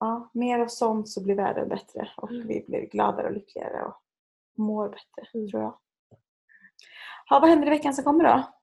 ja, 0.00 0.30
mer 0.34 0.58
av 0.58 0.66
sånt 0.66 1.08
så 1.08 1.22
blir 1.24 1.34
världen 1.34 1.68
bättre 1.68 2.08
och 2.16 2.30
Mm. 2.30 2.46
vi 2.48 2.64
blir 2.68 2.80
gladare 2.86 3.26
och 3.26 3.32
lyckligare 3.32 3.84
och 3.84 3.94
mår 4.56 4.88
bättre 4.88 5.30
Mm. 5.38 5.48
tror 5.50 5.62
jag. 5.62 5.78
Ja, 7.30 7.38
vad 7.40 7.48
händer 7.50 7.66
i 7.66 7.70
veckan 7.70 7.94
som 7.94 8.04
kommer 8.04 8.24
då? 8.24 8.54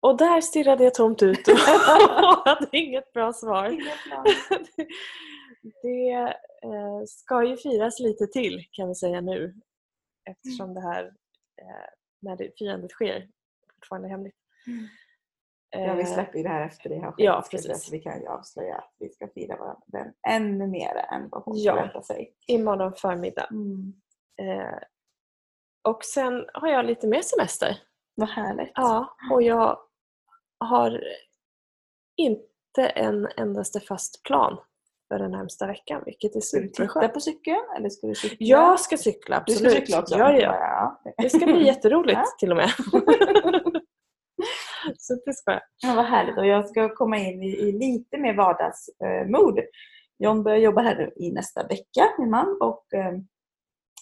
Och 0.00 0.16
där 0.16 0.40
stirrade 0.40 0.84
jag 0.84 0.94
tomt 0.94 1.22
ut 1.22 1.48
och 1.48 1.54
hade 2.44 2.68
inget 2.72 3.12
bra 3.12 3.32
svar. 3.32 3.68
det 5.82 6.10
eh, 6.62 7.04
ska 7.06 7.44
ju 7.44 7.56
firas 7.56 8.00
lite 8.00 8.26
till 8.26 8.66
kan 8.72 8.88
vi 8.88 8.94
säga 8.94 9.20
nu 9.20 9.54
eftersom 10.30 10.74
det 10.74 10.80
här 10.80 11.04
eh, 11.62 11.88
när 12.22 12.36
det, 12.36 12.58
firandet 12.58 12.90
sker 12.90 13.28
fortfarande 13.74 14.08
är 14.08 14.10
hemligt. 14.10 14.34
Mm. 14.66 14.88
Ja, 15.70 15.94
vi 15.94 16.00
Eh, 16.02 16.06
släpper 16.14 16.36
ju 16.38 16.42
det 16.42 16.48
här 16.48 16.66
efter 16.66 16.90
det 16.90 16.98
har 16.98 17.12
skett. 17.12 17.24
ja, 17.24 17.44
precis. 17.50 17.84
så 17.84 17.90
Vi 17.92 17.98
kan 18.00 18.20
ju 18.20 18.26
avslöja 18.26 18.74
att 18.76 18.94
vi 18.98 19.08
ska 19.08 19.28
fira 19.28 19.56
varandra 19.56 20.12
ännu 20.28 20.66
mer 20.66 20.96
än 21.12 21.28
vad 21.28 21.42
hon 21.42 21.54
Ja. 21.58 21.72
förväntar 21.74 22.02
sig. 22.02 22.34
Imorgon 22.46 22.92
förmiddag. 22.96 23.48
Mm. 23.50 23.92
Eh, 24.42 24.78
och 25.88 26.04
sen 26.04 26.44
har 26.54 26.68
jag 26.68 26.86
lite 26.86 27.06
mer 27.06 27.22
semester. 27.22 27.76
Vad 28.14 28.28
härligt. 28.28 28.72
Ja, 28.74 29.16
och 29.32 29.42
jag 29.42 29.78
har 30.58 31.04
inte 32.16 32.86
en 32.94 33.28
endaste 33.36 33.80
fast 33.80 34.22
plan 34.22 34.56
för 35.08 35.18
den 35.18 35.30
närmsta 35.30 35.66
veckan, 35.66 36.02
vilket 36.06 36.36
är 36.36 36.40
Ska 36.40 36.56
du 36.58 36.62
titta 36.68 36.76
superskönt. 36.82 37.14
på 37.14 37.20
cykeln 37.20 37.64
eller 37.76 37.88
ska 37.88 38.06
du 38.06 38.14
cykla? 38.14 38.36
Jag 38.40 38.80
ska 38.80 38.96
cykla, 38.96 39.42
du 39.46 39.52
absolut. 39.52 39.72
ska 39.72 39.80
cykla 39.80 40.00
också? 40.00 40.18
Ja, 40.18 40.32
ja. 40.38 41.00
Det 41.18 41.30
ska 41.30 41.46
bli 41.46 41.66
jätteroligt 41.66 42.18
Ja. 42.18 42.24
till 42.38 42.50
och 42.50 42.56
med. 42.56 42.70
Så 44.98 45.14
det 45.26 45.34
ska 45.34 45.52
jag. 45.52 45.60
Ja, 45.82 45.94
vad 45.94 46.04
härligt. 46.04 46.38
Och 46.38 46.46
jag 46.46 46.68
ska 46.68 46.94
komma 46.94 47.18
in 47.18 47.42
i, 47.42 47.46
i 47.48 47.72
lite 47.72 48.18
mer 48.18 48.34
vardagsmood. 48.34 49.60
John 50.18 50.42
börjar 50.42 50.58
jobba 50.58 50.80
här 50.82 51.12
i 51.22 51.32
nästa 51.32 51.62
vecka, 51.66 52.08
min 52.18 52.30
man. 52.30 52.58
Och 52.60 52.94
eh, 52.94 53.12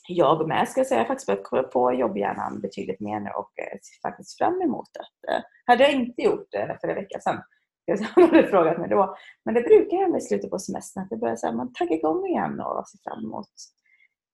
jag 0.08 0.48
med 0.48 0.68
ska 0.68 0.80
jag 0.80 0.86
säga. 0.86 0.98
Jag 0.98 1.04
har 1.04 1.08
faktiskt 1.08 1.26
börjat 1.26 1.44
komma 1.44 1.62
på 1.62 1.92
jobbhjärnan 1.92 2.60
betydligt 2.60 3.00
mer 3.00 3.20
nu 3.20 3.30
och 3.30 3.52
eh, 3.58 3.78
ser 3.82 4.08
faktiskt 4.08 4.38
fram 4.38 4.62
emot 4.62 4.88
det. 4.92 5.32
Eh, 5.32 5.42
hade 5.64 5.82
jag 5.82 5.92
inte 5.92 6.22
gjort 6.22 6.46
det 6.50 6.78
för 6.80 6.88
en 6.88 6.94
vecka 6.94 7.20
sedan, 7.20 7.42
jag 7.84 7.98
hade 7.98 8.48
frågat 8.48 8.78
mig 8.78 8.88
då. 8.88 9.16
Men 9.44 9.54
det 9.54 9.60
brukar 9.60 9.96
hända 9.96 10.18
i 10.18 10.20
slutet 10.20 10.50
på 10.50 10.58
semestern 10.58 11.02
att 11.02 11.10
det 11.10 11.16
börjar 11.16 11.36
så 11.36 11.46
här, 11.46 11.54
man 11.54 11.72
taggar 11.72 11.96
igång 11.96 12.26
igen 12.26 12.60
och 12.60 12.88
ser 12.88 12.98
fram 13.10 13.24
emot. 13.24 13.48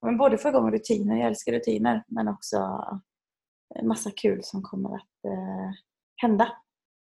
Men 0.02 0.18
både 0.18 0.38
få 0.38 0.48
igång 0.48 0.70
rutiner, 0.70 1.16
jag 1.16 1.26
älskar 1.26 1.52
rutiner, 1.52 2.04
men 2.08 2.28
också 2.28 2.84
en 3.74 3.88
massa 3.88 4.10
kul 4.10 4.40
som 4.42 4.62
kommer 4.62 4.94
att 4.94 5.24
eh, 5.26 5.70
hända. 6.16 6.52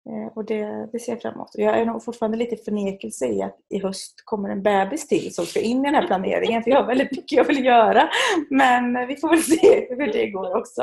Eh, 0.08 0.32
Och 0.36 0.44
det, 0.44 0.88
det 0.92 0.98
ser 0.98 1.12
jag 1.12 1.22
fram 1.22 1.34
emot. 1.34 1.48
Jag 1.54 1.78
är 1.78 1.84
nog 1.86 2.04
fortfarande 2.04 2.38
lite 2.38 2.56
förnekelse 2.56 3.26
i 3.26 3.42
att 3.42 3.56
i 3.74 3.78
höst 3.82 4.22
kommer 4.24 4.48
en 4.48 4.62
bebis 4.62 5.08
till 5.08 5.34
som 5.34 5.46
ska 5.46 5.60
in 5.60 5.80
i 5.80 5.88
den 5.88 5.94
här 5.94 6.06
planeringen. 6.06 6.62
För 6.62 6.70
jag 6.70 6.80
har 6.80 6.86
väldigt 6.86 7.10
mycket 7.10 7.32
jag 7.32 7.44
vill 7.44 7.64
göra. 7.64 8.08
Men 8.50 8.96
eh, 8.96 9.06
vi 9.06 9.16
får 9.16 9.28
väl 9.28 9.42
se 9.42 9.86
hur 9.90 10.12
det 10.12 10.26
går 10.30 10.56
också. 10.58 10.82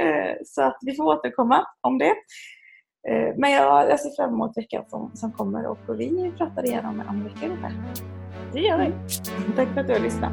Eh, 0.00 0.36
Så 0.44 0.62
att 0.62 0.78
vi 0.80 0.94
får 0.96 1.04
återkomma 1.04 1.66
om 1.80 1.98
det. 1.98 2.14
Men 3.36 3.52
jag, 3.52 3.90
jag 3.90 4.00
ser 4.00 4.10
fram 4.16 4.34
emot 4.34 4.56
veckan 4.56 4.84
som, 4.88 5.10
som 5.14 5.32
kommer 5.32 5.66
och 5.66 5.78
vi 6.00 6.32
pratar 6.38 6.66
igen 6.66 6.84
om, 6.86 7.00
om 7.00 7.16
en 7.16 7.24
vecka 7.24 7.46
ungefär. 7.46 7.72
Det 8.52 8.60
gör 8.60 8.78
vi. 8.78 8.92
Tack 9.56 9.68
för 9.74 9.80
att 9.80 9.86
du 9.86 9.92
har 9.92 10.00
lyssnat. 10.00 10.32